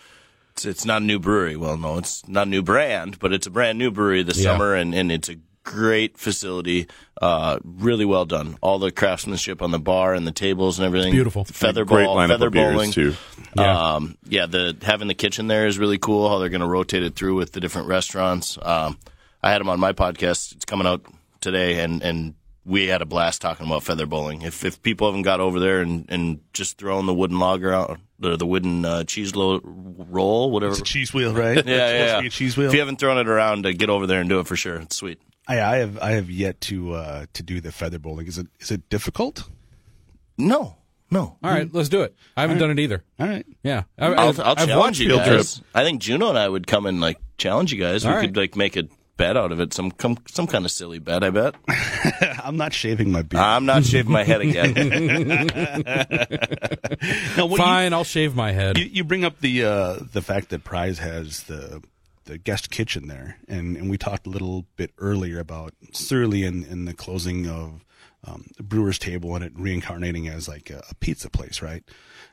it's 0.52 0.66
it's 0.66 0.84
not 0.84 1.00
a 1.00 1.04
new 1.04 1.18
brewery. 1.18 1.56
Well, 1.56 1.78
no, 1.78 1.96
it's 1.96 2.28
not 2.28 2.46
a 2.46 2.50
new 2.50 2.62
brand, 2.62 3.18
but 3.18 3.32
it's 3.32 3.46
a 3.46 3.50
brand 3.50 3.78
new 3.78 3.90
brewery 3.90 4.22
this 4.22 4.36
Yeah. 4.38 4.52
summer, 4.52 4.74
and, 4.74 4.94
and 4.94 5.10
it's 5.10 5.30
a 5.30 5.36
great 5.64 6.18
facility. 6.18 6.88
Uh, 7.22 7.58
really 7.64 8.04
well 8.04 8.26
done. 8.26 8.58
All 8.60 8.78
the 8.78 8.90
craftsmanship 8.92 9.62
on 9.62 9.70
the 9.70 9.78
bar 9.78 10.12
and 10.12 10.26
the 10.26 10.32
tables 10.32 10.78
and 10.78 10.84
everything. 10.84 11.12
beautiful. 11.12 11.44
Feather 11.46 11.86
Great 11.86 12.04
ball, 12.04 12.26
feather 12.28 12.48
of 12.48 12.52
beers 12.52 12.74
bowling. 12.74 12.90
too. 12.92 13.14
Yeah. 13.56 13.94
Um, 13.94 14.18
yeah, 14.28 14.44
the 14.44 14.76
having 14.82 15.08
the 15.08 15.14
kitchen 15.14 15.46
there 15.46 15.66
is 15.66 15.78
really 15.78 15.98
cool. 15.98 16.28
How 16.28 16.38
they're 16.38 16.50
going 16.50 16.60
to 16.60 16.66
rotate 16.66 17.02
it 17.02 17.14
through 17.16 17.36
with 17.36 17.52
the 17.52 17.60
different 17.60 17.88
restaurants. 17.88 18.58
Um, 18.60 18.98
I 19.42 19.52
had 19.52 19.60
them 19.60 19.70
on 19.70 19.80
my 19.80 19.92
podcast. 19.94 20.52
It's 20.54 20.64
coming 20.66 20.86
out 20.86 21.02
today, 21.40 21.78
and 21.78 22.02
and 22.02 22.34
we 22.64 22.86
had 22.86 23.02
a 23.02 23.06
blast 23.06 23.40
talking 23.42 23.66
about 23.66 23.82
feather 23.82 24.06
bowling. 24.06 24.42
If 24.42 24.64
if 24.64 24.80
people 24.82 25.08
haven't 25.08 25.22
got 25.22 25.40
over 25.40 25.58
there 25.58 25.80
and 25.80 26.06
and 26.08 26.40
just 26.52 26.78
throwing 26.78 27.06
the 27.06 27.14
wooden 27.14 27.38
lager 27.38 27.72
out, 27.72 27.98
the 28.18 28.36
the 28.36 28.46
wooden 28.46 28.84
uh, 28.84 29.04
cheese 29.04 29.34
lo- 29.34 29.60
roll, 29.64 30.50
whatever. 30.50 30.72
It's 30.72 30.80
a 30.80 30.84
cheese 30.84 31.12
wheel, 31.12 31.34
right? 31.34 31.56
yeah, 31.56 31.60
It's 31.60 31.68
yeah, 31.68 31.88
to 31.88 31.96
yeah. 32.14 32.20
be 32.20 32.26
a 32.28 32.30
cheese 32.30 32.56
wheel. 32.56 32.68
If 32.68 32.74
you 32.74 32.80
haven't 32.80 32.98
thrown 33.00 33.18
it 33.18 33.28
around, 33.28 33.66
uh, 33.66 33.72
get 33.72 33.90
over 33.90 34.06
there 34.06 34.20
and 34.20 34.28
do 34.28 34.38
it 34.40 34.46
for 34.46 34.56
sure. 34.56 34.76
It's 34.76 34.96
sweet. 34.96 35.20
I, 35.48 35.60
I 35.60 35.76
have 35.78 35.98
I 35.98 36.12
have 36.12 36.30
yet 36.30 36.60
to 36.62 36.92
uh, 36.94 37.26
to 37.32 37.42
do 37.42 37.60
the 37.60 37.72
feather 37.72 37.98
bowling. 37.98 38.26
Is 38.28 38.38
it 38.38 38.46
is 38.60 38.70
it 38.70 38.88
difficult? 38.88 39.48
No, 40.38 40.76
no. 41.10 41.36
All 41.42 41.50
right, 41.50 41.68
let's 41.72 41.88
do 41.88 42.02
it. 42.02 42.14
I 42.36 42.42
haven't 42.42 42.58
done 42.58 42.70
it 42.70 42.78
either. 42.78 43.02
All 43.18 43.26
right. 43.28 43.44
Yeah, 43.62 43.82
I, 43.98 44.06
I'll, 44.06 44.28
I've, 44.28 44.40
I'll 44.40 44.56
challenge 44.66 45.00
you 45.00 45.10
guys. 45.10 45.26
trips. 45.26 45.62
I 45.74 45.82
think 45.84 46.00
Juno 46.00 46.28
and 46.28 46.38
I 46.38 46.48
would 46.48 46.66
come 46.66 46.86
and 46.86 47.00
like 47.00 47.18
challenge 47.38 47.72
you 47.72 47.80
guys. 47.80 48.04
All 48.04 48.12
we 48.12 48.16
right. 48.18 48.26
could 48.26 48.36
like 48.36 48.56
make 48.56 48.76
a 48.76 48.84
bet 49.22 49.36
out 49.36 49.52
of 49.52 49.60
it. 49.60 49.72
Some 49.72 49.92
some, 50.00 50.18
some 50.28 50.46
kind 50.46 50.64
of 50.64 50.70
silly 50.70 50.98
bet. 50.98 51.22
I 51.22 51.30
bet. 51.30 51.54
I'm 52.44 52.56
not 52.56 52.72
shaving 52.72 53.12
my 53.12 53.22
beard. 53.22 53.42
I'm 53.42 53.64
not 53.66 53.84
shaving 53.84 54.12
my 54.12 54.24
head 54.24 54.40
again. 54.40 54.72
No, 57.36 57.46
what 57.46 57.58
you- 57.58 57.64
Fine, 57.64 57.92
I'll 57.92 58.04
shave 58.04 58.34
my 58.36 58.52
head. 58.52 58.78
You, 58.78 58.84
you 58.84 59.04
bring 59.04 59.24
up 59.24 59.40
the 59.40 59.64
uh, 59.64 59.96
the 60.12 60.22
fact 60.22 60.50
that 60.50 60.62
Prize 60.64 60.98
has 60.98 61.44
the 61.44 61.82
the 62.24 62.38
guest 62.38 62.70
kitchen 62.70 63.08
there, 63.08 63.38
and, 63.48 63.76
and 63.76 63.90
we 63.90 63.98
talked 63.98 64.26
a 64.26 64.30
little 64.30 64.64
bit 64.76 64.92
earlier 64.98 65.40
about 65.40 65.74
Surly 65.92 66.44
and, 66.44 66.64
and 66.66 66.86
the 66.86 66.94
closing 66.94 67.48
of 67.48 67.84
um, 68.24 68.46
the 68.56 68.62
Brewer's 68.62 68.98
Table 68.98 69.34
and 69.34 69.44
it 69.44 69.52
reincarnating 69.56 70.28
as 70.28 70.46
like 70.48 70.70
a, 70.70 70.84
a 70.90 70.94
pizza 70.96 71.28
place, 71.28 71.60
right? 71.60 71.82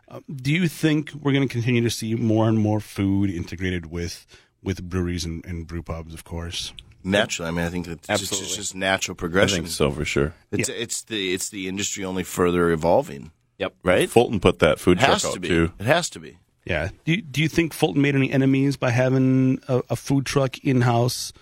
Uh, 0.08 0.20
do 0.32 0.52
you 0.54 0.68
think 0.68 1.12
we're 1.14 1.34
going 1.34 1.48
to 1.48 1.52
continue 1.52 1.82
to 1.82 1.90
see 1.90 2.14
more 2.14 2.48
and 2.48 2.60
more 2.60 2.80
food 2.80 3.32
integrated 3.32 3.88
with 3.88 4.28
with 4.64 4.84
breweries 4.88 5.26
and, 5.26 5.46
and 5.46 5.68
brew 5.68 5.82
pubs, 5.84 6.14
of 6.14 6.24
course? 6.24 6.74
Naturally, 7.04 7.48
I 7.50 7.52
mean, 7.52 7.66
I 7.66 7.70
think 7.70 7.88
it's 7.88 8.08
just, 8.08 8.22
Absolutely. 8.22 8.48
it's 8.48 8.56
just 8.58 8.76
natural 8.76 9.16
I 9.16 9.20
progression. 9.20 9.58
think 9.60 9.70
so 9.70 9.90
for 9.92 10.04
sure. 10.04 10.34
It's 10.52 10.68
it's 10.68 11.04
the 11.04 11.34
it's 11.34 11.50
the 11.50 11.68
industry 11.70 12.04
only 12.04 12.24
further 12.24 12.70
evolving. 12.72 13.32
Yep. 13.58 13.74
Right. 13.84 14.10
Fulton 14.10 14.40
put 14.40 14.60
that 14.60 14.80
food 14.80 14.98
It 14.98 15.02
has 15.04 15.22
truck 15.22 15.34
to 15.34 15.38
out 15.38 15.42
be. 15.42 15.48
too. 15.48 15.72
It 15.80 15.86
has 15.86 16.10
to 16.12 16.20
be. 16.20 16.38
Yeah. 16.66 16.90
Do 17.06 17.14
you, 17.14 17.22
do 17.22 17.42
you 17.42 17.48
think 17.48 17.74
Fulton 17.74 18.02
made 18.02 18.16
any 18.16 18.32
enemies 18.32 18.78
by 18.78 18.92
having 18.92 19.60
a, 19.68 19.82
a 19.90 19.96
food 19.96 20.26
truck 20.26 20.58
in 20.60 20.82
house? 20.82 21.34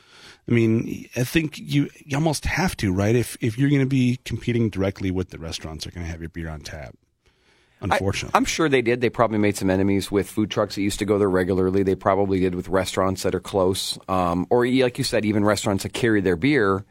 I 0.47 0.53
mean, 0.53 1.10
I 1.15 1.23
think 1.23 1.58
you, 1.60 1.89
you 2.06 2.15
almost 2.15 2.45
have 2.45 2.77
to, 2.77 2.93
right? 2.93 3.15
If 3.15 3.36
if 3.41 3.58
you're 3.58 3.69
going 3.69 3.82
to 3.82 3.86
be 3.88 4.19
competing 4.25 4.69
directly 4.69 5.12
with 5.12 5.30
the 5.32 5.38
restaurants 5.39 5.84
that 5.84 5.91
are 5.93 5.95
going 5.95 6.06
to 6.06 6.12
have 6.12 6.21
your 6.21 6.30
beer 6.30 6.49
on 6.49 6.62
tap. 6.62 6.95
Unfortunately, 7.79 8.31
I'm 8.35 8.45
sure 8.45 8.69
they 8.69 8.81
did. 8.81 9.01
They 9.01 9.09
probably 9.09 9.37
made 9.37 9.55
some 9.55 9.69
enemies 9.69 10.09
with 10.11 10.29
food 10.29 10.49
trucks 10.49 10.75
that 10.75 10.81
used 10.81 10.99
to 10.99 11.05
go 11.05 11.19
there 11.19 11.29
regularly. 11.29 11.83
They 11.83 11.93
probably 11.95 12.39
did 12.39 12.55
with 12.55 12.67
restaurants 12.69 13.23
that 13.23 13.35
are 13.35 13.39
close, 13.39 13.99
um, 14.07 14.47
or 14.49 14.65
like 14.67 14.97
you 14.97 15.03
said, 15.03 15.25
even 15.25 15.45
restaurants 15.45 15.83
that 15.83 15.93
carry 15.93 16.21
their 16.21 16.35
beer. 16.35 16.85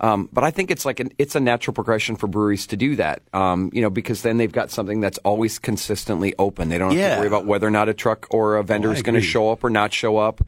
Um, 0.00 0.28
but 0.32 0.44
I 0.44 0.50
think 0.52 0.70
it's 0.70 0.84
like 0.84 1.00
an, 1.00 1.10
it's 1.18 1.34
a 1.34 1.40
natural 1.40 1.74
progression 1.74 2.14
for 2.14 2.26
breweries 2.28 2.68
to 2.68 2.76
do 2.76 2.94
that, 2.96 3.20
um, 3.32 3.70
you 3.72 3.82
know, 3.82 3.90
because 3.90 4.22
then 4.22 4.36
they've 4.36 4.52
got 4.52 4.70
something 4.70 5.00
that's 5.00 5.18
always 5.24 5.58
consistently 5.58 6.34
open. 6.38 6.68
They 6.68 6.78
don't 6.78 6.90
have 6.90 6.98
Yeah. 6.98 7.14
to 7.14 7.18
worry 7.20 7.26
about 7.26 7.46
whether 7.46 7.66
or 7.66 7.70
not 7.72 7.88
a 7.88 7.94
truck 7.94 8.28
or 8.30 8.56
a 8.58 8.62
vendor 8.62 8.90
Oh, 8.90 8.92
is 8.92 9.02
going 9.02 9.16
to 9.16 9.20
show 9.20 9.50
up 9.50 9.64
or 9.64 9.70
not 9.70 9.92
show 9.92 10.18
up. 10.18 10.40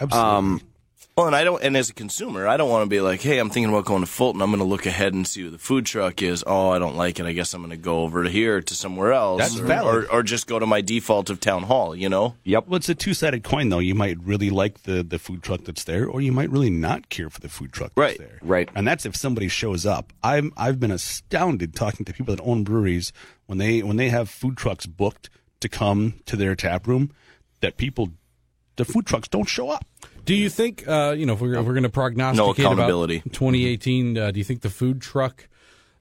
absolutely. 0.00 0.66
Well, 1.16 1.26
and 1.28 1.34
I 1.34 1.44
don't. 1.44 1.62
And 1.62 1.78
as 1.78 1.88
a 1.88 1.94
consumer, 1.94 2.46
I 2.46 2.58
don't 2.58 2.68
want 2.68 2.82
to 2.84 2.90
be 2.90 3.00
like, 3.00 3.22
"Hey, 3.22 3.38
I'm 3.38 3.48
thinking 3.48 3.72
about 3.72 3.86
going 3.86 4.02
to 4.02 4.06
Fulton. 4.06 4.42
I'm 4.42 4.50
going 4.50 4.58
to 4.58 4.66
look 4.66 4.84
ahead 4.84 5.14
and 5.14 5.26
see 5.26 5.40
who 5.40 5.48
the 5.48 5.56
food 5.56 5.86
truck 5.86 6.20
is. 6.20 6.44
Oh, 6.46 6.68
I 6.68 6.78
don't 6.78 6.94
like 6.94 7.18
it. 7.18 7.24
I 7.24 7.32
guess 7.32 7.54
I'm 7.54 7.62
going 7.62 7.70
to 7.70 7.78
go 7.78 8.00
over 8.02 8.22
to 8.22 8.28
here 8.28 8.60
to 8.60 8.74
somewhere 8.74 9.14
else, 9.14 9.40
That's 9.40 9.58
or, 9.58 9.64
valid. 9.64 10.04
or 10.04 10.12
or 10.12 10.22
just 10.22 10.46
go 10.46 10.58
to 10.58 10.66
my 10.66 10.82
default 10.82 11.30
of 11.30 11.40
town 11.40 11.62
hall. 11.62 11.96
You 11.96 12.10
know? 12.10 12.34
Yep. 12.44 12.66
well, 12.68 12.76
it's 12.76 12.90
a 12.90 12.94
two 12.94 13.14
sided 13.14 13.44
coin, 13.44 13.70
though. 13.70 13.78
You 13.78 13.94
might 13.94 14.18
really 14.22 14.50
like 14.50 14.82
the 14.82 15.02
the 15.02 15.18
food 15.18 15.42
truck 15.42 15.64
that's 15.64 15.84
there, 15.84 16.06
or 16.06 16.20
you 16.20 16.32
might 16.32 16.50
really 16.50 16.68
not 16.68 17.08
care 17.08 17.30
for 17.30 17.40
the 17.40 17.48
food 17.48 17.72
truck 17.72 17.92
that's 17.96 17.96
Right, 17.96 18.18
there. 18.18 18.38
right. 18.42 18.68
And 18.74 18.86
that's 18.86 19.06
if 19.06 19.16
somebody 19.16 19.48
shows 19.48 19.86
up. 19.86 20.12
I'm 20.22 20.52
I've 20.54 20.78
been 20.78 20.90
astounded 20.90 21.74
talking 21.74 22.04
to 22.04 22.12
people 22.12 22.36
that 22.36 22.42
own 22.44 22.62
breweries 22.62 23.14
when 23.46 23.56
they 23.56 23.82
when 23.82 23.96
they 23.96 24.10
have 24.10 24.28
food 24.28 24.58
trucks 24.58 24.84
booked 24.84 25.30
to 25.60 25.70
come 25.70 26.20
to 26.26 26.36
their 26.36 26.54
tap 26.54 26.86
room, 26.86 27.10
that 27.62 27.78
people 27.78 28.10
the 28.76 28.84
food 28.84 29.06
trucks 29.06 29.28
don't 29.28 29.48
show 29.48 29.70
up. 29.70 29.86
Do 30.26 30.34
you 30.34 30.50
think, 30.50 30.86
uh, 30.86 31.14
you 31.16 31.24
know, 31.24 31.32
if 31.34 31.40
we're, 31.40 31.54
if 31.54 31.64
we're 31.64 31.72
going 31.72 31.84
to 31.84 31.88
prognosticate 31.88 32.58
accountability. 32.58 33.18
about 33.18 33.32
2018, 33.32 34.18
uh, 34.18 34.30
do 34.32 34.38
you 34.38 34.44
think 34.44 34.60
the 34.60 34.70
food 34.70 35.00
truck 35.00 35.48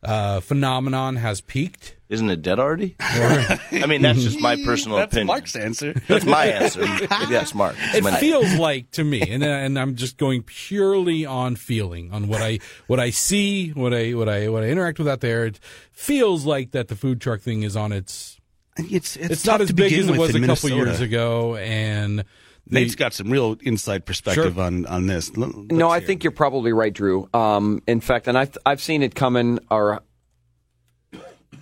uh, 0.05 0.39
phenomenon 0.39 1.15
has 1.15 1.41
peaked. 1.41 1.95
Isn't 2.09 2.29
it 2.29 2.41
dead 2.43 2.59
already? 2.59 2.95
I 2.99 3.85
mean, 3.87 4.01
that's 4.03 4.21
just 4.21 4.39
my 4.39 4.55
personal 4.63 4.97
That's 4.97 5.13
opinion. 5.13 5.27
Mark's 5.27 5.55
answer. 5.55 5.93
That's 6.07 6.25
my 6.25 6.45
answer. 6.45 6.83
yes, 7.29 7.55
Mark. 7.55 7.75
It's 7.79 7.97
It 7.97 8.03
my- 8.03 8.19
feels 8.19 8.53
like 8.55 8.91
to 8.91 9.03
me, 9.03 9.21
and 9.21 9.43
and 9.43 9.79
I'm 9.79 9.95
just 9.95 10.17
going 10.17 10.43
purely 10.43 11.25
on 11.25 11.55
feeling, 11.55 12.11
on 12.13 12.27
what 12.27 12.41
I 12.41 12.59
what 12.87 12.99
I 12.99 13.09
see, 13.09 13.69
what 13.69 13.93
I 13.93 14.13
what 14.13 14.29
I 14.29 14.47
what 14.49 14.63
I 14.63 14.67
interact 14.67 14.99
with 14.99 15.07
out 15.07 15.21
there. 15.21 15.47
It 15.47 15.59
feels 15.91 16.45
like 16.45 16.71
that 16.71 16.87
the 16.87 16.95
food 16.95 17.19
truck 17.19 17.41
thing 17.41 17.63
is 17.63 17.75
on 17.75 17.91
its. 17.91 18.39
It's 18.77 19.15
it's, 19.15 19.31
It's 19.31 19.45
not 19.45 19.61
as 19.61 19.71
big 19.71 19.91
as 19.93 20.07
it 20.07 20.17
was 20.17 20.29
a 20.29 20.33
couple 20.33 20.41
Minnesota. 20.41 20.75
years 20.75 21.01
ago, 21.01 21.55
and 21.55 22.25
the- 22.67 22.79
Nate's 22.79 22.95
got 22.95 23.13
some 23.13 23.29
real 23.29 23.57
inside 23.61 24.05
perspective 24.05 24.55
Sure. 24.55 24.63
on 24.63 24.85
on 24.87 25.07
this. 25.07 25.29
L- 25.37 25.51
No, 25.69 25.87
let's 25.87 25.95
I 25.95 25.99
hear 25.99 26.07
think 26.07 26.23
you're 26.23 26.31
probably 26.31 26.73
right, 26.73 26.93
Drew. 26.93 27.29
Um, 27.33 27.81
in 27.87 27.99
fact, 28.01 28.27
and 28.27 28.37
I've 28.37 28.57
I've 28.65 28.81
seen 28.81 29.03
it 29.03 29.15
coming, 29.15 29.59
or 29.69 30.01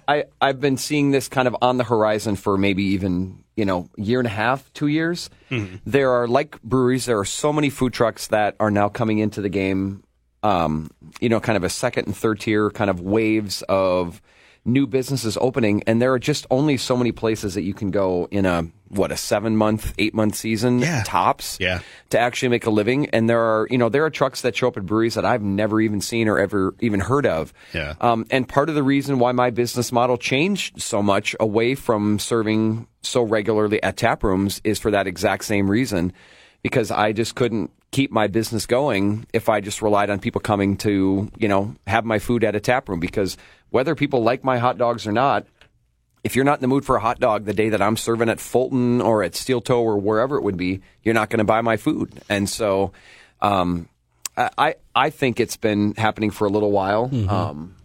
I 0.08 0.26
I've 0.42 0.60
been 0.60 0.78
seeing 0.78 1.12
this 1.12 1.28
kind 1.30 1.48
of 1.48 1.56
on 1.62 1.78
the 1.78 1.84
horizon 1.84 2.36
for 2.36 2.58
maybe 2.58 2.84
even 2.84 3.44
you 3.56 3.66
know 3.66 3.90
year 3.98 4.20
and 4.20 4.28
a 4.28 4.32
half, 4.32 4.72
two 4.74 4.88
years. 4.88 5.30
There 5.86 6.12
are 6.12 6.28
like 6.28 6.62
breweries, 6.64 7.06
there 7.06 7.20
are 7.20 7.26
so 7.26 7.54
many 7.54 7.70
food 7.70 7.94
trucks 7.94 8.28
that 8.28 8.56
are 8.60 8.72
now 8.72 8.90
coming 8.90 9.20
into 9.20 9.42
the 9.42 9.50
game. 9.50 10.04
Um, 10.42 10.90
you 11.22 11.30
know, 11.30 11.40
kind 11.40 11.56
of 11.56 11.64
a 11.64 11.70
second 11.70 12.08
and 12.08 12.18
third 12.18 12.42
tier 12.42 12.70
kind 12.70 12.90
of 12.90 13.00
waves 13.00 13.62
of 13.70 14.22
new 14.66 14.88
businesses 14.88 15.38
opening, 15.42 15.84
and 15.88 16.02
there 16.02 16.14
are 16.14 16.20
just 16.20 16.46
only 16.50 16.78
so 16.78 16.96
many 16.96 17.12
places 17.12 17.54
that 17.56 17.64
you 17.64 17.74
can 17.74 17.92
go 17.92 18.28
in 18.32 18.46
a 18.46 18.64
what 18.90 19.12
a 19.12 19.18
seven 19.18 19.58
month, 19.58 19.94
eight 19.98 20.14
month 20.14 20.36
season 20.36 20.78
Yeah. 20.80 21.04
tops 21.06 21.58
Yeah. 21.60 21.80
to 22.12 22.20
actually 22.20 22.50
make 22.50 22.66
a 22.68 22.70
living. 22.70 23.10
And 23.10 23.28
there 23.28 23.42
are, 23.42 23.68
you 23.72 23.78
know, 23.78 23.90
there 23.90 24.06
are 24.06 24.10
trucks 24.12 24.42
that 24.42 24.56
show 24.56 24.68
up 24.68 24.78
at 24.78 24.86
breweries 24.86 25.16
that 25.16 25.26
I've 25.26 25.42
never 25.42 25.82
even 25.82 26.00
seen 26.00 26.28
or 26.30 26.38
ever 26.38 26.76
even 26.80 27.00
heard 27.00 27.26
of. 27.26 27.52
Yeah. 27.74 27.96
Um, 28.02 28.26
and 28.30 28.48
part 28.48 28.70
of 28.70 28.76
the 28.76 28.84
reason 28.84 29.18
why 29.18 29.32
my 29.32 29.50
business 29.50 29.92
model 29.92 30.16
changed 30.18 30.80
so 30.80 31.02
much 31.02 31.36
away 31.40 31.74
from 31.74 32.20
serving 32.20 32.86
so 33.02 33.24
regularly 33.24 33.82
at 33.82 33.98
tap 33.98 34.24
rooms 34.24 34.62
is 34.64 34.78
for 34.80 34.92
that 34.92 35.08
exact 35.08 35.44
same 35.46 35.70
reason, 35.72 36.14
because 36.62 36.92
I 36.92 37.14
just 37.14 37.34
couldn't 37.36 37.72
keep 37.94 38.12
my 38.12 38.28
business 38.28 38.66
going 38.66 39.26
if 39.32 39.48
I 39.48 39.62
just 39.62 39.82
relied 39.82 40.10
on 40.10 40.20
people 40.20 40.42
coming 40.42 40.76
to, 40.78 41.32
you 41.38 41.48
know, 41.48 41.76
have 41.88 42.04
my 42.04 42.20
food 42.20 42.44
at 42.44 42.56
a 42.56 42.60
tap 42.60 42.90
room. 42.90 43.00
Because 43.00 43.38
whether 43.70 43.96
people 43.96 44.22
like 44.24 44.44
my 44.44 44.58
hot 44.58 44.78
dogs 44.78 45.08
or 45.08 45.14
not, 45.14 45.46
if 46.24 46.36
you're 46.36 46.44
not 46.46 46.58
in 46.58 46.62
the 46.62 46.68
mood 46.68 46.84
for 46.86 46.96
a 46.98 47.00
hot 47.00 47.20
dog 47.20 47.46
the 47.46 47.54
day 47.54 47.70
that 47.70 47.82
I'm 47.82 47.96
serving 47.98 48.30
at 48.30 48.40
Fulton 48.40 49.00
or 49.02 49.24
at 49.24 49.36
Steel 49.36 49.62
Toe 49.62 49.82
or 49.82 49.98
wherever 49.98 50.36
it 50.38 50.44
would 50.44 50.58
be, 50.58 50.82
you're 51.04 51.14
not 51.14 51.30
going 51.30 51.40
to 51.40 51.44
buy 51.46 51.62
my 51.62 51.78
food. 51.78 52.22
And 52.30 52.50
so, 52.50 52.92
um, 53.42 53.88
I 54.36 54.50
I- 54.58 54.76
I 54.96 55.10
think 55.10 55.40
it's 55.40 55.58
been 55.58 55.94
happening 55.96 56.32
for 56.32 56.46
a 56.46 56.50
little 56.50 56.72
while. 56.72 57.10
Um, 57.30 57.76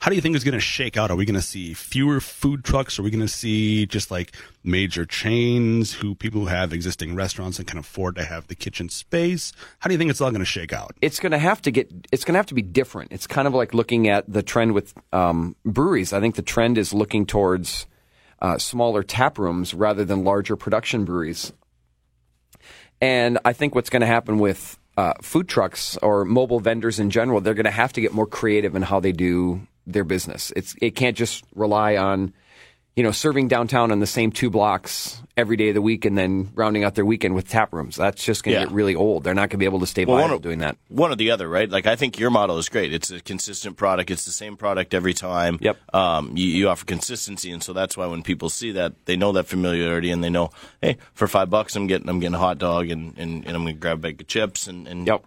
How 0.00 0.08
do 0.08 0.16
you 0.16 0.22
think 0.22 0.34
it's 0.34 0.46
going 0.46 0.54
to 0.54 0.60
shake 0.60 0.96
out? 0.96 1.10
Are 1.10 1.14
we 1.14 1.26
going 1.26 1.34
to 1.34 1.42
see 1.42 1.74
fewer 1.74 2.20
food 2.20 2.64
trucks? 2.64 2.98
Are 2.98 3.02
we 3.02 3.10
going 3.10 3.20
to 3.20 3.28
see 3.28 3.84
just 3.84 4.10
like 4.10 4.34
major 4.64 5.04
chains 5.04 5.92
who 5.92 6.14
people 6.14 6.40
who 6.40 6.46
have 6.46 6.72
existing 6.72 7.14
restaurants 7.14 7.58
and 7.58 7.68
can 7.68 7.76
afford 7.76 8.16
to 8.16 8.24
have 8.24 8.46
the 8.46 8.54
kitchen 8.54 8.88
space? 8.88 9.52
How 9.80 9.88
do 9.88 9.94
you 9.94 9.98
think 9.98 10.10
it's 10.10 10.22
all 10.22 10.30
going 10.30 10.40
to 10.40 10.46
shake 10.46 10.72
out? 10.72 10.96
it's 11.02 11.20
going 11.20 11.32
to 11.32 11.38
have 11.38 11.60
to 11.62 11.70
get 11.70 11.92
it's 12.10 12.24
going 12.24 12.32
to 12.32 12.38
have 12.38 12.46
to 12.46 12.54
be 12.54 12.62
different. 12.62 13.12
It's 13.12 13.26
kind 13.26 13.46
of 13.46 13.52
like 13.52 13.74
looking 13.74 14.08
at 14.08 14.24
the 14.26 14.42
trend 14.42 14.72
with 14.72 14.94
um, 15.12 15.54
breweries. 15.66 16.14
I 16.14 16.20
think 16.20 16.34
the 16.34 16.42
trend 16.42 16.78
is 16.78 16.94
looking 16.94 17.26
towards 17.26 17.86
uh, 18.40 18.56
smaller 18.56 19.02
tap 19.02 19.38
rooms 19.38 19.74
rather 19.74 20.06
than 20.06 20.24
larger 20.24 20.56
production 20.56 21.04
breweries. 21.04 21.52
And 23.02 23.38
I 23.44 23.52
think 23.52 23.74
what's 23.74 23.90
going 23.90 24.00
to 24.00 24.06
happen 24.06 24.38
with 24.38 24.78
uh, 24.96 25.12
food 25.20 25.46
trucks 25.46 25.98
or 25.98 26.24
mobile 26.24 26.60
vendors 26.60 26.98
in 26.98 27.10
general, 27.10 27.42
they're 27.42 27.52
going 27.52 27.64
to 27.64 27.70
have 27.70 27.92
to 27.92 28.00
get 28.00 28.14
more 28.14 28.26
creative 28.26 28.74
in 28.74 28.80
how 28.80 28.98
they 28.98 29.12
do 29.12 29.66
their 29.92 30.04
business. 30.04 30.52
It's 30.56 30.74
it 30.80 30.96
can't 30.96 31.16
just 31.16 31.44
rely 31.54 31.96
on 31.96 32.32
you 32.96 33.02
know 33.04 33.12
serving 33.12 33.48
downtown 33.48 33.92
on 33.92 34.00
the 34.00 34.06
same 34.06 34.32
two 34.32 34.50
blocks 34.50 35.22
every 35.36 35.56
day 35.56 35.68
of 35.68 35.74
the 35.74 35.80
week 35.80 36.04
and 36.04 36.18
then 36.18 36.50
rounding 36.54 36.84
out 36.84 36.96
their 36.96 37.04
weekend 37.04 37.34
with 37.34 37.48
tap 37.48 37.72
rooms. 37.72 37.96
That's 37.96 38.22
just 38.22 38.42
going 38.44 38.54
to 38.56 38.60
Yeah. 38.60 38.66
get 38.66 38.74
really 38.74 38.94
old. 38.94 39.24
They're 39.24 39.32
not 39.32 39.42
going 39.42 39.50
to 39.52 39.56
be 39.58 39.64
able 39.64 39.80
to 39.80 39.86
stay 39.86 40.04
Well, 40.04 40.18
viable 40.18 40.38
doing 40.38 40.58
that. 40.58 40.76
One 40.88 41.10
or 41.10 41.14
the 41.16 41.30
other, 41.30 41.48
right? 41.48 41.70
Like 41.70 41.86
I 41.86 41.96
think 41.96 42.18
your 42.18 42.28
model 42.30 42.58
is 42.58 42.68
great. 42.68 42.92
It's 42.92 43.10
a 43.10 43.20
consistent 43.20 43.76
product. 43.78 44.10
It's 44.10 44.26
the 44.26 44.32
same 44.32 44.56
product 44.56 44.92
every 44.92 45.14
time. 45.14 45.56
Yep. 45.62 45.78
Um, 45.94 46.36
you, 46.36 46.46
you 46.46 46.68
offer 46.68 46.84
consistency, 46.84 47.50
and 47.52 47.62
so 47.62 47.72
that's 47.72 47.96
why 47.96 48.06
when 48.06 48.22
people 48.22 48.50
see 48.50 48.72
that, 48.72 48.92
they 49.06 49.16
know 49.16 49.32
that 49.32 49.46
familiarity, 49.46 50.10
and 50.10 50.22
they 50.22 50.28
know, 50.30 50.50
hey, 50.82 50.98
for 51.14 51.26
five 51.28 51.48
bucks, 51.48 51.76
I'm 51.76 51.86
getting 51.86 52.08
I'm 52.08 52.20
getting 52.20 52.34
a 52.34 52.38
hot 52.38 52.58
dog, 52.58 52.90
and, 52.90 53.16
and, 53.16 53.46
and 53.46 53.56
I'm 53.56 53.62
going 53.62 53.76
to 53.76 53.80
grab 53.80 53.98
a 53.98 54.00
bag 54.00 54.20
of 54.20 54.26
chips, 54.26 54.66
and, 54.66 54.86
and 54.88 55.06
Yep. 55.06 55.24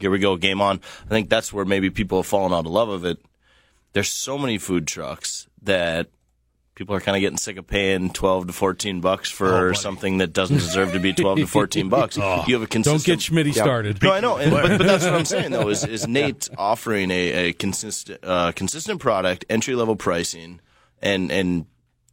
here 0.00 0.10
we 0.10 0.18
go, 0.18 0.36
game 0.36 0.60
on. 0.60 0.80
I 1.04 1.08
think 1.10 1.28
that's 1.28 1.52
where 1.52 1.66
maybe 1.66 1.90
people 1.90 2.18
have 2.18 2.26
fallen 2.26 2.52
out 2.52 2.66
of 2.66 2.72
love 2.72 2.88
of 2.88 3.04
it. 3.04 3.18
There's 3.92 4.08
so 4.08 4.38
many 4.38 4.58
food 4.58 4.86
trucks 4.86 5.46
that 5.62 6.08
people 6.74 6.94
are 6.94 7.00
kind 7.00 7.16
of 7.16 7.20
getting 7.20 7.36
sick 7.36 7.58
of 7.58 7.66
paying 7.66 8.10
12 8.10 8.46
to 8.48 8.52
14 8.52 9.00
bucks 9.00 9.30
for 9.30 9.74
something 9.74 10.18
that 10.18 10.32
doesn't 10.32 10.56
deserve 10.56 10.92
to 10.92 10.98
be 11.00 11.12
12 11.12 11.38
to 11.40 11.46
14 11.46 11.88
bucks. 11.88 12.16
You 12.46 12.54
have 12.54 12.62
a 12.62 12.66
consistent 12.66 13.04
don't 13.04 13.44
get 13.44 13.52
Schmitty 13.52 13.54
started. 13.54 14.02
no, 14.02 14.12
I 14.12 14.20
know, 14.20 14.36
and, 14.36 14.50
but, 14.50 14.78
but 14.78 14.86
that's 14.86 15.04
what 15.04 15.14
I'm 15.14 15.24
saying 15.36 15.52
though. 15.52 15.68
Is, 15.68 15.84
is 15.84 16.08
Nate 16.08 16.48
offering 16.56 17.10
a, 17.10 17.48
a 17.48 17.52
consistent 17.52 18.20
uh, 18.22 18.52
consistent 18.52 19.00
product, 19.00 19.44
entry 19.50 19.74
level 19.74 19.94
pricing, 19.96 20.60
and 21.00 21.30
and 21.30 21.66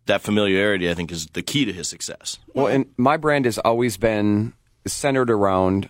that 0.05 0.21
familiarity? 0.21 0.89
I 0.89 0.93
think 0.93 1.11
is 1.11 1.27
the 1.27 1.41
key 1.41 1.65
to 1.65 1.73
his 1.73 1.87
success. 1.87 2.37
Well, 2.53 2.67
and 2.67 2.87
my 2.97 3.17
brand 3.17 3.45
has 3.45 3.57
always 3.57 3.97
been 3.97 4.53
centered 4.85 5.29
around. 5.29 5.89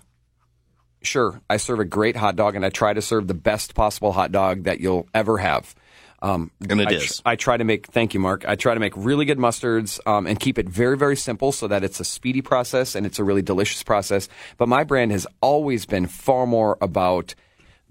Sure, 1.01 1.41
I 1.49 1.57
serve 1.57 1.79
a 1.79 1.85
great 1.85 2.15
hot 2.15 2.35
dog, 2.35 2.55
and 2.55 2.65
I 2.65 2.69
try 2.69 2.93
to 2.93 3.01
serve 3.01 3.27
the 3.27 3.33
best 3.33 3.73
possible 3.73 4.11
hot 4.11 4.31
dog 4.31 4.63
that 4.63 4.79
you'll 4.79 5.07
ever 5.13 5.37
have. 5.37 5.73
Um, 6.21 6.51
And 6.69 6.81
it 6.81 6.89
I, 6.89 6.91
is. 6.91 7.21
I 7.25 7.35
try 7.37 7.55
to 7.55 7.63
make. 7.63 7.87
Thank 7.87 8.13
you, 8.13 8.19
Mark. 8.19 8.43
I 8.45 8.55
try 8.55 8.73
to 8.73 8.79
make 8.79 8.93
really 8.97 9.23
good 9.23 9.37
mustards 9.37 10.05
um, 10.05 10.27
and 10.27 10.37
keep 10.37 10.59
it 10.59 10.67
very, 10.67 10.97
very 10.97 11.15
simple 11.15 11.53
so 11.53 11.67
that 11.67 11.83
it's 11.83 12.01
a 12.01 12.03
speedy 12.03 12.41
process 12.41 12.95
and 12.95 13.05
it's 13.05 13.19
a 13.19 13.23
really 13.23 13.41
delicious 13.41 13.83
process. 13.83 14.27
But 14.57 14.67
my 14.67 14.83
brand 14.83 15.11
has 15.13 15.25
always 15.41 15.85
been 15.85 16.07
far 16.07 16.45
more 16.45 16.77
about 16.81 17.35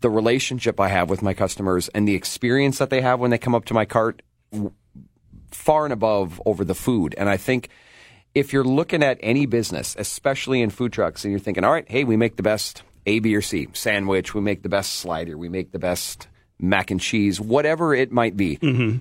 the 0.01 0.11
relationship 0.11 0.79
I 0.79 0.89
have 0.89 1.09
with 1.09 1.23
my 1.23 1.33
customers 1.35 1.89
and 1.89 2.07
the 2.07 2.15
experience 2.15 2.79
that 2.79 2.91
they 2.91 3.01
have 3.01 3.19
when 3.19 3.31
they 3.31 3.39
come 3.39 3.55
up 3.55 3.65
to 3.67 3.75
my 3.75 3.87
cart 3.87 4.23
far 5.51 5.85
and 5.85 5.93
above 5.93 6.41
over 6.45 6.65
the 6.65 6.75
food. 6.75 7.15
And 7.17 7.29
I 7.29 7.39
think 7.39 7.71
if 8.35 8.53
you're 8.53 8.63
looking 8.63 9.03
at 9.03 9.19
any 9.23 9.47
business, 9.47 9.97
especially 9.99 10.61
in 10.61 10.71
food 10.71 10.93
trucks, 10.93 11.25
and 11.25 11.33
you're 11.33 11.41
thinking, 11.41 11.65
all 11.65 11.73
right, 11.73 11.89
hey, 11.89 12.05
we 12.05 12.17
make 12.17 12.37
the 12.37 12.43
best 12.43 12.83
A, 13.07 13.19
B, 13.21 13.35
or 13.35 13.43
C 13.43 13.69
sandwich, 13.73 14.35
we 14.35 14.41
make 14.41 14.63
the 14.63 14.69
best 14.69 14.95
slider, 14.95 15.37
we 15.37 15.49
make 15.49 15.73
the 15.73 15.79
best 15.79 16.29
mac 16.59 16.91
and 16.91 17.01
cheese, 17.01 17.41
whatever 17.41 17.95
it 17.95 18.11
might 18.13 18.37
be. 18.37 18.57
Mm-hmm. 18.57 18.99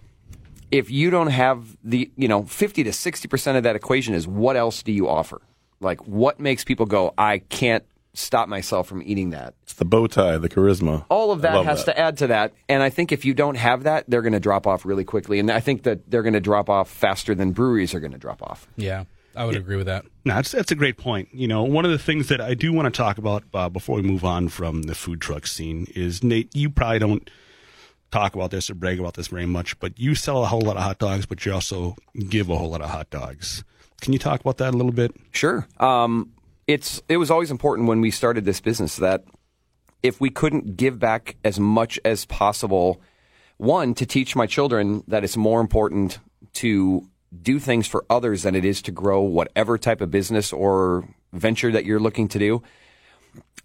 If 0.70 0.92
you 0.92 1.10
don't 1.10 1.28
have 1.28 1.78
the, 1.84 2.12
you 2.18 2.28
know, 2.28 2.44
50 2.44 2.84
to 2.84 2.90
60% 2.90 3.58
of 3.58 3.64
that 3.64 3.76
equation 3.76 4.14
is 4.14 4.28
what 4.28 4.58
else 4.58 4.84
do 4.84 4.92
you 4.92 5.08
offer? 5.08 5.42
Like, 5.80 6.06
what 6.08 6.40
makes 6.40 6.64
people 6.64 6.86
go, 6.86 7.14
I 7.18 7.40
can't 7.40 7.86
stop 8.14 8.50
myself 8.50 8.88
from 8.88 9.02
eating 9.04 9.30
that? 9.30 9.54
It's 9.64 9.74
the 9.74 9.86
bow 9.86 10.08
tie, 10.08 10.38
the 10.38 10.50
charisma. 10.50 11.06
all 11.10 11.32
of 11.32 11.42
that 11.42 11.66
has 11.66 11.86
that. 11.86 11.94
to 11.94 12.00
add 12.00 12.18
to 12.18 12.28
that. 12.28 12.54
And 12.68 12.84
I 12.84 12.90
think 12.90 13.12
if 13.12 13.24
you 13.26 13.34
don't 13.34 13.56
have 13.56 13.84
that, 13.84 14.06
they're 14.10 14.22
going 14.22 14.34
to 14.34 14.40
drop 14.40 14.68
off 14.68 14.86
really 14.86 15.06
quickly. 15.06 15.40
And 15.40 15.50
I 15.52 15.60
think 15.60 15.84
that 15.84 16.10
they're 16.10 16.24
going 16.24 16.34
to 16.34 16.42
drop 16.42 16.70
off 16.70 16.90
faster 16.90 17.34
than 17.34 17.52
breweries 17.52 17.94
are 17.94 18.00
going 18.00 18.12
to 18.12 18.18
drop 18.18 18.42
off. 18.42 18.68
Yeah, 18.76 19.06
I 19.38 19.46
would 19.46 19.56
agree 19.56 19.76
with 19.78 19.86
that. 19.86 20.06
No, 20.26 20.36
that's 20.36 20.52
that's 20.52 20.72
a 20.72 20.76
great 20.76 20.98
point. 20.98 21.30
You 21.32 21.48
know, 21.48 21.64
one 21.64 21.86
of 21.86 21.92
the 21.92 22.00
things 22.00 22.28
that 22.30 22.42
I 22.42 22.56
do 22.56 22.74
want 22.74 22.92
to 22.92 22.98
talk 22.98 23.18
about 23.18 23.44
uh, 23.54 23.70
before 23.70 23.98
we 23.98 24.02
move 24.02 24.26
on 24.26 24.50
from 24.50 24.84
the 24.84 24.96
food 24.96 25.22
truck 25.22 25.46
scene 25.46 25.88
is 25.96 26.24
Nate. 26.24 26.56
You 26.56 26.70
probably 26.70 27.00
don't 27.00 27.30
talk 28.12 28.36
about 28.36 28.52
this 28.52 28.70
or 28.70 28.76
brag 28.76 29.00
about 29.00 29.14
this 29.14 29.28
very 29.28 29.46
much, 29.46 29.80
but 29.80 30.00
you 30.00 30.16
sell 30.16 30.44
a 30.44 30.48
whole 30.48 30.62
lot 30.62 30.76
of 30.76 30.84
hot 30.84 30.98
dogs, 30.98 31.26
but 31.26 31.46
you 31.46 31.54
also 31.54 31.96
give 32.30 32.50
a 32.50 32.58
whole 32.58 32.70
lot 32.70 32.82
of 32.82 32.90
hot 32.90 33.10
dogs. 33.10 33.64
Can 34.02 34.14
you 34.14 34.20
talk 34.20 34.42
about 34.42 34.58
that 34.58 34.74
a 34.74 34.78
little 34.78 34.92
bit? 34.92 35.12
Sure. 35.32 35.68
Um, 35.80 36.32
it's 36.66 37.02
it 37.08 37.18
was 37.18 37.32
always 37.32 37.52
important 37.52 37.88
when 37.88 38.02
we 38.02 38.12
started 38.12 38.44
this 38.44 38.60
business 38.60 38.98
that 38.98 39.24
if 40.04 40.20
we 40.20 40.30
couldn't 40.30 40.78
give 40.78 41.00
back 41.00 41.38
as 41.44 41.60
much 41.60 42.00
as 42.04 42.26
possible, 42.26 43.02
one 43.58 43.94
to 43.96 44.06
teach 44.06 44.36
my 44.36 44.46
children 44.46 45.04
that 45.08 45.24
it's 45.24 45.38
more 45.38 45.62
important 45.62 46.20
to 46.54 47.08
do 47.42 47.60
things 47.60 47.88
for 47.88 48.06
others 48.10 48.44
than 48.44 48.56
it 48.56 48.66
is 48.66 48.82
to 48.84 48.92
grow 48.92 49.22
whatever 49.22 49.78
type 49.78 50.02
of 50.02 50.12
business 50.12 50.54
or 50.54 51.08
venture 51.34 51.72
that 51.72 51.86
you're 51.86 52.00
looking 52.00 52.28
to 52.30 52.40
do. 52.40 52.64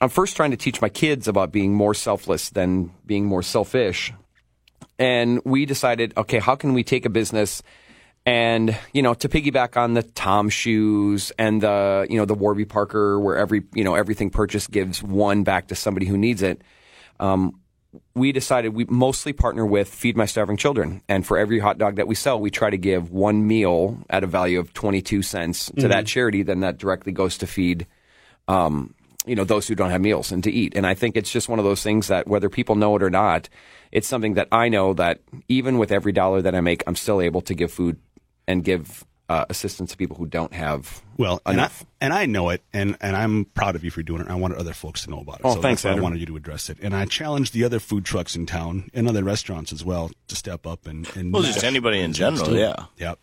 I'm 0.00 0.08
first 0.08 0.36
trying 0.36 0.50
to 0.50 0.56
teach 0.56 0.80
my 0.80 0.88
kids 0.88 1.28
about 1.28 1.52
being 1.52 1.74
more 1.74 1.94
selfless 1.94 2.50
than 2.50 2.92
being 3.06 3.24
more 3.24 3.42
selfish. 3.42 4.12
And 4.98 5.40
we 5.44 5.64
decided, 5.64 6.12
okay, 6.16 6.38
how 6.38 6.56
can 6.56 6.74
we 6.74 6.84
take 6.84 7.04
a 7.06 7.10
business 7.10 7.62
and, 8.24 8.76
you 8.92 9.02
know, 9.02 9.14
to 9.14 9.28
piggyback 9.28 9.76
on 9.76 9.94
the 9.94 10.02
Tom 10.02 10.48
shoes 10.48 11.32
and 11.38 11.60
the, 11.60 12.06
you 12.08 12.16
know, 12.16 12.24
the 12.24 12.34
Warby 12.34 12.64
Parker 12.64 13.18
where 13.18 13.36
every, 13.36 13.62
you 13.74 13.84
know, 13.84 13.94
everything 13.94 14.30
purchased 14.30 14.70
gives 14.70 15.02
one 15.02 15.44
back 15.44 15.68
to 15.68 15.74
somebody 15.74 16.06
who 16.06 16.16
needs 16.16 16.42
it. 16.42 16.62
Um, 17.18 17.60
we 18.14 18.32
decided 18.32 18.74
we 18.74 18.84
mostly 18.86 19.32
partner 19.32 19.66
with 19.66 19.88
Feed 19.88 20.16
My 20.16 20.26
Starving 20.26 20.56
Children. 20.56 21.02
And 21.08 21.26
for 21.26 21.36
every 21.36 21.58
hot 21.58 21.78
dog 21.78 21.96
that 21.96 22.06
we 22.06 22.14
sell, 22.14 22.40
we 22.40 22.50
try 22.50 22.70
to 22.70 22.78
give 22.78 23.10
one 23.10 23.46
meal 23.46 23.98
at 24.08 24.24
a 24.24 24.26
value 24.26 24.58
of 24.58 24.72
22 24.72 25.22
cents 25.22 25.70
to 25.78 25.88
that 25.88 26.06
charity. 26.06 26.42
Then 26.42 26.60
that 26.60 26.78
directly 26.78 27.12
goes 27.12 27.38
to 27.38 27.46
feed 27.46 27.86
um, 28.48 28.94
you 29.26 29.36
know 29.36 29.44
those 29.44 29.68
who 29.68 29.74
don't 29.74 29.90
have 29.90 30.00
meals 30.00 30.32
and 30.32 30.42
to 30.44 30.50
eat. 30.50 30.76
And 30.76 30.86
I 30.86 30.94
think 30.94 31.16
it's 31.16 31.30
just 31.30 31.48
one 31.48 31.58
of 31.58 31.64
those 31.64 31.82
things 31.82 32.08
that 32.08 32.26
whether 32.26 32.48
people 32.48 32.74
know 32.74 32.96
it 32.96 33.02
or 33.02 33.10
not, 33.10 33.48
it's 33.90 34.08
something 34.08 34.34
that 34.34 34.48
I 34.50 34.68
know 34.68 34.94
that 34.94 35.20
even 35.48 35.78
with 35.78 35.92
every 35.92 36.12
dollar 36.12 36.42
that 36.42 36.54
I 36.54 36.60
make, 36.60 36.82
I'm 36.86 36.96
still 36.96 37.20
able 37.20 37.40
to 37.42 37.54
give 37.54 37.70
food 37.72 37.98
and 38.48 38.64
give 38.64 39.04
uh, 39.28 39.44
assistance 39.48 39.92
to 39.92 39.96
people 39.96 40.16
who 40.16 40.26
don't 40.26 40.52
have 40.52 41.02
Well, 41.16 41.40
and 41.46 41.60
I, 41.60 41.70
and 42.00 42.12
I 42.12 42.26
know 42.26 42.50
it, 42.50 42.62
and, 42.72 42.96
and 43.00 43.16
I'm 43.16 43.44
proud 43.46 43.76
of 43.76 43.84
you 43.84 43.90
for 43.90 44.02
doing 44.02 44.22
it. 44.22 44.28
I 44.28 44.34
wanted 44.34 44.58
other 44.58 44.72
folks 44.72 45.04
to 45.04 45.10
know 45.10 45.20
about 45.20 45.36
it. 45.36 45.42
Oh, 45.44 45.54
so 45.54 45.60
thanks, 45.62 45.82
that's 45.82 45.94
why 45.94 45.98
I 45.98 46.02
wanted 46.02 46.20
you 46.20 46.26
to 46.26 46.36
address 46.36 46.70
it. 46.70 46.78
And 46.82 46.94
I 46.94 47.04
challenged 47.04 47.52
the 47.52 47.64
other 47.64 47.78
food 47.78 48.04
trucks 48.04 48.34
in 48.36 48.46
town 48.46 48.90
and 48.94 49.08
other 49.08 49.22
restaurants 49.24 49.72
as 49.72 49.84
well 49.84 50.10
to 50.28 50.36
step 50.36 50.66
up 50.66 50.86
and, 50.86 51.08
and 51.16 51.32
Well, 51.32 51.42
just 51.42 51.64
anybody 51.64 52.00
in 52.00 52.12
general, 52.12 52.56
yeah. 52.56 52.86
Yep, 52.98 53.18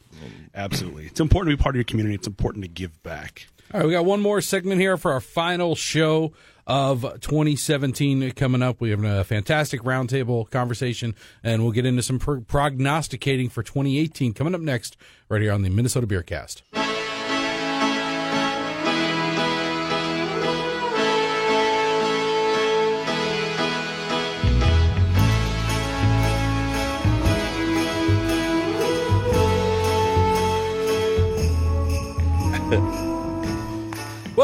absolutely. 0.55 1.05
It's 1.07 1.19
important 1.19 1.51
to 1.51 1.57
be 1.57 1.61
part 1.63 1.75
of 1.75 1.77
your 1.77 1.83
community. 1.85 2.15
It's 2.15 2.27
important 2.27 2.63
to 2.63 2.69
give 2.69 3.01
back. 3.03 3.47
All 3.73 3.79
right, 3.81 3.85
we 3.85 3.91
got 3.93 4.05
one 4.05 4.21
more 4.21 4.41
segment 4.41 4.81
here 4.81 4.97
for 4.97 5.11
our 5.11 5.21
final 5.21 5.75
show 5.75 6.33
of 6.65 7.01
2017 7.21 8.31
coming 8.31 8.61
up. 8.63 8.79
We 8.81 8.91
have 8.91 9.03
a 9.03 9.23
fantastic 9.23 9.81
roundtable 9.81 10.49
conversation, 10.49 11.15
and 11.43 11.63
we'll 11.63 11.71
get 11.71 11.85
into 11.85 12.01
some 12.03 12.19
pro- 12.19 12.41
prognosticating 12.41 13.49
for 13.49 13.61
2018 13.63 14.33
coming 14.33 14.55
up 14.55 14.61
next, 14.61 14.97
right 15.29 15.41
here 15.41 15.51
on 15.51 15.61
the 15.61 15.69
Minnesota 15.69 16.07
Beer 16.07 16.23
Cast. 16.23 16.63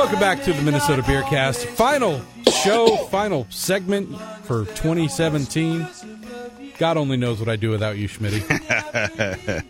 Welcome 0.05 0.19
back 0.19 0.43
to 0.43 0.53
the 0.53 0.61
Minnesota 0.61 1.01
Beer 1.01 1.23
Cast. 1.23 1.65
Final 1.65 2.21
show, 2.63 2.95
final 3.07 3.47
segment 3.49 4.15
for 4.43 4.65
2017. 4.65 5.87
God 6.77 6.97
only 6.97 7.17
knows 7.17 7.39
what 7.39 7.49
I'd 7.49 7.59
do 7.59 7.71
without 7.71 7.97
you, 7.97 8.07
Schmitty. 8.07 8.45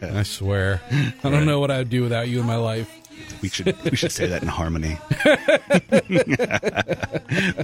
I 0.14 0.24
swear. 0.24 0.82
I 1.24 1.30
don't 1.30 1.46
know 1.46 1.62
what 1.62 1.72
I'd 1.72 1.90
do 1.90 2.04
without 2.04 2.28
you 2.28 2.42
in 2.42 2.46
my 2.46 2.58
life. 2.58 2.94
We 3.46 3.50
should 3.50 3.84
we 3.84 3.96
should 3.96 4.12
say 4.12 4.26
that 4.26 4.42
in 4.42 4.48
harmony. 4.48 4.98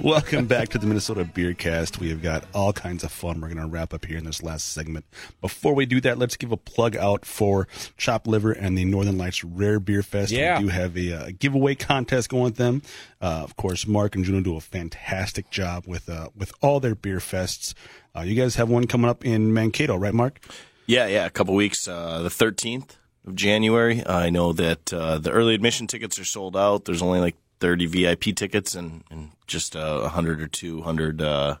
Welcome 0.04 0.46
back 0.46 0.68
to 0.68 0.78
the 0.78 0.86
Minnesota 0.86 1.24
Beer 1.24 1.54
Cast. 1.54 1.98
We 1.98 2.08
have 2.10 2.22
got 2.22 2.44
all 2.54 2.72
kinds 2.72 3.02
of 3.02 3.10
fun. 3.10 3.40
We're 3.40 3.48
going 3.48 3.58
to 3.58 3.66
wrap 3.66 3.92
up 3.92 4.04
here 4.04 4.16
in 4.16 4.24
this 4.24 4.44
last 4.44 4.68
segment. 4.68 5.04
Before 5.40 5.74
we 5.74 5.84
do 5.84 6.00
that, 6.02 6.18
let's 6.18 6.36
give 6.36 6.52
a 6.52 6.56
plug 6.56 6.96
out 6.96 7.24
for 7.24 7.66
Chop 7.96 8.28
Liver 8.28 8.52
and 8.52 8.78
the 8.78 8.84
Northern 8.84 9.18
Lights 9.18 9.42
Rare 9.42 9.80
Beer 9.80 10.04
Fest. 10.04 10.30
Yeah. 10.30 10.60
We 10.60 10.66
do 10.66 10.68
have 10.70 10.96
a 10.96 11.12
uh, 11.14 11.30
giveaway 11.36 11.74
contest 11.74 12.28
going 12.28 12.44
with 12.44 12.56
them. 12.58 12.82
Uh, 13.20 13.40
of 13.42 13.56
course, 13.56 13.84
Mark 13.84 14.14
and 14.14 14.24
Juno 14.24 14.40
do 14.40 14.54
a 14.54 14.60
fantastic 14.60 15.50
job 15.50 15.88
with 15.88 16.08
uh, 16.08 16.28
with 16.36 16.52
all 16.62 16.78
their 16.78 16.94
beer 16.94 17.18
fests. 17.18 17.74
Uh, 18.14 18.20
you 18.20 18.40
guys 18.40 18.54
have 18.54 18.70
one 18.70 18.86
coming 18.86 19.10
up 19.10 19.24
in 19.24 19.52
Mankato, 19.52 19.96
right, 19.96 20.14
Mark? 20.14 20.46
Yeah, 20.86 21.08
yeah, 21.08 21.26
a 21.26 21.30
couple 21.30 21.56
weeks. 21.56 21.88
Uh, 21.88 22.22
the 22.22 22.28
13th 22.28 22.98
of 23.26 23.34
January. 23.34 24.04
I 24.06 24.30
know 24.30 24.52
that 24.52 24.92
uh, 24.92 25.18
the 25.18 25.30
early 25.30 25.54
admission 25.54 25.86
tickets 25.86 26.18
are 26.18 26.24
sold 26.24 26.56
out. 26.56 26.84
There's 26.84 27.02
only 27.02 27.20
like 27.20 27.36
30 27.60 27.86
VIP 27.86 28.34
tickets 28.34 28.74
and, 28.74 29.04
and 29.10 29.30
just 29.46 29.76
uh, 29.76 30.00
100 30.00 30.40
or 30.40 30.48
200 30.48 31.22
uh, 31.22 31.56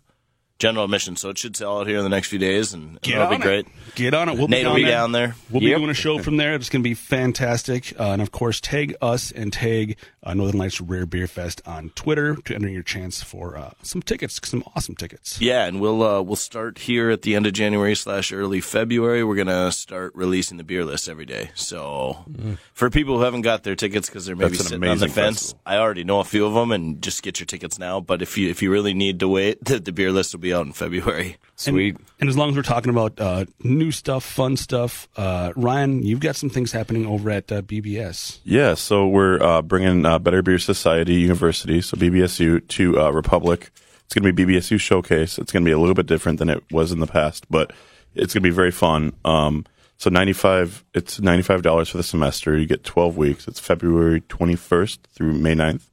general 0.58 0.84
admission. 0.84 1.16
So 1.16 1.30
it 1.30 1.38
should 1.38 1.56
sell 1.56 1.80
out 1.80 1.86
here 1.86 1.98
in 1.98 2.04
the 2.04 2.08
next 2.10 2.28
few 2.28 2.38
days, 2.38 2.72
and, 2.72 2.98
and 3.02 3.12
that'll 3.12 3.28
be 3.28 3.34
on 3.36 3.40
great. 3.40 3.66
Get 3.94 4.14
on 4.14 4.28
it. 4.28 4.38
We'll 4.38 4.48
Nate 4.48 4.62
be 4.62 4.68
will 4.68 4.76
be 4.76 4.82
there. 4.84 4.92
down 4.92 5.12
there. 5.12 5.34
We'll 5.50 5.60
be 5.60 5.68
doing 5.68 5.90
a 5.90 5.94
show 5.94 6.18
from 6.18 6.36
there. 6.36 6.54
It's 6.54 6.68
going 6.68 6.82
to 6.82 6.88
be 6.88 6.94
fantastic. 6.94 7.98
Uh, 7.98 8.12
and 8.12 8.22
of 8.22 8.32
course, 8.32 8.60
tag 8.60 8.94
us 9.00 9.32
and 9.32 9.52
tag 9.52 9.96
uh, 10.22 10.34
Northern 10.34 10.58
Lights 10.58 10.80
Rare 10.80 11.06
Beer 11.06 11.26
Fest 11.26 11.60
on 11.66 11.90
Twitter 11.90 12.36
to 12.36 12.54
enter 12.54 12.68
your 12.68 12.82
chance 12.82 13.22
for 13.22 13.56
uh, 13.56 13.72
some 13.82 14.02
tickets, 14.02 14.40
some 14.44 14.62
awesome 14.76 14.94
tickets. 14.94 15.40
Yeah, 15.40 15.64
and 15.66 15.80
we'll 15.80 16.02
uh, 16.02 16.22
we'll 16.22 16.36
start 16.36 16.78
here 16.78 17.10
at 17.10 17.22
the 17.22 17.34
end 17.34 17.46
of 17.46 17.52
January 17.52 17.94
slash 17.94 18.32
early 18.32 18.60
February. 18.60 19.24
We're 19.24 19.36
gonna 19.36 19.72
start 19.72 20.14
releasing 20.14 20.58
the 20.58 20.64
beer 20.64 20.84
list 20.84 21.08
every 21.08 21.26
day. 21.26 21.50
So 21.54 22.24
for 22.72 22.90
people 22.90 23.18
who 23.18 23.24
haven't 23.24 23.42
got 23.42 23.64
their 23.64 23.74
tickets 23.74 24.08
because 24.08 24.26
they're 24.26 24.36
maybe 24.36 24.56
sitting 24.56 24.74
on 24.74 24.80
the 24.80 24.86
amazing 24.86 25.08
fence, 25.10 25.38
festival. 25.40 25.62
I 25.66 25.76
already 25.78 26.04
know 26.04 26.20
a 26.20 26.24
few 26.24 26.46
of 26.46 26.54
them, 26.54 26.72
and 26.72 27.02
just 27.02 27.22
get 27.22 27.40
your 27.40 27.46
tickets 27.46 27.78
now. 27.78 28.00
But 28.00 28.22
if 28.22 28.38
you 28.38 28.48
if 28.48 28.62
you 28.62 28.70
really 28.70 28.94
need 28.94 29.20
to 29.20 29.28
wait, 29.28 29.64
the, 29.64 29.80
the 29.80 29.92
beer 29.92 30.12
list 30.12 30.34
will 30.34 30.40
be 30.40 30.51
out 30.52 30.66
in 30.66 30.72
February. 30.72 31.36
Sweet. 31.56 31.96
And 32.20 32.28
as 32.28 32.36
long 32.36 32.50
as 32.50 32.56
we're 32.56 32.62
talking 32.62 32.90
about 32.90 33.20
uh, 33.20 33.44
new 33.62 33.90
stuff, 33.90 34.24
fun 34.24 34.56
stuff, 34.56 35.08
uh, 35.16 35.52
Ryan, 35.56 36.02
you've 36.02 36.20
got 36.20 36.36
some 36.36 36.50
things 36.50 36.72
happening 36.72 37.06
over 37.06 37.30
at 37.30 37.50
uh, 37.52 37.62
BBS. 37.62 38.38
Yeah, 38.44 38.74
so 38.74 39.06
we're 39.06 39.42
uh, 39.42 39.62
bringing 39.62 40.04
uh, 40.04 40.18
Better 40.18 40.42
Beer 40.42 40.58
Society 40.58 41.14
University, 41.14 41.80
so 41.80 41.96
BBSU, 41.96 42.66
to 42.68 43.00
uh, 43.00 43.10
Republic. 43.10 43.70
It's 44.04 44.14
going 44.14 44.24
to 44.24 44.32
be 44.32 44.44
BBSU 44.44 44.78
Showcase. 44.80 45.38
It's 45.38 45.52
going 45.52 45.64
to 45.64 45.68
be 45.68 45.72
a 45.72 45.78
little 45.78 45.94
bit 45.94 46.06
different 46.06 46.38
than 46.38 46.48
it 46.48 46.62
was 46.70 46.92
in 46.92 47.00
the 47.00 47.06
past, 47.06 47.46
but 47.50 47.72
it's 48.14 48.34
going 48.34 48.42
to 48.42 48.48
be 48.48 48.54
very 48.54 48.72
fun. 48.72 49.12
Um, 49.24 49.64
so 49.96 50.10
ninety 50.10 50.32
five, 50.32 50.84
it's 50.94 51.20
ninety 51.20 51.42
five 51.42 51.62
dollars 51.62 51.88
for 51.88 51.96
the 51.96 52.02
semester. 52.02 52.58
You 52.58 52.66
get 52.66 52.82
twelve 52.82 53.16
weeks. 53.16 53.46
It's 53.46 53.60
February 53.60 54.20
twenty 54.28 54.56
first 54.56 55.06
through 55.14 55.32
May 55.34 55.54
9th. 55.54 55.88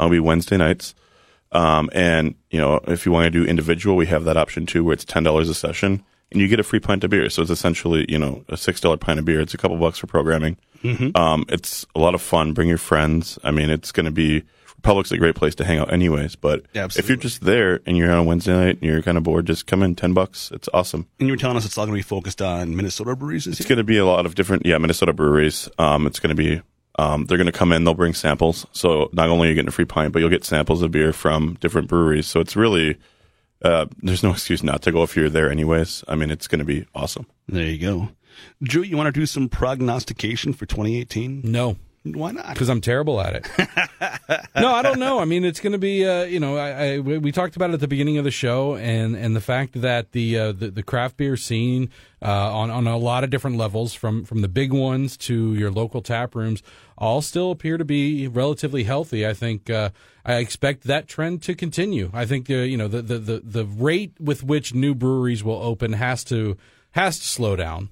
It'll 0.00 0.10
be 0.10 0.20
Wednesday 0.20 0.56
nights. 0.56 0.94
Um, 1.52 1.90
and 1.92 2.34
you 2.50 2.60
know, 2.60 2.80
if 2.86 3.06
you 3.06 3.12
want 3.12 3.26
to 3.26 3.30
do 3.30 3.44
individual, 3.44 3.96
we 3.96 4.06
have 4.06 4.24
that 4.24 4.36
option 4.36 4.66
too, 4.66 4.84
where 4.84 4.94
it's 4.94 5.04
ten 5.04 5.22
dollars 5.22 5.48
a 5.48 5.54
session, 5.54 6.02
and 6.30 6.40
you 6.40 6.48
get 6.48 6.58
a 6.60 6.64
free 6.64 6.80
pint 6.80 7.04
of 7.04 7.10
beer. 7.10 7.28
So 7.30 7.42
it's 7.42 7.50
essentially, 7.50 8.06
you 8.08 8.18
know, 8.18 8.44
a 8.48 8.56
six 8.56 8.80
dollar 8.80 8.96
pint 8.96 9.18
of 9.18 9.24
beer. 9.24 9.40
It's 9.40 9.54
a 9.54 9.58
couple 9.58 9.76
bucks 9.76 9.98
for 9.98 10.06
programming. 10.06 10.56
Um, 11.14 11.44
it's 11.48 11.86
a 11.94 12.00
lot 12.00 12.14
of 12.14 12.22
fun. 12.22 12.54
Bring 12.54 12.68
your 12.68 12.78
friends. 12.78 13.38
I 13.44 13.50
mean, 13.52 13.70
it's 13.70 13.92
going 13.92 14.06
to 14.06 14.10
be 14.12 14.42
Republic's 14.76 15.12
a 15.12 15.16
great 15.16 15.36
place 15.36 15.54
to 15.54 15.64
hang 15.64 15.78
out, 15.78 15.92
anyways. 15.92 16.34
But 16.34 16.64
if 16.98 17.08
you're 17.08 17.16
just 17.16 17.42
there 17.42 17.78
and 17.86 17.96
you're 17.96 18.10
on 18.10 18.18
a 18.18 18.24
Wednesday 18.24 18.52
night 18.52 18.78
and 18.80 18.82
you're 18.82 19.00
kind 19.00 19.16
of 19.16 19.22
bored, 19.22 19.46
just 19.46 19.66
come 19.68 19.80
in. 19.84 19.94
Ten 19.94 20.12
bucks. 20.12 20.50
It's 20.52 20.68
awesome. 20.74 21.06
And 21.20 21.28
you 21.28 21.32
were 21.34 21.38
telling 21.38 21.56
us 21.56 21.64
it's 21.64 21.78
all 21.78 21.86
going 21.86 21.96
to 21.96 21.98
be 22.04 22.08
focused 22.08 22.42
on 22.42 22.74
Minnesota 22.74 23.14
breweries 23.14 23.46
It's 23.46 23.64
going 23.64 23.78
to 23.78 23.84
be 23.84 23.98
a 23.98 24.04
lot 24.04 24.26
of 24.26 24.34
different, 24.34 24.66
yeah, 24.66 24.78
Minnesota 24.78 25.12
breweries. 25.12 25.68
Um, 25.78 26.08
it's 26.08 26.18
going 26.18 26.34
to 26.34 26.42
be, 26.42 26.62
um, 26.98 27.24
they're 27.24 27.38
going 27.38 27.46
to 27.46 27.52
come 27.52 27.72
in, 27.72 27.84
they'll 27.84 27.94
bring 27.94 28.14
samples. 28.14 28.66
So 28.72 29.08
not 29.12 29.28
only 29.28 29.48
are 29.48 29.50
you 29.50 29.54
getting 29.54 29.68
a 29.68 29.72
free 29.72 29.84
pint, 29.84 30.12
but 30.12 30.18
you'll 30.20 30.30
get 30.30 30.44
samples 30.44 30.82
of 30.82 30.90
beer 30.90 31.12
from 31.12 31.54
different 31.60 31.88
breweries. 31.88 32.26
So 32.26 32.40
it's 32.40 32.56
really, 32.56 32.98
uh, 33.62 33.86
there's 34.02 34.22
no 34.22 34.30
excuse 34.30 34.62
not 34.62 34.82
to 34.82 34.92
go 34.92 35.02
if 35.02 35.16
you're 35.16 35.30
there 35.30 35.50
anyways. 35.50 36.04
I 36.08 36.14
mean, 36.16 36.30
it's 36.30 36.48
going 36.48 36.58
to 36.58 36.64
be 36.64 36.86
awesome. 36.94 37.26
There 37.48 37.64
you 37.64 37.78
go. 37.78 38.08
Drew, 38.62 38.82
you 38.82 38.96
want 38.96 39.12
to 39.12 39.20
do 39.20 39.26
some 39.26 39.48
prognostication 39.48 40.52
for 40.52 40.66
2018? 40.66 41.42
No, 41.44 41.76
Why 42.04 42.32
not? 42.32 42.48
because 42.52 42.68
I'm 42.68 42.80
terrible 42.80 43.20
at 43.20 43.36
it. 43.36 43.48
no, 44.56 44.72
I 44.72 44.82
don't 44.82 44.98
know. 44.98 45.20
I 45.20 45.24
mean, 45.24 45.44
it's 45.44 45.60
going 45.60 45.72
to 45.72 45.78
be, 45.78 46.04
uh, 46.04 46.24
you 46.24 46.40
know, 46.40 46.56
I, 46.56 46.94
I 46.94 46.98
we 46.98 47.30
talked 47.30 47.54
about 47.54 47.70
it 47.70 47.74
at 47.74 47.80
the 47.80 47.86
beginning 47.86 48.18
of 48.18 48.24
the 48.24 48.32
show, 48.32 48.74
and 48.74 49.14
and 49.14 49.36
the 49.36 49.40
fact 49.40 49.80
that 49.80 50.10
the 50.10 50.36
uh, 50.36 50.52
the, 50.52 50.70
the 50.70 50.82
craft 50.82 51.16
beer 51.16 51.36
scene 51.36 51.90
uh, 52.20 52.52
on 52.52 52.70
on 52.72 52.88
a 52.88 52.96
lot 52.96 53.22
of 53.22 53.30
different 53.30 53.56
levels, 53.56 53.94
from 53.94 54.24
from 54.24 54.40
the 54.40 54.48
big 54.48 54.72
ones 54.72 55.16
to 55.18 55.54
your 55.54 55.70
local 55.70 56.02
tap 56.02 56.34
rooms, 56.34 56.60
all 56.98 57.22
still 57.22 57.52
appear 57.52 57.78
to 57.78 57.84
be 57.84 58.26
relatively 58.26 58.82
healthy. 58.82 59.24
I 59.24 59.32
think 59.32 59.70
uh, 59.70 59.90
I 60.24 60.34
expect 60.34 60.82
that 60.84 61.06
trend 61.06 61.42
to 61.42 61.54
continue. 61.54 62.10
I 62.12 62.26
think 62.26 62.50
uh, 62.50 62.54
you 62.54 62.76
know 62.76 62.88
the, 62.88 63.02
the 63.02 63.18
the 63.18 63.42
the 63.44 63.64
rate 63.64 64.14
with 64.18 64.42
which 64.42 64.74
new 64.74 64.96
breweries 64.96 65.44
will 65.44 65.62
open 65.62 65.92
has 65.92 66.24
to 66.24 66.56
has 66.92 67.20
to 67.20 67.26
slow 67.26 67.54
down. 67.54 67.90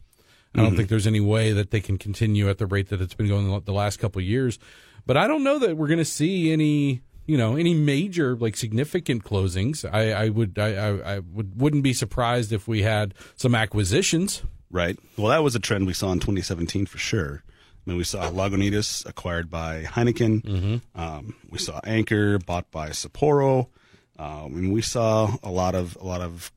I 0.54 0.62
don't 0.62 0.76
think 0.76 0.88
there's 0.88 1.06
any 1.06 1.20
way 1.20 1.52
that 1.52 1.70
they 1.70 1.80
can 1.80 1.96
continue 1.96 2.48
at 2.48 2.58
the 2.58 2.66
rate 2.66 2.88
that 2.88 3.00
it's 3.00 3.14
been 3.14 3.28
going 3.28 3.62
the- 3.64 3.72
last 3.72 3.98
couple 3.98 4.20
of 4.20 4.26
years. 4.26 4.58
But 5.06 5.16
I 5.16 5.28
don't 5.28 5.44
know 5.44 5.58
that 5.60 5.76
we're 5.76 5.86
going 5.86 5.98
to 5.98 6.04
see 6.04 6.52
any, 6.52 7.02
you 7.26 7.38
know, 7.38 7.56
any 7.56 7.72
major 7.72 8.36
like 8.36 8.56
significant 8.56 9.22
closings. 9.24 9.88
I, 9.90 10.12
I 10.12 10.28
would, 10.28 10.58
I, 10.58 11.14
I, 11.16 11.18
would, 11.20 11.60
wouldn't 11.60 11.82
be 11.84 11.92
surprised 11.92 12.52
if 12.52 12.66
we 12.66 12.82
had 12.82 13.14
some 13.36 13.54
acquisitions. 13.54 14.42
Right. 14.70 14.98
Well, 15.16 15.28
that 15.28 15.42
was 15.42 15.54
a 15.54 15.60
trend 15.60 15.86
we 15.86 15.92
saw 15.92 16.12
in 16.12 16.18
2017 16.20 16.86
for 16.86 16.98
sure. 16.98 17.42
I 17.86 17.90
mean, 17.90 17.96
we 17.96 18.04
saw 18.04 18.30
Lagunitas 18.30 19.08
acquired 19.08 19.50
by 19.50 19.84
Heineken. 19.84 20.80
Um, 20.94 21.34
we 21.48 21.58
saw 21.58 21.80
Anchor 21.84 22.38
bought 22.38 22.70
by 22.70 22.90
Sapporo. 22.90 23.68
Uh, 24.18 24.44
I 24.44 24.48
mean, 24.48 24.70
we 24.70 24.82
saw 24.82 25.34
a 25.42 25.50
lot 25.50 25.74
of 25.74 25.96
a 25.98 26.04
lot 26.04 26.20
of 26.20 26.52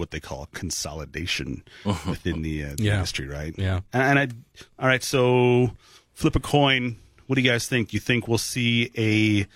what 0.00 0.10
they 0.10 0.18
call 0.20 0.48
consolidation 0.52 1.62
within 2.08 2.42
the, 2.42 2.64
uh, 2.64 2.74
the 2.76 2.82
Yeah. 2.82 2.94
industry, 2.94 3.28
right? 3.28 3.54
Yeah. 3.56 3.80
And, 3.92 4.18
and 4.18 4.18
I, 4.18 4.82
all 4.82 4.88
right. 4.88 5.02
So, 5.04 5.70
flip 6.14 6.34
a 6.34 6.40
coin. 6.40 6.96
What 7.28 7.36
do 7.36 7.42
you 7.42 7.48
guys 7.48 7.68
think? 7.68 7.92
You 7.92 8.00
think 8.00 8.26
we'll 8.26 8.38
see 8.38 8.90
a 8.98 9.46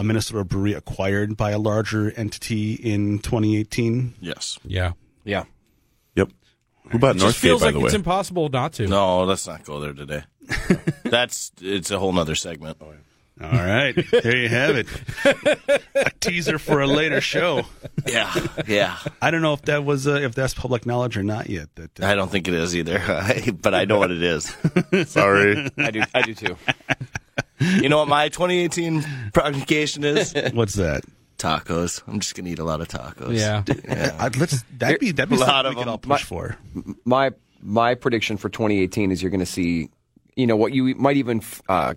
a 0.00 0.02
Minnesota 0.02 0.42
brewery 0.42 0.72
acquired 0.72 1.36
by 1.36 1.50
a 1.50 1.58
larger 1.58 2.10
entity 2.12 2.72
in 2.72 3.18
2018? 3.18 4.14
Yes. 4.20 4.58
Yeah, 4.64 4.92
Yeah. 5.24 5.44
Yep. 6.16 6.30
Who 6.88 6.96
about 6.96 7.16
it 7.16 7.18
just 7.18 7.36
Northgate, 7.36 7.40
feels 7.40 7.60
by 7.60 7.66
like 7.66 7.74
the 7.74 7.84
it's 7.84 7.94
impossible 7.94 8.48
not 8.48 8.72
to. 8.74 8.86
No, 8.86 9.24
let's 9.24 9.46
not 9.46 9.64
go 9.64 9.80
there 9.80 9.92
today. 9.92 10.22
That's 11.04 11.52
it's 11.60 11.90
a 11.90 11.98
whole 11.98 12.12
nother 12.14 12.34
segment. 12.34 12.78
All 13.40 13.48
right, 13.50 13.94
there 14.12 14.36
you 14.36 14.48
have 14.48 14.76
it. 14.76 14.86
a 15.96 16.10
teaser 16.20 16.58
for 16.58 16.80
a 16.80 16.86
later 16.86 17.20
show. 17.20 17.62
Yeah, 18.06 18.32
yeah. 18.68 18.98
I 19.20 19.30
don't 19.30 19.42
know 19.42 19.52
if 19.54 19.62
that 19.62 19.84
was 19.84 20.06
uh, 20.06 20.12
if 20.20 20.34
that's 20.34 20.54
public 20.54 20.86
knowledge 20.86 21.16
or 21.16 21.22
not 21.22 21.48
yet. 21.48 21.68
That 21.74 22.00
uh, 22.00 22.06
I 22.06 22.14
don't 22.14 22.30
think 22.30 22.46
it 22.46 22.54
is 22.54 22.76
either, 22.76 23.00
but 23.62 23.74
I 23.74 23.84
know 23.84 23.98
what 23.98 24.10
it 24.10 24.22
is. 24.22 24.54
Sorry. 25.06 25.68
I 25.78 25.90
do. 25.90 26.02
I 26.14 26.22
do 26.22 26.34
too. 26.34 26.56
You 27.60 27.88
know 27.88 27.98
what 27.98 28.08
my 28.08 28.28
2018 28.28 29.04
prognostication 29.32 30.04
is? 30.04 30.34
What's 30.52 30.74
that? 30.74 31.02
Tacos. 31.38 32.02
I'm 32.06 32.20
just 32.20 32.34
gonna 32.34 32.50
eat 32.50 32.58
a 32.58 32.64
lot 32.64 32.80
of 32.80 32.88
tacos. 32.88 33.36
Yeah. 33.36 33.64
Uh, 34.18 34.30
let's 34.38 34.62
that'd 34.78 35.00
be 35.00 35.10
that'd 35.12 35.30
be 35.30 35.36
A 35.36 35.38
lot 35.40 35.64
something 35.64 35.66
of 35.72 35.76
we 35.76 35.82
could 35.82 35.88
all 35.90 35.98
push 35.98 36.22
for. 36.22 36.56
my 37.04 37.30
my 37.60 37.94
prediction 37.94 38.36
for 38.36 38.48
2018 38.48 39.10
is 39.10 39.22
you're 39.22 39.30
going 39.30 39.38
to 39.40 39.46
see, 39.46 39.88
you 40.36 40.46
know, 40.46 40.56
what 40.56 40.72
you 40.72 40.94
might 40.96 41.16
even 41.16 41.40
uh, 41.68 41.94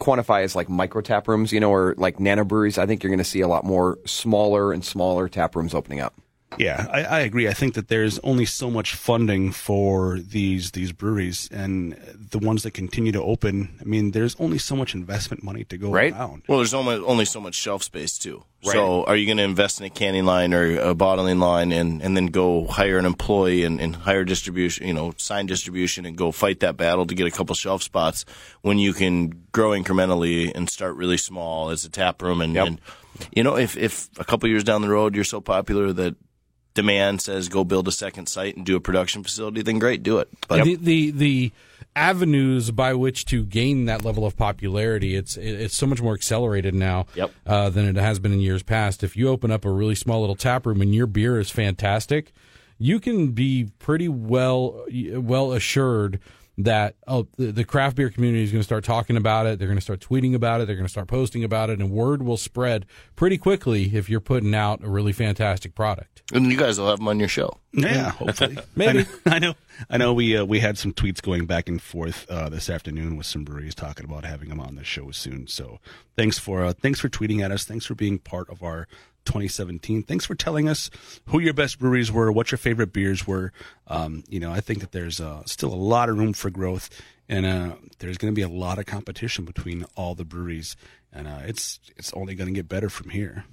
quantify 0.00 0.42
as 0.42 0.54
like 0.54 0.68
micro 0.68 1.00
tap 1.00 1.28
rooms, 1.28 1.52
you 1.52 1.60
know, 1.60 1.70
or 1.70 1.94
like 1.98 2.20
nano 2.20 2.44
breweries. 2.44 2.78
I 2.78 2.86
think 2.86 3.02
you're 3.02 3.10
going 3.10 3.18
to 3.18 3.24
see 3.24 3.40
a 3.40 3.48
lot 3.48 3.64
more 3.64 3.98
smaller 4.06 4.72
and 4.72 4.84
smaller 4.84 5.28
tap 5.28 5.56
rooms 5.56 5.74
opening 5.74 6.00
up. 6.00 6.14
Yeah, 6.56 6.86
I, 6.90 7.04
I 7.04 7.20
agree. 7.20 7.46
I 7.46 7.52
think 7.52 7.74
that 7.74 7.88
there's 7.88 8.18
only 8.20 8.46
so 8.46 8.70
much 8.70 8.94
funding 8.94 9.52
for 9.52 10.18
these 10.18 10.70
these 10.70 10.92
breweries, 10.92 11.46
and 11.52 11.92
the 12.32 12.38
ones 12.38 12.62
that 12.62 12.70
continue 12.72 13.12
to 13.12 13.22
open. 13.22 13.76
I 13.80 13.84
mean, 13.84 14.12
there's 14.12 14.34
only 14.40 14.56
so 14.58 14.74
much 14.74 14.94
investment 14.94 15.42
money 15.44 15.64
to 15.64 15.76
go 15.76 15.90
Right. 15.90 16.12
around. 16.12 16.44
Well, 16.48 16.58
there's 16.58 16.72
only, 16.72 16.96
only 16.96 17.26
so 17.26 17.38
much 17.40 17.54
shelf 17.54 17.82
space 17.82 18.16
too. 18.16 18.44
So, 18.62 19.04
are 19.04 19.14
you 19.14 19.26
going 19.26 19.36
to 19.36 19.44
invest 19.44 19.78
in 19.78 19.86
a 19.86 19.90
canning 19.90 20.24
line 20.24 20.52
or 20.52 20.80
a 20.80 20.94
bottling 20.94 21.38
line, 21.38 21.70
and, 21.70 22.02
and 22.02 22.16
then 22.16 22.26
go 22.26 22.66
hire 22.66 22.98
an 22.98 23.04
employee 23.04 23.62
and, 23.62 23.78
and 23.80 23.94
hire 23.94 24.24
distribution, 24.24 24.88
you 24.88 24.94
know, 24.94 25.12
sign 25.16 25.46
distribution, 25.46 26.04
and 26.06 26.16
go 26.16 26.32
fight 26.32 26.60
that 26.60 26.76
battle 26.76 27.06
to 27.06 27.14
get 27.14 27.26
a 27.26 27.30
couple 27.30 27.54
shelf 27.54 27.82
spots 27.84 28.24
when 28.62 28.78
you 28.78 28.92
can 28.94 29.44
grow 29.52 29.70
incrementally 29.70 30.50
and 30.54 30.68
start 30.68 30.96
really 30.96 31.18
small 31.18 31.70
as 31.70 31.84
a 31.84 31.90
tap 31.90 32.20
room, 32.22 32.40
and, 32.40 32.54
Yep. 32.54 32.66
and 32.66 32.80
you 33.32 33.42
know, 33.44 33.56
if 33.56 33.76
if 33.76 34.08
a 34.18 34.24
couple 34.24 34.48
years 34.48 34.64
down 34.64 34.80
the 34.82 34.88
road 34.88 35.14
you're 35.14 35.24
so 35.24 35.40
popular 35.40 35.92
that 35.92 36.16
demand 36.78 37.20
says 37.20 37.48
go 37.48 37.64
build 37.64 37.88
a 37.88 37.92
second 37.92 38.28
site 38.28 38.56
and 38.56 38.64
do 38.64 38.76
a 38.76 38.80
production 38.80 39.24
facility, 39.24 39.62
then 39.62 39.78
great, 39.80 40.02
do 40.04 40.18
it. 40.18 40.28
But 40.46 40.64
the, 40.64 40.76
the 40.76 41.10
the 41.10 41.52
avenues 41.96 42.70
by 42.70 42.94
which 42.94 43.24
to 43.24 43.44
gain 43.44 43.86
that 43.86 44.04
level 44.04 44.24
of 44.24 44.36
popularity 44.36 45.16
it's 45.16 45.36
it's 45.36 45.76
so 45.76 45.86
much 45.86 46.00
more 46.00 46.14
accelerated 46.14 46.72
now 46.74 47.06
Yep. 47.16 47.30
uh, 47.46 47.70
than 47.70 47.86
it 47.86 47.96
has 47.96 48.20
been 48.20 48.32
in 48.32 48.40
years 48.40 48.62
past. 48.62 49.02
If 49.02 49.16
you 49.16 49.28
open 49.28 49.50
up 49.50 49.64
a 49.64 49.70
really 49.70 49.96
small 49.96 50.20
little 50.20 50.36
tap 50.36 50.64
room 50.66 50.80
and 50.80 50.94
your 50.94 51.08
beer 51.08 51.40
is 51.40 51.50
fantastic, 51.50 52.32
you 52.78 53.00
can 53.00 53.32
be 53.32 53.70
pretty 53.80 54.08
well 54.08 54.84
well 55.14 55.52
assured 55.52 56.20
that 56.58 56.96
oh 57.06 57.28
the, 57.36 57.52
the 57.52 57.64
craft 57.64 57.96
beer 57.96 58.10
community 58.10 58.42
is 58.42 58.50
going 58.50 58.60
to 58.60 58.64
start 58.64 58.84
talking 58.84 59.16
about 59.16 59.46
it. 59.46 59.58
They're 59.58 59.68
going 59.68 59.78
to 59.78 59.82
start 59.82 60.00
tweeting 60.00 60.34
about 60.34 60.60
it. 60.60 60.66
They're 60.66 60.76
going 60.76 60.86
to 60.86 60.90
start 60.90 61.06
posting 61.08 61.44
about 61.44 61.70
it, 61.70 61.80
and 61.80 61.90
word 61.90 62.22
will 62.22 62.36
spread 62.36 62.84
pretty 63.16 63.38
quickly 63.38 63.94
if 63.94 64.10
you're 64.10 64.20
putting 64.20 64.54
out 64.54 64.82
a 64.82 64.88
really 64.88 65.12
fantastic 65.12 65.74
product. 65.74 66.22
and 66.32 66.50
you 66.50 66.58
guys 66.58 66.78
will 66.78 66.88
have 66.88 66.98
them 66.98 67.08
on 67.08 67.18
your 67.20 67.28
show. 67.28 67.58
Yeah, 67.72 68.10
hopefully. 68.10 68.58
Maybe. 68.76 69.00
I 69.00 69.02
know. 69.02 69.08
I 69.26 69.38
know. 69.38 69.54
I 69.90 69.96
know. 69.96 70.12
We 70.12 70.36
uh, 70.36 70.44
we 70.44 70.58
had 70.58 70.76
some 70.76 70.92
tweets 70.92 71.22
going 71.22 71.46
back 71.46 71.68
and 71.68 71.80
forth 71.80 72.28
uh, 72.28 72.48
this 72.48 72.68
afternoon 72.68 73.16
with 73.16 73.26
some 73.26 73.44
breweries 73.44 73.76
talking 73.76 74.04
about 74.04 74.24
having 74.24 74.48
them 74.48 74.60
on 74.60 74.74
the 74.74 74.84
show 74.84 75.12
soon. 75.12 75.46
So 75.46 75.78
thanks 76.16 76.38
for 76.38 76.64
uh, 76.64 76.72
thanks 76.72 76.98
for 76.98 77.08
tweeting 77.08 77.44
at 77.44 77.52
us. 77.52 77.64
Thanks 77.64 77.86
for 77.86 77.94
being 77.94 78.18
part 78.18 78.50
of 78.50 78.62
our 78.64 78.88
2017. 79.28 80.02
Thanks 80.02 80.26
for 80.26 80.34
telling 80.34 80.68
us 80.68 80.90
who 81.26 81.38
your 81.38 81.54
best 81.54 81.78
breweries 81.78 82.10
were, 82.10 82.32
what 82.32 82.50
your 82.50 82.58
favorite 82.58 82.92
beers 82.92 83.26
were. 83.26 83.52
Um, 83.86 84.24
you 84.28 84.40
know, 84.40 84.50
I 84.50 84.60
think 84.60 84.80
that 84.80 84.92
there's 84.92 85.20
uh, 85.20 85.42
still 85.44 85.72
a 85.72 85.76
lot 85.76 86.08
of 86.08 86.18
room 86.18 86.32
for 86.32 86.50
growth, 86.50 86.90
and 87.28 87.46
uh, 87.46 87.76
there's 87.98 88.18
going 88.18 88.32
to 88.32 88.36
be 88.36 88.42
a 88.42 88.48
lot 88.48 88.78
of 88.78 88.86
competition 88.86 89.44
between 89.44 89.84
all 89.94 90.14
the 90.14 90.24
breweries, 90.24 90.76
and 91.12 91.28
uh, 91.28 91.40
it's 91.44 91.78
it's 91.96 92.12
only 92.14 92.34
going 92.34 92.48
to 92.48 92.54
get 92.54 92.68
better 92.68 92.88
from 92.88 93.10
here. 93.10 93.44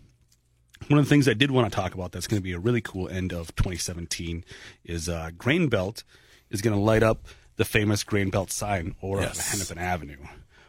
One 0.87 0.99
of 0.99 1.05
the 1.05 1.09
things 1.09 1.27
I 1.27 1.33
did 1.33 1.51
want 1.51 1.71
to 1.71 1.75
talk 1.75 1.93
about 1.93 2.11
that's 2.11 2.27
going 2.27 2.39
to 2.39 2.43
be 2.43 2.51
a 2.53 2.59
really 2.59 2.81
cool 2.81 3.07
end 3.09 3.33
of 3.33 3.55
2017 3.55 4.43
is 4.83 5.07
uh, 5.09 5.31
Grain 5.37 5.67
Belt 5.67 6.03
is 6.49 6.61
going 6.61 6.75
to 6.75 6.81
light 6.81 7.03
up 7.03 7.27
the 7.55 7.65
famous 7.65 8.03
Grain 8.03 8.29
Belt 8.29 8.51
sign 8.51 8.95
over 9.01 9.21
on 9.21 9.29
Hennepin 9.35 9.77
Avenue. 9.77 10.17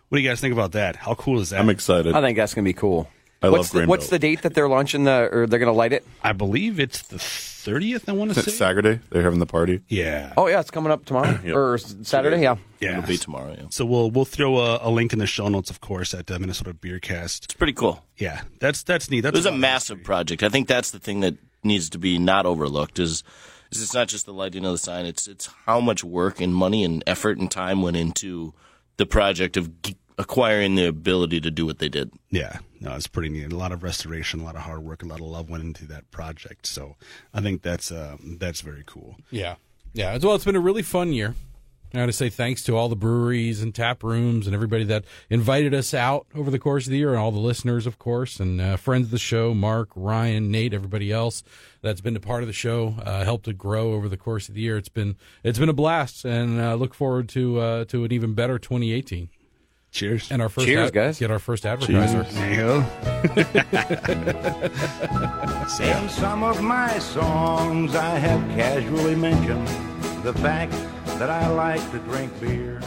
What 0.09 0.19
do 0.19 0.23
you 0.23 0.29
guys 0.29 0.41
think 0.41 0.53
about 0.53 0.73
that? 0.73 0.97
How 0.97 1.15
cool 1.15 1.41
is 1.41 1.51
that? 1.51 1.61
I'm 1.61 1.69
excited. 1.69 2.15
I 2.15 2.21
think 2.21 2.37
that's 2.39 2.55
going 2.55 2.65
to 2.65 2.69
be 2.69 2.73
cool. 2.73 3.09
I 3.47 3.51
what's 3.51 3.69
love 3.69 3.71
the, 3.73 3.79
Grain 3.79 3.89
What's 3.89 4.09
the 4.09 4.19
date 4.19 4.43
that 4.43 4.55
they're 4.55 4.69
launching 4.69 5.05
the 5.05 5.29
or 5.33 5.47
they're 5.47 5.59
going 5.59 5.73
to 5.73 5.77
light 5.77 5.93
it? 5.93 6.07
I 6.23 6.33
believe 6.33 6.79
it's 6.81 7.03
the 7.03 7.17
30th. 7.17 8.09
I 8.09 8.13
want 8.13 8.33
to 8.33 8.39
It's 8.41 8.53
say. 8.53 8.57
Saturday. 8.57 9.01
They're 9.11 9.23
having 9.23 9.41
the 9.41 9.47
party. 9.47 9.81
Yeah. 9.89 10.33
Oh 10.37 10.47
yeah, 10.47 10.61
it's 10.61 10.71
coming 10.71 10.93
up 10.93 11.05
tomorrow 11.05 11.39
Yep. 11.45 11.55
or 11.57 11.75
s- 11.75 11.97
Saturday. 12.03 12.41
Yeah. 12.43 12.57
yeah. 12.81 12.99
It'll 12.99 13.09
be 13.09 13.17
tomorrow. 13.19 13.55
Yeah. 13.59 13.67
So 13.71 13.85
we'll 13.85 14.11
we'll 14.11 14.25
throw 14.25 14.59
a, 14.59 14.79
a 14.83 14.91
link 14.91 15.13
in 15.13 15.19
the 15.19 15.27
show 15.27 15.49
notes, 15.49 15.71
of 15.71 15.81
course, 15.81 16.15
at 16.15 16.27
the 16.29 16.39
Minnesota 16.39 16.75
Beercast. 16.75 17.45
It's 17.45 17.55
pretty 17.55 17.73
cool. 17.73 18.05
Yeah, 18.17 18.43
that's 18.61 18.83
that's 18.85 19.11
neat. 19.11 19.23
That's 19.23 19.35
It 19.35 19.39
was 19.39 19.47
a 19.47 19.51
lot 19.51 19.55
of 19.57 19.61
massive 19.61 20.05
project. 20.05 20.43
I 20.43 20.49
think 20.49 20.69
that's 20.69 20.91
the 20.93 20.99
thing 21.01 21.21
that 21.21 21.35
needs 21.65 21.91
to 21.91 21.99
be 21.99 22.19
not 22.19 22.47
overlooked 22.47 23.01
is, 23.01 23.25
is 23.73 23.83
it's 23.83 23.95
not 23.95 24.07
just 24.07 24.27
the 24.27 24.33
lighting 24.33 24.65
of 24.65 24.71
the 24.73 24.79
sign. 24.79 25.05
It's 25.05 25.27
it's 25.27 25.49
how 25.67 25.81
much 25.81 26.05
work 26.05 26.41
and 26.41 26.55
money 26.55 26.85
and 26.85 27.03
effort 27.07 27.39
and 27.39 27.51
time 27.51 27.83
went 27.83 27.97
into 27.97 28.55
the 28.97 29.07
project 29.07 29.57
of 29.57 29.83
g- 29.83 29.97
acquiring 30.19 30.75
the 30.75 30.87
ability 30.87 31.41
to 31.41 31.51
do 31.51 31.67
what 31.67 31.79
they 31.79 31.89
did. 31.89 32.11
Yeah, 32.31 32.59
no, 32.81 32.95
it's 32.95 33.07
pretty 33.07 33.29
neat. 33.29 33.53
A 33.53 33.57
lot 33.57 33.73
of 33.73 33.83
restoration, 33.83 34.41
a 34.41 34.45
lot 34.45 34.57
of 34.57 34.63
hard 34.63 34.83
work, 34.83 35.03
a 35.03 35.07
lot 35.07 35.21
of 35.21 35.27
love 35.27 35.51
went 35.51 35.65
into 35.65 35.87
that 35.87 36.11
project. 36.11 36.67
So 36.67 36.97
I 37.35 37.41
think 37.41 37.63
that's 37.63 37.93
uh, 37.93 38.17
that's 38.21 38.61
very 38.61 38.85
cool. 38.87 39.17
Yeah, 39.31 39.57
yeah. 39.93 40.11
As 40.11 40.25
well, 40.25 40.35
it's 40.35 40.45
been 40.45 40.57
a 40.57 40.61
really 40.61 40.83
fun 40.83 41.13
year. 41.13 41.35
I 41.95 41.99
got 41.99 42.07
to 42.07 42.13
say 42.13 42.29
thanks 42.29 42.65
to 42.65 42.77
all 42.77 42.89
the 42.89 42.97
breweries 42.97 43.63
and 43.63 43.75
tap 43.75 44.03
rooms 44.03 44.47
and 44.47 44.55
everybody 44.55 44.85
that 44.85 45.05
invited 45.31 45.73
us 45.73 45.95
out 45.95 46.27
over 46.35 46.51
the 46.51 46.59
course 46.59 46.87
of 46.87 46.91
the 46.91 46.99
year, 46.99 47.11
and 47.11 47.19
all 47.19 47.31
the 47.31 47.39
listeners, 47.39 47.87
of 47.87 47.99
course, 47.99 48.41
and 48.41 48.61
uh, 48.61 48.77
friends 48.77 49.07
of 49.07 49.11
the 49.13 49.19
show, 49.19 49.55
Mark, 49.55 49.91
Ryan, 49.95 50.51
Nate, 50.51 50.75
everybody 50.75 51.13
else 51.13 51.45
that's 51.83 52.01
been 52.01 52.17
a 52.17 52.21
part 52.21 52.43
of 52.43 52.49
the 52.49 52.53
show, 52.53 52.97
uh, 53.03 53.25
helped 53.25 53.47
it 53.47 53.57
grow 53.57 53.93
over 53.93 54.09
the 54.09 54.17
course 54.17 54.49
of 54.49 54.57
the 54.57 54.61
year. 54.63 54.77
It's 54.77 54.89
been 54.89 55.17
it's 55.45 55.59
been 55.59 55.69
a 55.69 55.75
blast, 55.75 56.25
and 56.25 56.61
uh, 56.61 56.75
look 56.75 56.93
forward 56.93 57.29
to 57.31 57.61
uh, 57.61 57.85
to 57.87 58.05
an 58.05 58.13
even 58.13 58.35
better 58.35 58.59
2018 58.59 59.29
Cheers. 59.97 60.31
and 60.31 60.43
our 60.43 60.51
first 60.51 60.67
Cheers, 60.67 60.91
guys. 60.91 61.19
get 61.19 61.31
our 61.31 61.39
first 61.39 61.65
advertiser. 61.65 62.23
There 62.23 62.51
you 62.51 62.57
go. 62.57 62.85
In 65.83 66.09
some 66.11 66.43
of 66.43 66.63
my 66.63 66.99
songs, 66.99 67.95
I 67.95 68.19
have 68.19 68.41
casually 68.51 69.15
mentioned 69.17 69.67
the 70.23 70.35
fact 70.35 70.73
that 71.19 71.31
I 71.31 71.49
like 71.49 71.81
to 71.93 71.99
drink 72.01 72.39
beer. 72.41 72.81